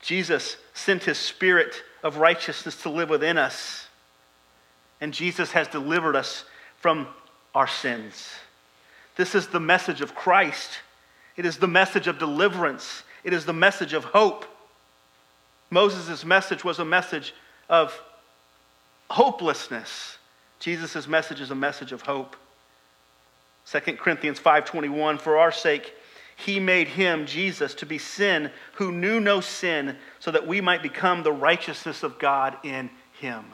Jesus 0.00 0.56
sent 0.74 1.04
his 1.04 1.18
spirit 1.18 1.82
of 2.02 2.16
righteousness 2.16 2.82
to 2.82 2.90
live 2.90 3.08
within 3.08 3.38
us. 3.38 3.86
And 5.00 5.12
Jesus 5.12 5.52
has 5.52 5.68
delivered 5.68 6.16
us 6.16 6.44
from 6.78 7.06
our 7.54 7.68
sins. 7.68 8.28
This 9.16 9.34
is 9.34 9.46
the 9.48 9.60
message 9.60 10.00
of 10.00 10.14
Christ. 10.14 10.80
It 11.36 11.46
is 11.46 11.58
the 11.58 11.68
message 11.68 12.08
of 12.08 12.18
deliverance. 12.18 13.04
It 13.24 13.32
is 13.32 13.44
the 13.44 13.52
message 13.52 13.92
of 13.92 14.04
hope. 14.04 14.44
Moses' 15.70 16.24
message 16.24 16.64
was 16.64 16.78
a 16.78 16.84
message 16.84 17.34
of 17.68 17.98
hopelessness. 19.08 20.18
Jesus' 20.62 21.08
message 21.08 21.40
is 21.40 21.50
a 21.50 21.56
message 21.56 21.90
of 21.90 22.02
hope. 22.02 22.36
2 23.66 23.98
Corinthians 23.98 24.38
5:21 24.38 25.20
For 25.20 25.36
our 25.36 25.50
sake 25.50 25.92
he 26.36 26.60
made 26.60 26.86
him 26.86 27.26
Jesus 27.26 27.74
to 27.74 27.86
be 27.86 27.98
sin 27.98 28.48
who 28.74 28.92
knew 28.92 29.18
no 29.18 29.40
sin 29.40 29.96
so 30.20 30.30
that 30.30 30.46
we 30.46 30.60
might 30.60 30.80
become 30.80 31.24
the 31.24 31.32
righteousness 31.32 32.04
of 32.04 32.16
God 32.20 32.56
in 32.62 32.90
him. 33.18 33.44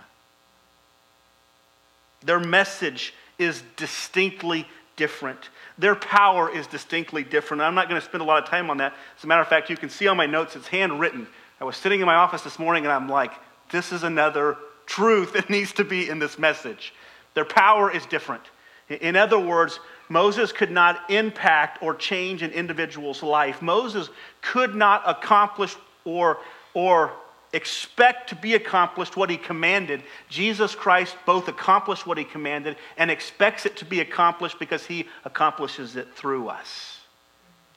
Their 2.22 2.40
message 2.40 3.14
is 3.38 3.62
distinctly 3.76 4.68
different. 4.96 5.48
Their 5.78 5.94
power 5.94 6.54
is 6.54 6.66
distinctly 6.66 7.24
different. 7.24 7.62
I'm 7.62 7.74
not 7.74 7.88
going 7.88 7.98
to 7.98 8.06
spend 8.06 8.20
a 8.20 8.26
lot 8.26 8.42
of 8.42 8.50
time 8.50 8.68
on 8.68 8.76
that. 8.78 8.92
As 9.16 9.24
a 9.24 9.26
matter 9.26 9.40
of 9.40 9.48
fact, 9.48 9.70
you 9.70 9.78
can 9.78 9.88
see 9.88 10.08
on 10.08 10.18
my 10.18 10.26
notes 10.26 10.56
it's 10.56 10.68
handwritten. 10.68 11.26
I 11.58 11.64
was 11.64 11.76
sitting 11.78 12.00
in 12.00 12.06
my 12.06 12.16
office 12.16 12.42
this 12.42 12.58
morning 12.58 12.84
and 12.84 12.92
I'm 12.92 13.08
like, 13.08 13.32
this 13.70 13.92
is 13.92 14.02
another 14.02 14.58
truth 14.88 15.34
that 15.34 15.50
needs 15.50 15.72
to 15.74 15.84
be 15.84 16.08
in 16.08 16.18
this 16.18 16.38
message. 16.38 16.92
Their 17.34 17.44
power 17.44 17.90
is 17.90 18.04
different. 18.06 18.42
In 18.88 19.14
other 19.14 19.38
words, 19.38 19.78
Moses 20.08 20.50
could 20.50 20.70
not 20.70 21.10
impact 21.10 21.82
or 21.82 21.94
change 21.94 22.42
an 22.42 22.50
individual's 22.52 23.22
life. 23.22 23.60
Moses 23.60 24.08
could 24.40 24.74
not 24.74 25.02
accomplish 25.06 25.76
or, 26.04 26.38
or 26.72 27.12
expect 27.52 28.30
to 28.30 28.34
be 28.34 28.54
accomplished 28.54 29.16
what 29.16 29.28
he 29.28 29.36
commanded. 29.36 30.02
Jesus 30.30 30.74
Christ 30.74 31.16
both 31.26 31.48
accomplished 31.48 32.06
what 32.06 32.16
he 32.16 32.24
commanded 32.24 32.76
and 32.96 33.10
expects 33.10 33.66
it 33.66 33.76
to 33.76 33.84
be 33.84 34.00
accomplished 34.00 34.58
because 34.58 34.86
he 34.86 35.06
accomplishes 35.26 35.96
it 35.96 36.14
through 36.14 36.48
us. 36.48 37.00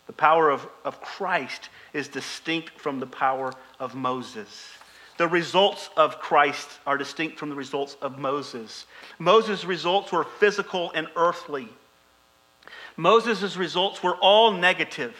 The 0.07 0.13
power 0.13 0.49
of, 0.49 0.65
of 0.85 1.01
Christ 1.01 1.69
is 1.93 2.07
distinct 2.07 2.79
from 2.79 2.99
the 2.99 3.07
power 3.07 3.53
of 3.79 3.95
Moses. 3.95 4.69
The 5.17 5.27
results 5.27 5.89
of 5.97 6.19
Christ 6.19 6.69
are 6.87 6.97
distinct 6.97 7.37
from 7.37 7.49
the 7.49 7.55
results 7.55 7.95
of 8.01 8.17
Moses. 8.17 8.85
Moses' 9.19 9.65
results 9.65 10.11
were 10.11 10.23
physical 10.23 10.91
and 10.95 11.07
earthly. 11.15 11.69
Moses' 12.97 13.55
results 13.55 14.01
were 14.01 14.15
all 14.15 14.51
negative. 14.51 15.15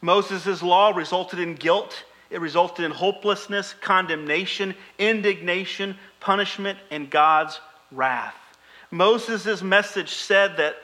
Moses' 0.00 0.62
law 0.62 0.90
resulted 0.90 1.38
in 1.38 1.54
guilt, 1.54 2.04
it 2.30 2.40
resulted 2.40 2.84
in 2.84 2.90
hopelessness, 2.90 3.74
condemnation, 3.80 4.74
indignation, 4.98 5.96
punishment, 6.20 6.78
and 6.90 7.10
God's 7.10 7.60
wrath. 7.90 8.36
Moses' 8.90 9.62
message 9.62 10.10
said 10.10 10.56
that 10.58 10.76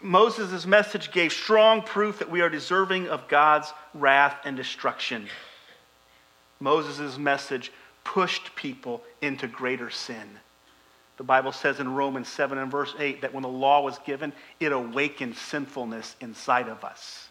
Moses' 0.00 0.66
message 0.66 1.12
gave 1.12 1.32
strong 1.32 1.82
proof 1.82 2.18
that 2.18 2.30
we 2.30 2.40
are 2.40 2.48
deserving 2.48 3.08
of 3.08 3.28
God's 3.28 3.72
wrath 3.92 4.36
and 4.44 4.56
destruction. 4.56 5.28
Moses' 6.60 7.18
message 7.18 7.72
pushed 8.04 8.54
people 8.54 9.02
into 9.22 9.46
greater 9.46 9.90
sin. 9.90 10.28
The 11.16 11.24
Bible 11.24 11.52
says 11.52 11.80
in 11.80 11.94
Romans 11.94 12.28
7 12.28 12.58
and 12.58 12.70
verse 12.70 12.94
8 12.98 13.20
that 13.22 13.32
when 13.32 13.42
the 13.42 13.48
law 13.48 13.82
was 13.82 13.98
given, 14.00 14.32
it 14.58 14.72
awakened 14.72 15.36
sinfulness 15.36 16.16
inside 16.20 16.68
of 16.68 16.84
us. 16.84 17.28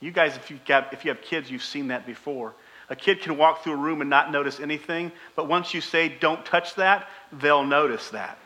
You 0.00 0.10
guys, 0.10 0.36
if, 0.36 0.50
you've 0.50 0.64
got, 0.64 0.92
if 0.92 1.04
you 1.04 1.10
have 1.10 1.20
kids, 1.20 1.50
you've 1.50 1.62
seen 1.62 1.88
that 1.88 2.06
before. 2.06 2.54
A 2.88 2.96
kid 2.96 3.20
can 3.20 3.36
walk 3.36 3.62
through 3.62 3.74
a 3.74 3.76
room 3.76 4.00
and 4.00 4.08
not 4.08 4.32
notice 4.32 4.58
anything, 4.60 5.12
but 5.36 5.46
once 5.46 5.74
you 5.74 5.80
say, 5.80 6.08
don't 6.08 6.44
touch 6.44 6.74
that, 6.76 7.08
they'll 7.32 7.64
notice 7.64 8.08
that. 8.10 8.38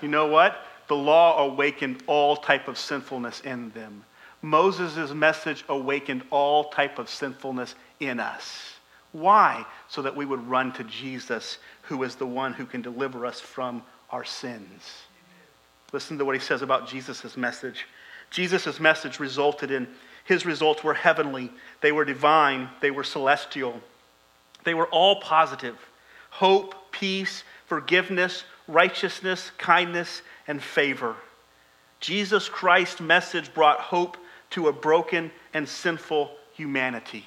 You 0.00 0.08
know 0.08 0.26
what? 0.26 0.64
The 0.86 0.96
law 0.96 1.44
awakened 1.44 2.02
all 2.06 2.36
type 2.36 2.68
of 2.68 2.78
sinfulness 2.78 3.40
in 3.40 3.70
them. 3.70 4.04
Moses' 4.40 5.12
message 5.12 5.64
awakened 5.68 6.22
all 6.30 6.70
type 6.70 6.98
of 6.98 7.10
sinfulness 7.10 7.74
in 8.00 8.20
us. 8.20 8.74
Why? 9.12 9.64
So 9.88 10.02
that 10.02 10.16
we 10.16 10.26
would 10.26 10.48
run 10.48 10.72
to 10.72 10.84
Jesus, 10.84 11.58
who 11.82 12.02
is 12.02 12.14
the 12.16 12.26
one 12.26 12.52
who 12.52 12.66
can 12.66 12.82
deliver 12.82 13.26
us 13.26 13.40
from 13.40 13.82
our 14.10 14.24
sins. 14.24 14.82
Listen 15.92 16.18
to 16.18 16.24
what 16.24 16.34
he 16.34 16.40
says 16.40 16.62
about 16.62 16.88
Jesus' 16.88 17.36
message. 17.36 17.86
Jesus' 18.30 18.78
message 18.78 19.18
resulted 19.18 19.70
in, 19.70 19.88
his 20.24 20.44
results 20.44 20.84
were 20.84 20.94
heavenly, 20.94 21.50
they 21.80 21.92
were 21.92 22.04
divine, 22.04 22.68
they 22.80 22.90
were 22.90 23.04
celestial. 23.04 23.80
They 24.64 24.74
were 24.74 24.88
all 24.88 25.20
positive 25.20 25.76
hope, 26.30 26.74
peace, 26.92 27.42
forgiveness, 27.66 28.44
righteousness, 28.66 29.50
kindness, 29.56 30.20
and 30.46 30.62
favor. 30.62 31.16
Jesus 32.00 32.48
Christ's 32.48 33.00
message 33.00 33.52
brought 33.54 33.80
hope 33.80 34.18
to 34.50 34.68
a 34.68 34.72
broken 34.72 35.30
and 35.54 35.68
sinful 35.68 36.30
humanity. 36.52 37.24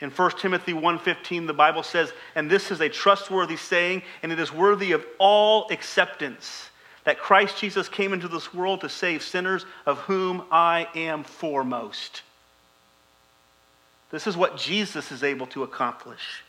In 0.00 0.10
1 0.10 0.38
Timothy 0.38 0.72
1:15 0.72 1.46
the 1.46 1.52
Bible 1.52 1.82
says, 1.82 2.12
"And 2.34 2.50
this 2.50 2.70
is 2.70 2.80
a 2.80 2.88
trustworthy 2.88 3.56
saying, 3.56 4.02
and 4.22 4.32
it 4.32 4.38
is 4.38 4.52
worthy 4.52 4.92
of 4.92 5.06
all 5.18 5.68
acceptance, 5.70 6.70
that 7.04 7.20
Christ 7.20 7.58
Jesus 7.58 7.88
came 7.88 8.12
into 8.12 8.28
this 8.28 8.54
world 8.54 8.80
to 8.80 8.88
save 8.88 9.22
sinners, 9.22 9.66
of 9.84 9.98
whom 10.00 10.46
I 10.50 10.88
am 10.94 11.24
foremost." 11.24 12.22
This 14.10 14.26
is 14.26 14.36
what 14.36 14.56
Jesus 14.56 15.12
is 15.12 15.22
able 15.22 15.46
to 15.48 15.62
accomplish. 15.62 16.42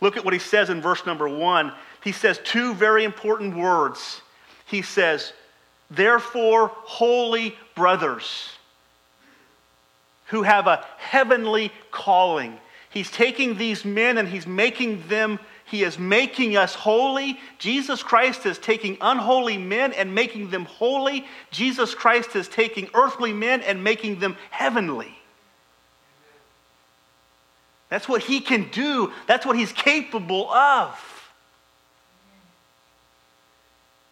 Look 0.00 0.16
at 0.16 0.24
what 0.24 0.32
he 0.32 0.40
says 0.40 0.70
in 0.70 0.80
verse 0.80 1.04
number 1.04 1.28
1. 1.28 1.74
He 2.02 2.12
says 2.12 2.38
two 2.38 2.74
very 2.74 3.04
important 3.04 3.56
words. 3.56 4.22
He 4.64 4.82
says, 4.82 5.32
"Therefore, 5.90 6.68
holy 6.84 7.58
brothers, 7.74 8.50
who 10.26 10.42
have 10.42 10.66
a 10.66 10.86
heavenly 10.98 11.72
calling." 11.90 12.60
He's 12.92 13.10
taking 13.10 13.56
these 13.56 13.84
men 13.84 14.18
and 14.18 14.28
he's 14.28 14.46
making 14.46 15.08
them, 15.08 15.38
he 15.64 15.82
is 15.82 15.98
making 15.98 16.58
us 16.58 16.74
holy. 16.74 17.40
Jesus 17.58 18.02
Christ 18.02 18.44
is 18.44 18.58
taking 18.58 18.98
unholy 19.00 19.56
men 19.56 19.94
and 19.94 20.14
making 20.14 20.50
them 20.50 20.66
holy. 20.66 21.26
Jesus 21.50 21.94
Christ 21.94 22.36
is 22.36 22.48
taking 22.48 22.90
earthly 22.92 23.32
men 23.32 23.62
and 23.62 23.82
making 23.82 24.18
them 24.20 24.36
heavenly. 24.50 25.16
That's 27.88 28.08
what 28.08 28.22
he 28.22 28.40
can 28.40 28.68
do, 28.70 29.12
that's 29.26 29.46
what 29.46 29.56
he's 29.56 29.72
capable 29.72 30.50
of. 30.50 30.98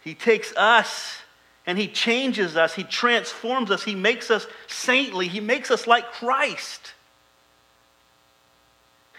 He 0.02 0.14
takes 0.14 0.56
us 0.56 1.18
and 1.66 1.76
he 1.76 1.88
changes 1.88 2.56
us, 2.56 2.74
he 2.74 2.84
transforms 2.84 3.70
us, 3.70 3.82
he 3.82 3.94
makes 3.94 4.30
us 4.30 4.46
saintly, 4.66 5.28
he 5.28 5.40
makes 5.40 5.70
us 5.70 5.86
like 5.86 6.12
Christ. 6.12 6.94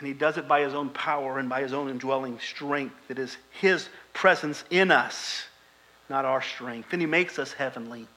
And 0.01 0.07
he 0.07 0.15
does 0.15 0.37
it 0.37 0.47
by 0.47 0.61
his 0.61 0.73
own 0.73 0.89
power 0.89 1.37
and 1.37 1.47
by 1.47 1.61
his 1.61 1.73
own 1.73 1.87
indwelling 1.87 2.39
strength. 2.39 2.95
It 3.07 3.19
is 3.19 3.37
his 3.51 3.87
presence 4.13 4.63
in 4.71 4.89
us, 4.89 5.43
not 6.09 6.25
our 6.25 6.41
strength. 6.41 6.89
And 6.91 6.99
he 6.99 7.05
makes 7.05 7.37
us 7.37 7.53
heavenly. 7.53 8.07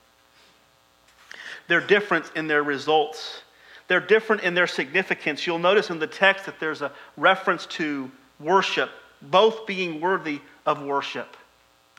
They're 1.69 1.87
different 1.87 2.33
in 2.35 2.47
their 2.47 2.63
results, 2.63 3.43
they're 3.87 4.01
different 4.01 4.45
in 4.45 4.55
their 4.55 4.67
significance. 4.67 5.47
You'll 5.47 5.59
notice 5.59 5.91
in 5.91 5.99
the 5.99 6.07
text 6.07 6.47
that 6.47 6.59
there's 6.59 6.81
a 6.81 6.91
reference 7.19 7.67
to 7.67 8.11
worship, 8.41 8.89
both 9.21 9.67
being 9.67 10.01
worthy 10.01 10.41
of 10.65 10.81
worship. 10.81 11.37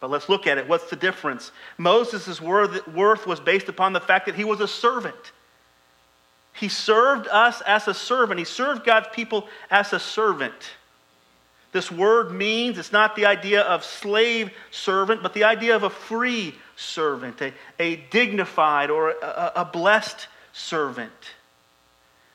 But 0.02 0.10
let's 0.10 0.30
look 0.30 0.48
at 0.48 0.58
it. 0.58 0.68
What's 0.68 0.90
the 0.90 0.96
difference? 0.96 1.52
Moses' 1.78 2.42
worth 2.42 3.28
was 3.28 3.40
based 3.40 3.70
upon 3.70 3.94
the 3.94 4.02
fact 4.02 4.26
that 4.26 4.34
he 4.34 4.44
was 4.46 4.62
a 4.62 4.68
servant. 4.68 5.32
He 6.60 6.70
served 6.70 7.28
us 7.28 7.62
as 7.62 7.88
a 7.88 7.94
servant. 7.94 8.40
He 8.40 8.46
served 8.46 8.86
God's 8.86 9.08
people 9.14 9.48
as 9.70 9.92
a 9.94 10.00
servant. 10.00 10.54
This 11.74 11.92
word 11.92 12.32
means 12.32 12.78
it's 12.78 12.94
not 12.94 13.18
the 13.18 13.26
idea 13.26 13.62
of 13.62 13.84
slave 13.84 14.52
servant, 14.72 15.22
but 15.22 15.34
the 15.34 15.44
idea 15.44 15.76
of 15.76 15.84
a 15.84 15.90
free 15.90 16.56
servant, 16.78 17.42
a, 17.42 17.54
a 17.80 17.98
dignified 18.10 18.90
or 18.90 19.10
a, 19.10 19.52
a 19.58 19.66
blessed 19.66 20.30
servant. 20.54 21.12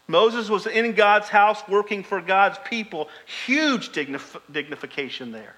Moses 0.07 0.51
was 0.51 0.67
in 0.67 0.93
God's 0.93 1.29
house 1.29 1.63
working 1.69 2.03
for 2.03 2.21
God's 2.21 2.59
people. 2.67 3.09
Huge 3.47 3.93
dignif- 3.93 4.41
dignification 4.53 5.33
there. 5.33 5.55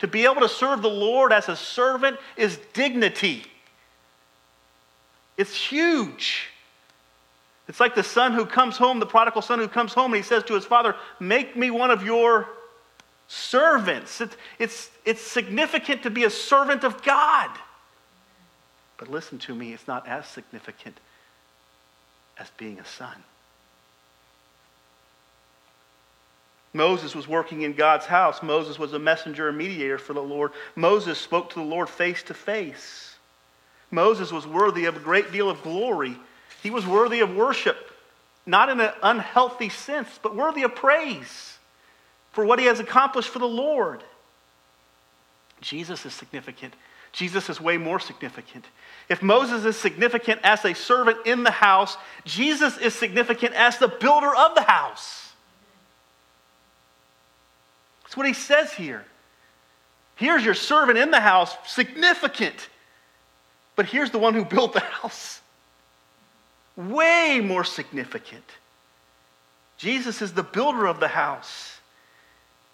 To 0.00 0.06
be 0.06 0.24
able 0.24 0.42
to 0.42 0.48
serve 0.48 0.82
the 0.82 0.88
Lord 0.90 1.32
as 1.32 1.48
a 1.48 1.56
servant 1.56 2.18
is 2.36 2.58
dignity. 2.72 3.42
It's 5.36 5.54
huge. 5.54 6.50
It's 7.68 7.80
like 7.80 7.94
the 7.94 8.02
son 8.02 8.32
who 8.32 8.46
comes 8.46 8.78
home, 8.78 8.98
the 8.98 9.06
prodigal 9.06 9.42
son 9.42 9.58
who 9.58 9.68
comes 9.68 9.92
home, 9.92 10.14
and 10.14 10.22
he 10.22 10.26
says 10.26 10.42
to 10.44 10.54
his 10.54 10.64
father, 10.64 10.96
Make 11.20 11.54
me 11.54 11.70
one 11.70 11.90
of 11.90 12.02
your 12.02 12.48
servants. 13.28 14.22
It's, 14.22 14.36
it's, 14.58 14.90
it's 15.04 15.20
significant 15.20 16.02
to 16.04 16.10
be 16.10 16.24
a 16.24 16.30
servant 16.30 16.82
of 16.82 17.02
God. 17.02 17.50
But 18.96 19.10
listen 19.10 19.38
to 19.40 19.54
me, 19.54 19.74
it's 19.74 19.86
not 19.86 20.08
as 20.08 20.26
significant 20.26 20.98
as 22.38 22.48
being 22.56 22.78
a 22.78 22.86
son. 22.86 23.14
Moses 26.72 27.14
was 27.14 27.28
working 27.28 27.62
in 27.62 27.74
God's 27.74 28.06
house. 28.06 28.42
Moses 28.42 28.78
was 28.78 28.92
a 28.94 28.98
messenger 28.98 29.48
and 29.48 29.58
mediator 29.58 29.98
for 29.98 30.14
the 30.14 30.22
Lord. 30.22 30.52
Moses 30.74 31.18
spoke 31.18 31.50
to 31.50 31.56
the 31.56 31.64
Lord 31.64 31.88
face 31.88 32.22
to 32.24 32.34
face. 32.34 33.14
Moses 33.90 34.32
was 34.32 34.46
worthy 34.46 34.84
of 34.86 34.96
a 34.96 35.00
great 35.00 35.32
deal 35.32 35.50
of 35.50 35.62
glory 35.62 36.16
he 36.62 36.70
was 36.70 36.86
worthy 36.86 37.20
of 37.20 37.34
worship, 37.34 37.76
not 38.46 38.68
in 38.68 38.80
an 38.80 38.92
unhealthy 39.02 39.68
sense, 39.68 40.08
but 40.22 40.34
worthy 40.34 40.62
of 40.62 40.74
praise 40.74 41.58
for 42.32 42.44
what 42.44 42.58
he 42.58 42.66
has 42.66 42.80
accomplished 42.80 43.28
for 43.28 43.38
the 43.38 43.48
Lord. 43.48 44.02
Jesus 45.60 46.06
is 46.06 46.14
significant. 46.14 46.74
Jesus 47.12 47.48
is 47.48 47.60
way 47.60 47.78
more 47.78 47.98
significant. 47.98 48.64
If 49.08 49.22
Moses 49.22 49.64
is 49.64 49.76
significant 49.76 50.40
as 50.44 50.64
a 50.64 50.74
servant 50.74 51.26
in 51.26 51.42
the 51.42 51.50
house, 51.50 51.96
Jesus 52.24 52.76
is 52.78 52.94
significant 52.94 53.54
as 53.54 53.78
the 53.78 53.88
builder 53.88 54.34
of 54.34 54.54
the 54.54 54.62
house. 54.62 55.32
That's 58.02 58.16
what 58.16 58.26
he 58.26 58.34
says 58.34 58.72
here. 58.72 59.04
Here's 60.16 60.44
your 60.44 60.54
servant 60.54 60.98
in 60.98 61.10
the 61.10 61.20
house, 61.20 61.56
significant. 61.66 62.68
But 63.76 63.86
here's 63.86 64.10
the 64.10 64.18
one 64.18 64.34
who 64.34 64.44
built 64.44 64.72
the 64.72 64.80
house 65.02 65.40
way 66.78 67.40
more 67.44 67.64
significant. 67.64 68.44
Jesus 69.76 70.22
is 70.22 70.32
the 70.32 70.42
builder 70.42 70.86
of 70.86 71.00
the 71.00 71.08
house. 71.08 71.78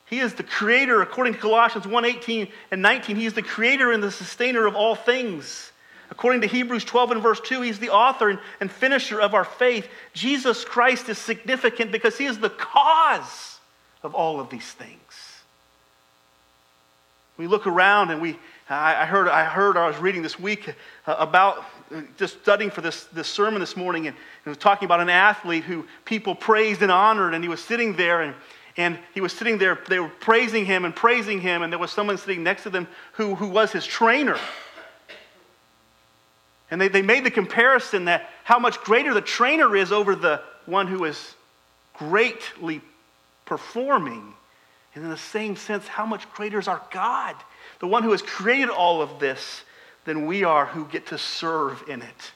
He 0.06 0.20
is 0.20 0.34
the 0.34 0.42
creator, 0.42 1.00
according 1.00 1.34
to 1.34 1.40
Colossians 1.40 1.86
1 1.86 2.04
18 2.04 2.48
and 2.70 2.82
19. 2.82 3.16
He 3.16 3.26
is 3.26 3.32
the 3.32 3.42
creator 3.42 3.90
and 3.90 4.02
the 4.02 4.10
sustainer 4.10 4.66
of 4.66 4.76
all 4.76 4.94
things. 4.94 5.72
According 6.10 6.42
to 6.42 6.46
Hebrews 6.46 6.84
12 6.84 7.12
and 7.12 7.22
verse 7.22 7.40
2, 7.40 7.62
he's 7.62 7.78
the 7.78 7.90
author 7.90 8.38
and 8.60 8.70
finisher 8.70 9.20
of 9.20 9.34
our 9.34 9.44
faith. 9.44 9.88
Jesus 10.12 10.64
Christ 10.64 11.08
is 11.08 11.18
significant 11.18 11.90
because 11.90 12.18
he 12.18 12.26
is 12.26 12.38
the 12.38 12.50
cause 12.50 13.58
of 14.02 14.14
all 14.14 14.38
of 14.38 14.50
these 14.50 14.70
things. 14.70 15.00
We 17.36 17.46
look 17.46 17.66
around 17.66 18.10
and 18.10 18.20
we, 18.20 18.38
I 18.68 19.06
heard, 19.06 19.28
I 19.28 19.44
heard, 19.44 19.76
I 19.76 19.88
was 19.88 19.96
reading 19.96 20.22
this 20.22 20.38
week 20.38 20.72
uh, 21.06 21.16
about 21.18 21.64
just 22.16 22.40
studying 22.42 22.70
for 22.70 22.80
this, 22.80 23.04
this 23.06 23.28
sermon 23.28 23.60
this 23.60 23.76
morning, 23.76 24.06
and, 24.06 24.16
and 24.44 24.50
was 24.50 24.58
talking 24.58 24.86
about 24.86 25.00
an 25.00 25.10
athlete 25.10 25.64
who 25.64 25.86
people 26.04 26.34
praised 26.34 26.82
and 26.82 26.90
honored, 26.90 27.34
and 27.34 27.44
he 27.44 27.48
was 27.48 27.62
sitting 27.62 27.96
there, 27.96 28.22
and, 28.22 28.34
and 28.76 28.98
he 29.12 29.20
was 29.20 29.32
sitting 29.32 29.58
there, 29.58 29.78
they 29.88 30.00
were 30.00 30.08
praising 30.08 30.64
him 30.64 30.84
and 30.84 30.94
praising 30.94 31.40
him, 31.40 31.62
and 31.62 31.72
there 31.72 31.78
was 31.78 31.90
someone 31.90 32.18
sitting 32.18 32.42
next 32.42 32.64
to 32.64 32.70
them 32.70 32.88
who, 33.12 33.34
who 33.34 33.48
was 33.48 33.72
his 33.72 33.86
trainer. 33.86 34.38
And 36.70 36.80
they, 36.80 36.88
they 36.88 37.02
made 37.02 37.24
the 37.24 37.30
comparison 37.30 38.06
that 38.06 38.30
how 38.42 38.58
much 38.58 38.78
greater 38.80 39.14
the 39.14 39.20
trainer 39.20 39.76
is 39.76 39.92
over 39.92 40.16
the 40.16 40.40
one 40.66 40.86
who 40.86 41.04
is 41.04 41.34
greatly 41.94 42.80
performing. 43.44 44.34
And 44.94 45.04
in 45.04 45.10
the 45.10 45.16
same 45.16 45.56
sense, 45.56 45.86
how 45.86 46.06
much 46.06 46.28
greater 46.32 46.58
is 46.58 46.68
our 46.68 46.82
God, 46.90 47.36
the 47.80 47.86
one 47.86 48.02
who 48.02 48.12
has 48.12 48.22
created 48.22 48.70
all 48.70 49.02
of 49.02 49.18
this 49.18 49.62
than 50.04 50.26
we 50.26 50.44
are 50.44 50.66
who 50.66 50.84
get 50.86 51.06
to 51.08 51.18
serve 51.18 51.82
in 51.88 52.02
it. 52.02 52.32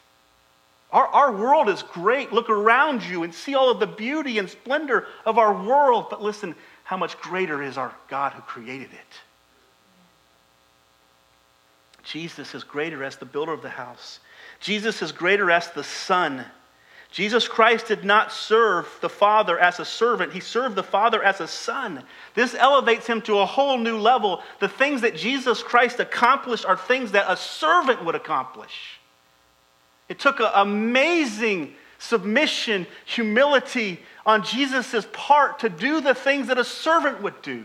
Our, 0.90 1.06
our 1.06 1.32
world 1.32 1.68
is 1.68 1.82
great. 1.82 2.32
Look 2.32 2.48
around 2.48 3.02
you 3.02 3.22
and 3.22 3.34
see 3.34 3.54
all 3.54 3.70
of 3.70 3.78
the 3.78 3.86
beauty 3.86 4.38
and 4.38 4.48
splendor 4.48 5.06
of 5.26 5.36
our 5.38 5.52
world. 5.52 6.06
But 6.08 6.22
listen, 6.22 6.54
how 6.84 6.96
much 6.96 7.18
greater 7.20 7.62
is 7.62 7.76
our 7.76 7.94
God 8.08 8.32
who 8.32 8.40
created 8.42 8.90
it? 8.92 9.20
Jesus 12.04 12.54
is 12.54 12.64
greater 12.64 13.04
as 13.04 13.16
the 13.16 13.26
builder 13.26 13.52
of 13.52 13.60
the 13.60 13.68
house. 13.68 14.20
Jesus 14.60 15.02
is 15.02 15.12
greater 15.12 15.50
as 15.50 15.70
the 15.70 15.84
son 15.84 16.44
Jesus 17.10 17.48
Christ 17.48 17.86
did 17.86 18.04
not 18.04 18.32
serve 18.32 18.86
the 19.00 19.08
Father 19.08 19.58
as 19.58 19.80
a 19.80 19.84
servant, 19.84 20.32
he 20.32 20.40
served 20.40 20.74
the 20.74 20.82
Father 20.82 21.22
as 21.22 21.40
a 21.40 21.48
son. 21.48 22.02
This 22.34 22.54
elevates 22.54 23.06
him 23.06 23.22
to 23.22 23.38
a 23.38 23.46
whole 23.46 23.78
new 23.78 23.96
level. 23.96 24.42
The 24.60 24.68
things 24.68 25.00
that 25.00 25.16
Jesus 25.16 25.62
Christ 25.62 26.00
accomplished 26.00 26.66
are 26.66 26.76
things 26.76 27.12
that 27.12 27.24
a 27.26 27.36
servant 27.36 28.04
would 28.04 28.14
accomplish. 28.14 29.00
It 30.08 30.18
took 30.18 30.40
an 30.40 30.50
amazing 30.54 31.74
submission, 31.98 32.86
humility 33.06 34.00
on 34.24 34.44
Jesus' 34.44 35.06
part 35.12 35.60
to 35.60 35.68
do 35.68 36.00
the 36.00 36.14
things 36.14 36.48
that 36.48 36.58
a 36.58 36.64
servant 36.64 37.22
would 37.22 37.40
do. 37.42 37.64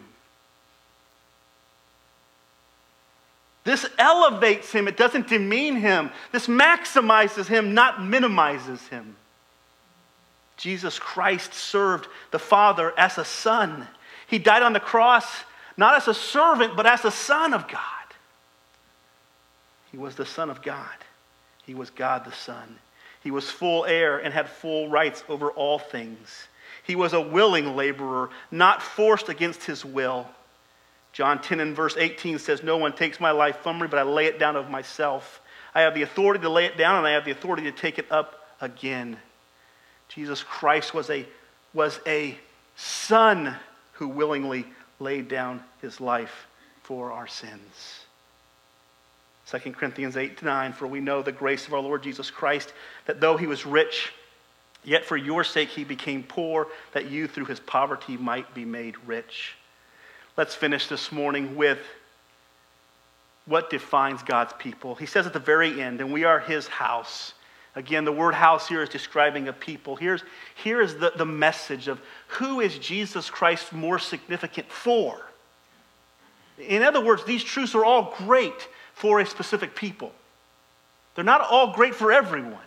This 3.66 3.86
elevates 3.98 4.72
him, 4.72 4.88
it 4.88 4.98
doesn't 4.98 5.28
demean 5.28 5.76
him. 5.78 6.12
This 6.32 6.48
maximizes 6.48 7.48
him, 7.48 7.74
not 7.74 8.04
minimizes 8.04 8.86
him. 8.88 9.16
Jesus 10.58 11.00
Christ 11.00 11.54
served 11.54 12.08
the 12.32 12.40
Father 12.40 12.94
as 12.98 13.18
a 13.18 13.26
son. 13.26 13.88
He 14.28 14.40
died 14.40 14.64
on 14.64 14.74
the 14.74 14.80
cross 14.80 15.26
not 15.78 15.96
as 15.96 16.08
a 16.08 16.14
servant, 16.14 16.76
but 16.76 16.86
as 16.86 17.04
a 17.06 17.12
son 17.12 17.54
of 17.54 17.68
God. 17.68 17.80
He 19.92 19.98
was 19.98 20.16
the 20.16 20.26
Son 20.26 20.50
of 20.50 20.62
God. 20.62 20.88
He 21.66 21.76
was 21.76 21.90
God 21.90 22.26
the 22.26 22.32
Son. 22.32 22.78
He 23.22 23.32
was 23.32 23.50
full 23.50 23.86
heir 23.86 24.18
and 24.18 24.34
had 24.34 24.50
full 24.50 24.90
rights 24.90 25.24
over 25.30 25.52
all 25.52 25.80
things. 25.80 26.48
He 26.84 26.96
was 26.96 27.14
a 27.14 27.22
willing 27.22 27.76
laborer, 27.76 28.30
not 28.52 28.82
forced 28.82 29.30
against 29.30 29.64
his 29.64 29.86
will. 29.86 30.28
John 31.14 31.42
10 31.42 31.60
and 31.60 31.76
verse 31.76 31.96
18 31.96 32.40
says, 32.40 32.64
No 32.64 32.78
one 32.78 32.94
takes 32.94 33.20
my 33.20 33.32
life 33.32 33.58
from 33.58 33.80
me, 33.80 33.88
but 33.88 34.00
I 34.00 34.04
lay 34.04 34.26
it 34.26 34.40
down 34.40 34.56
of 34.56 34.70
myself. 34.70 35.42
I 35.76 35.82
have 35.82 35.94
the 35.94 36.02
authority 36.02 36.42
to 36.42 36.50
lay 36.50 36.66
it 36.66 36.76
down, 36.76 36.98
and 36.98 37.08
I 37.08 37.12
have 37.12 37.24
the 37.24 37.32
authority 37.32 37.64
to 37.64 37.72
take 37.72 38.00
it 38.00 38.12
up 38.12 38.48
again. 38.60 39.18
Jesus 40.16 40.44
Christ 40.44 40.94
was 40.94 41.10
a, 41.10 41.26
was 41.74 42.00
a 42.06 42.38
son 42.76 43.56
who 43.94 44.08
willingly 44.08 44.66
laid 45.00 45.28
down 45.28 45.64
his 45.82 46.00
life 46.00 46.48
for 46.84 47.12
our 47.12 47.28
sins. 47.28 48.02
2 49.50 49.72
Corinthians 49.72 50.18
8 50.18 50.38
to 50.38 50.46
9, 50.46 50.74
for 50.74 50.88
we 50.88 51.00
know 51.00 51.22
the 51.22 51.32
grace 51.32 51.68
of 51.68 51.74
our 51.74 51.80
Lord 51.80 52.04
Jesus 52.04 52.32
Christ, 52.32 52.74
that 53.06 53.20
though 53.20 53.38
he 53.38 53.48
was 53.48 53.66
rich, 53.66 54.12
yet 54.84 55.06
for 55.06 55.18
your 55.18 55.44
sake 55.44 55.70
he 55.70 55.84
became 55.84 56.24
poor, 56.24 56.68
that 56.94 57.10
you 57.10 57.28
through 57.28 57.46
his 57.46 57.60
poverty 57.60 58.18
might 58.18 58.54
be 58.54 58.66
made 58.66 58.96
rich. 59.06 59.56
Let's 60.38 60.56
finish 60.56 60.88
this 60.88 61.12
morning 61.12 61.56
with 61.56 61.80
what 63.46 63.70
defines 63.70 64.24
God's 64.24 64.54
people. 64.54 64.96
He 64.96 65.06
says 65.06 65.28
at 65.28 65.34
the 65.34 65.40
very 65.40 65.82
end, 65.82 66.02
and 66.02 66.12
we 66.14 66.24
are 66.24 66.40
his 66.40 66.68
house. 66.68 67.34
Again, 67.76 68.06
the 68.06 68.12
word 68.12 68.36
house 68.36 68.68
here 68.68 68.84
is 68.84 68.90
describing 68.90 69.48
a 69.48 69.54
people. 69.54 69.96
Here's, 69.96 70.24
here 70.56 70.80
is 70.82 70.96
the, 70.96 71.12
the 71.16 71.26
message 71.26 71.88
of 71.88 72.00
who 72.28 72.60
is 72.60 72.78
Jesus 72.78 73.30
Christ 73.30 73.74
more 73.74 73.98
significant 73.98 74.72
for. 74.72 75.20
In 76.60 76.84
other 76.84 77.04
words, 77.04 77.24
these 77.24 77.44
truths 77.44 77.74
are 77.74 77.84
all 77.84 78.14
great 78.18 78.68
for 78.94 79.20
a 79.20 79.26
specific 79.26 79.76
people. 79.76 80.12
They're 81.16 81.24
not 81.24 81.42
all 81.42 81.74
great 81.74 81.96
for 81.96 82.12
everyone, 82.12 82.58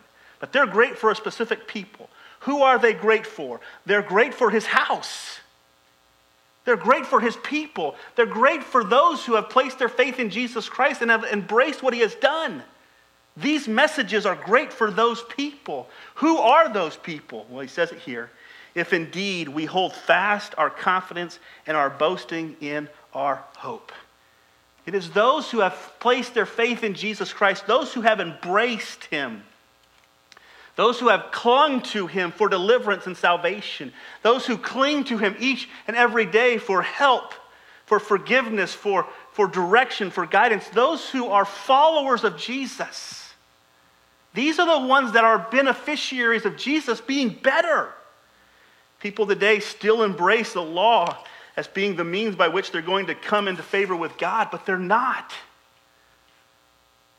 but 0.41 0.53
they're 0.53 0.67
great 0.67 0.99
for 0.99 1.11
a 1.11 1.17
specific 1.17 1.69
people. 1.69 2.09
Who 2.41 2.63
are 2.63 2.79
they 2.79 2.93
great 2.93 3.27
for? 3.27 3.61
They're 3.87 4.03
great 4.03 4.35
for 4.35 4.51
his 4.51 4.67
house. 4.67 5.39
They're 6.65 6.77
great 6.77 7.07
for 7.07 7.21
his 7.21 7.37
people. 7.37 7.95
They're 8.17 8.27
great 8.27 8.65
for 8.65 8.83
those 8.83 9.25
who 9.25 9.35
have 9.37 9.51
placed 9.51 9.79
their 9.79 9.89
faith 9.89 10.19
in 10.19 10.31
Jesus 10.31 10.69
Christ 10.69 11.01
and 11.01 11.13
have 11.13 11.25
embraced 11.25 11.81
what 11.81 11.95
he 11.95 12.01
has 12.01 12.15
done. 12.17 12.63
These 13.37 13.69
messages 13.69 14.25
are 14.25 14.35
great 14.35 14.73
for 14.73 14.91
those 14.91 15.23
people. 15.23 15.89
Who 16.17 16.39
are 16.39 16.73
those 16.73 16.97
people? 16.97 17.47
Well, 17.51 17.61
he 17.61 17.69
says 17.69 17.93
it 17.93 17.99
here. 17.99 18.31
If 18.75 18.93
indeed 18.93 19.49
we 19.49 19.65
hold 19.65 19.95
fast 19.95 20.55
our 20.57 20.71
confidence 20.71 21.39
and 21.67 21.77
our 21.77 21.91
boasting 21.91 22.57
in 22.61 22.89
our 23.15 23.43
hope. 23.57 23.93
It 24.87 24.95
is 24.95 25.11
those 25.11 25.51
who 25.51 25.61
have 25.61 25.93
placed 25.99 26.33
their 26.33 26.47
faith 26.47 26.85
in 26.85 26.95
Jesus 26.95 27.33
Christ, 27.33 27.67
those 27.67 27.93
who 27.93 28.03
have 28.03 28.21
embraced 28.21 29.07
him, 29.07 29.43
those 30.77 31.01
who 31.01 31.09
have 31.09 31.33
clung 31.33 31.81
to 31.83 32.07
him 32.07 32.31
for 32.31 32.49
deliverance 32.49 33.07
and 33.07 33.17
salvation, 33.17 33.93
those 34.23 34.47
who 34.47 34.57
cling 34.57 35.05
to 35.05 35.19
him 35.19 35.35
each 35.41 35.69
and 35.89 35.97
every 35.97 36.27
day 36.27 36.59
for 36.59 36.83
help, 36.83 37.35
for 37.87 37.99
forgiveness, 37.99 38.75
for, 38.75 39.07
for 39.33 39.49
direction, 39.49 40.11
for 40.11 40.27
guidance, 40.27 40.69
those 40.69 41.09
who 41.11 41.29
are 41.29 41.45
followers 41.45 42.25
of 42.25 42.37
Jesus. 42.37 43.26
These 44.37 44.59
are 44.59 44.81
the 44.81 44.87
ones 44.87 45.13
that 45.13 45.25
are 45.25 45.49
beneficiaries 45.51 46.45
of 46.45 46.59
Jesus 46.59 47.01
being 47.01 47.31
better. 47.31 47.89
People 49.01 49.27
today 49.27 49.61
still 49.61 50.03
embrace 50.03 50.53
the 50.53 50.63
law 50.63 51.25
as 51.57 51.67
being 51.67 51.97
the 51.97 52.05
means 52.05 52.37
by 52.37 52.49
which 52.49 52.71
they're 52.71 52.83
going 52.83 53.07
to 53.07 53.15
come 53.15 53.49
into 53.49 53.63
favor 53.63 53.97
with 53.97 54.19
God, 54.19 54.49
but 54.53 54.67
they're 54.67 54.79
not. 54.79 55.33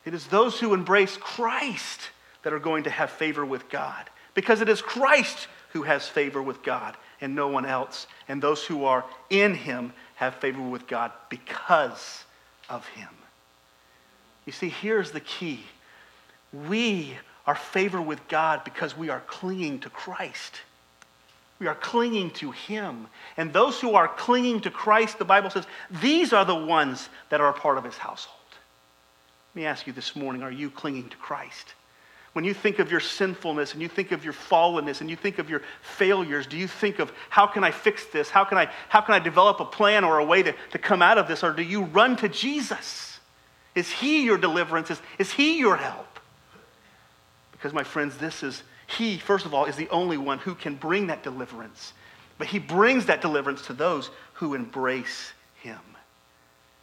It 0.06 0.14
is 0.14 0.28
those 0.28 0.60
who 0.60 0.76
embrace 0.76 1.18
Christ 1.18 2.02
that 2.44 2.54
are 2.54 2.60
going 2.60 2.84
to 2.84 2.92
have 2.92 3.10
favor 3.10 3.44
with 3.44 3.68
God 3.68 4.08
because 4.36 4.62
it 4.62 4.70
is 4.70 4.80
Christ 4.80 5.48
who 5.74 5.82
has 5.82 6.08
favor 6.08 6.44
with 6.44 6.62
God 6.62 6.96
and 7.20 7.34
no 7.34 7.48
one 7.48 7.66
else. 7.66 8.06
And 8.28 8.44
those 8.44 8.64
who 8.64 8.86
are 8.86 9.04
in 9.32 9.56
him 9.56 9.92
have 10.18 10.36
favor 10.36 10.62
with 10.62 10.86
God 10.86 11.12
because 11.30 12.26
of 12.70 12.88
him. 12.90 13.10
You 14.46 14.54
see, 14.54 14.70
here's 14.70 15.10
the 15.10 15.20
key 15.20 15.64
we 16.52 17.18
are 17.46 17.56
favored 17.56 18.02
with 18.02 18.28
God 18.28 18.64
because 18.64 18.98
we 18.98 19.10
are 19.10 19.22
clinging 19.22 19.80
to 19.80 19.90
Christ. 19.90 20.62
We 21.60 21.68
are 21.68 21.76
clinging 21.76 22.32
to 22.32 22.52
Him. 22.52 23.08
And 23.36 23.52
those 23.52 23.80
who 23.80 23.96
are 23.96 24.08
clinging 24.08 24.62
to 24.62 24.72
Christ, 24.72 25.18
the 25.18 25.26
Bible 25.26 25.50
says, 25.50 25.66
these 26.02 26.34
are 26.34 26.46
the 26.46 26.56
ones 26.56 27.10
that 27.30 27.42
are 27.42 27.50
a 27.50 27.54
part 27.54 27.78
of 27.78 27.84
His 27.84 27.98
household. 27.98 28.36
Let 29.56 29.62
me 29.62 29.66
ask 29.66 29.88
you 29.88 29.94
this 29.94 30.16
morning 30.16 30.44
are 30.44 30.52
you 30.52 30.70
clinging 30.70 31.10
to 31.10 31.18
Christ? 31.18 31.74
When 32.34 32.46
you 32.46 32.54
think 32.54 32.78
of 32.78 32.92
your 32.92 33.00
sinfulness 33.00 33.74
and 33.74 33.82
you 33.82 33.88
think 33.88 34.12
of 34.12 34.24
your 34.24 34.34
fallenness 34.34 35.02
and 35.02 35.10
you 35.10 35.16
think 35.16 35.40
of 35.40 35.50
your 35.50 35.64
failures, 35.82 36.46
do 36.46 36.56
you 36.56 36.68
think 36.68 37.00
of 37.00 37.12
how 37.32 37.48
can 37.48 37.64
I 37.64 37.72
fix 37.72 38.06
this? 38.06 38.30
How 38.30 38.44
can 38.44 38.60
I, 38.60 38.70
how 38.90 39.02
can 39.02 39.16
I 39.16 39.20
develop 39.20 39.60
a 39.60 39.66
plan 39.66 40.04
or 40.04 40.20
a 40.20 40.26
way 40.26 40.44
to, 40.44 40.54
to 40.72 40.78
come 40.78 41.02
out 41.02 41.18
of 41.18 41.28
this? 41.28 41.44
Or 41.44 41.52
do 41.52 41.64
you 41.64 41.86
run 41.86 42.16
to 42.18 42.30
Jesus? 42.30 43.20
Is 43.74 43.90
He 43.90 44.26
your 44.26 44.38
deliverance? 44.38 44.92
Is, 44.92 45.02
is 45.18 45.32
He 45.32 45.58
your 45.58 45.78
help? 45.78 46.17
Because, 47.58 47.74
my 47.74 47.84
friends, 47.84 48.18
this 48.18 48.44
is 48.44 48.64
he, 48.88 49.18
first 49.18 49.46
of 49.46 49.54
all, 49.54 49.66
is 49.66 49.76
the 49.76 49.90
only 49.90 50.18
one 50.18 50.40
who 50.40 50.56
can 50.56 50.76
bring 50.76 51.08
that 51.08 51.24
deliverance. 51.24 51.94
But 52.38 52.48
he 52.48 52.60
brings 52.60 53.08
that 53.08 53.22
deliverance 53.22 53.64
to 53.64 53.74
those 53.74 54.10
who 54.34 54.54
embrace 54.54 55.32
him. 55.62 55.80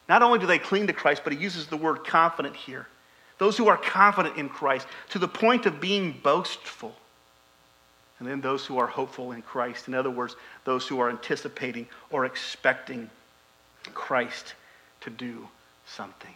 Not 0.08 0.22
only 0.22 0.38
do 0.38 0.46
they 0.46 0.58
cling 0.58 0.86
to 0.88 0.92
Christ, 0.92 1.22
but 1.24 1.32
he 1.32 1.38
uses 1.38 1.66
the 1.66 1.76
word 1.76 2.04
confident 2.04 2.56
here. 2.56 2.86
Those 3.38 3.56
who 3.56 3.68
are 3.68 3.76
confident 3.76 4.36
in 4.36 4.48
Christ 4.48 4.86
to 5.10 5.18
the 5.18 5.28
point 5.28 5.66
of 5.66 5.80
being 5.80 6.20
boastful. 6.22 6.94
And 8.18 8.28
then 8.28 8.40
those 8.40 8.66
who 8.66 8.78
are 8.78 8.86
hopeful 8.86 9.32
in 9.32 9.42
Christ. 9.42 9.88
In 9.88 9.94
other 9.94 10.10
words, 10.10 10.36
those 10.64 10.86
who 10.86 11.00
are 11.00 11.10
anticipating 11.10 11.88
or 12.10 12.26
expecting 12.26 13.10
Christ 13.92 14.54
to 15.00 15.10
do 15.10 15.48
something. 15.86 16.34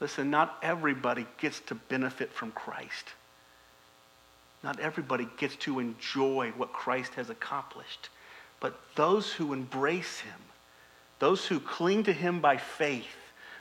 Listen, 0.00 0.30
not 0.30 0.58
everybody 0.62 1.26
gets 1.38 1.60
to 1.60 1.74
benefit 1.74 2.32
from 2.32 2.50
Christ. 2.52 3.12
Not 4.62 4.80
everybody 4.80 5.28
gets 5.36 5.56
to 5.56 5.78
enjoy 5.78 6.52
what 6.56 6.72
Christ 6.72 7.14
has 7.14 7.30
accomplished. 7.30 8.08
But 8.60 8.78
those 8.94 9.32
who 9.32 9.52
embrace 9.52 10.20
him, 10.20 10.40
those 11.18 11.46
who 11.46 11.60
cling 11.60 12.04
to 12.04 12.12
him 12.12 12.40
by 12.40 12.56
faith, 12.56 13.16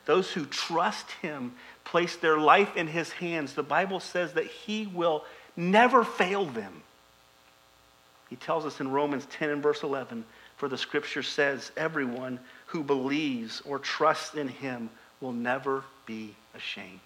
those 0.05 0.31
who 0.31 0.45
trust 0.45 1.11
him, 1.21 1.53
place 1.83 2.15
their 2.15 2.37
life 2.37 2.75
in 2.75 2.87
his 2.87 3.11
hands, 3.11 3.53
the 3.53 3.63
Bible 3.63 3.99
says 3.99 4.33
that 4.33 4.47
he 4.47 4.87
will 4.87 5.25
never 5.55 6.03
fail 6.03 6.45
them. 6.45 6.81
He 8.29 8.35
tells 8.37 8.65
us 8.65 8.79
in 8.79 8.91
Romans 8.91 9.27
10 9.29 9.49
and 9.49 9.61
verse 9.61 9.83
11, 9.83 10.25
for 10.57 10.67
the 10.67 10.77
scripture 10.77 11.23
says, 11.23 11.71
everyone 11.77 12.39
who 12.67 12.83
believes 12.83 13.61
or 13.65 13.77
trusts 13.77 14.35
in 14.35 14.47
him 14.47 14.89
will 15.23 15.31
never 15.31 15.83
be 16.05 16.35
ashamed. 16.53 16.99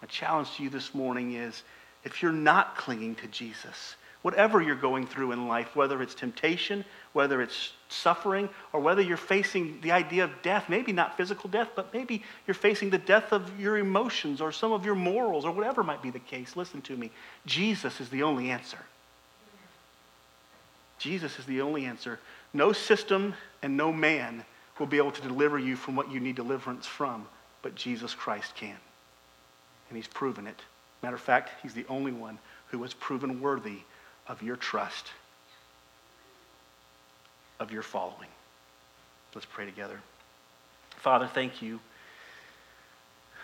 My 0.00 0.08
challenge 0.08 0.56
to 0.56 0.62
you 0.64 0.70
this 0.70 0.94
morning 0.94 1.34
is 1.34 1.62
if 2.04 2.22
you're 2.22 2.32
not 2.32 2.76
clinging 2.76 3.14
to 3.16 3.28
Jesus, 3.28 3.94
whatever 4.22 4.62
you're 4.62 4.74
going 4.74 5.06
through 5.06 5.32
in 5.32 5.46
life, 5.46 5.76
whether 5.76 6.00
it's 6.02 6.14
temptation, 6.14 6.84
whether 7.12 7.42
it's 7.42 7.72
suffering, 7.88 8.48
or 8.72 8.80
whether 8.80 9.02
you're 9.02 9.16
facing 9.16 9.78
the 9.82 9.92
idea 9.92 10.24
of 10.24 10.30
death, 10.42 10.68
maybe 10.68 10.92
not 10.92 11.16
physical 11.16 11.50
death, 11.50 11.68
but 11.76 11.92
maybe 11.92 12.22
you're 12.46 12.54
facing 12.54 12.88
the 12.88 12.98
death 12.98 13.32
of 13.32 13.60
your 13.60 13.76
emotions 13.76 14.40
or 14.40 14.50
some 14.50 14.72
of 14.72 14.84
your 14.84 14.94
morals 14.94 15.44
or 15.44 15.52
whatever 15.52 15.82
might 15.82 16.02
be 16.02 16.10
the 16.10 16.18
case, 16.18 16.56
listen 16.56 16.80
to 16.80 16.96
me. 16.96 17.10
Jesus 17.44 18.00
is 18.00 18.08
the 18.08 18.22
only 18.22 18.50
answer. 18.50 18.78
Jesus 20.98 21.38
is 21.38 21.44
the 21.44 21.60
only 21.60 21.84
answer. 21.84 22.18
No 22.54 22.72
system 22.72 23.34
and 23.62 23.76
no 23.76 23.92
man 23.92 24.44
will 24.82 24.88
be 24.88 24.96
able 24.96 25.12
to 25.12 25.22
deliver 25.22 25.60
you 25.60 25.76
from 25.76 25.94
what 25.94 26.10
you 26.10 26.18
need 26.18 26.34
deliverance 26.34 26.88
from, 26.88 27.24
but 27.62 27.72
Jesus 27.76 28.14
Christ 28.14 28.56
can. 28.56 28.74
And 29.88 29.96
he's 29.96 30.08
proven 30.08 30.48
it. 30.48 30.60
Matter 31.04 31.14
of 31.14 31.20
fact, 31.20 31.50
he's 31.62 31.72
the 31.72 31.86
only 31.88 32.10
one 32.10 32.36
who 32.66 32.80
was 32.80 32.92
proven 32.92 33.40
worthy 33.40 33.78
of 34.26 34.42
your 34.42 34.56
trust, 34.56 35.06
of 37.60 37.70
your 37.70 37.84
following. 37.84 38.26
Let's 39.36 39.46
pray 39.46 39.66
together. 39.66 40.00
Father, 40.96 41.28
thank 41.28 41.62
you 41.62 41.78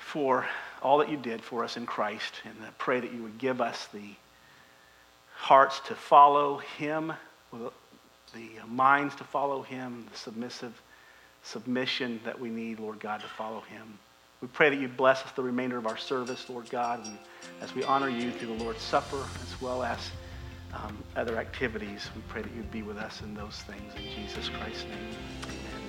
for 0.00 0.44
all 0.82 0.98
that 0.98 1.08
you 1.08 1.18
did 1.18 1.40
for 1.40 1.62
us 1.62 1.76
in 1.76 1.86
Christ. 1.86 2.34
And 2.44 2.56
I 2.66 2.70
pray 2.78 2.98
that 2.98 3.14
you 3.14 3.22
would 3.22 3.38
give 3.38 3.60
us 3.60 3.86
the 3.94 4.10
hearts 5.36 5.78
to 5.86 5.94
follow 5.94 6.58
him, 6.78 7.12
the 7.52 8.50
minds 8.66 9.14
to 9.14 9.22
follow 9.22 9.62
him, 9.62 10.04
the 10.10 10.18
submissive 10.18 10.72
submission 11.42 12.20
that 12.24 12.38
we 12.38 12.48
need, 12.48 12.80
Lord 12.80 13.00
God, 13.00 13.20
to 13.20 13.26
follow 13.26 13.60
him. 13.60 13.98
We 14.40 14.48
pray 14.48 14.70
that 14.70 14.78
you 14.78 14.88
bless 14.88 15.22
us 15.24 15.32
the 15.32 15.42
remainder 15.42 15.78
of 15.78 15.86
our 15.86 15.96
service, 15.96 16.48
Lord 16.48 16.70
God, 16.70 17.04
and 17.04 17.18
as 17.60 17.74
we 17.74 17.82
honor 17.84 18.08
you 18.08 18.30
through 18.30 18.56
the 18.56 18.62
Lord's 18.64 18.82
Supper 18.82 19.24
as 19.42 19.60
well 19.60 19.82
as 19.82 19.98
um, 20.74 21.02
other 21.16 21.38
activities, 21.38 22.08
we 22.14 22.22
pray 22.28 22.42
that 22.42 22.54
you'd 22.54 22.70
be 22.70 22.82
with 22.82 22.98
us 22.98 23.20
in 23.22 23.34
those 23.34 23.56
things. 23.66 23.92
In 23.96 24.24
Jesus 24.24 24.48
Christ's 24.48 24.84
name, 24.84 25.16
amen. 25.44 25.87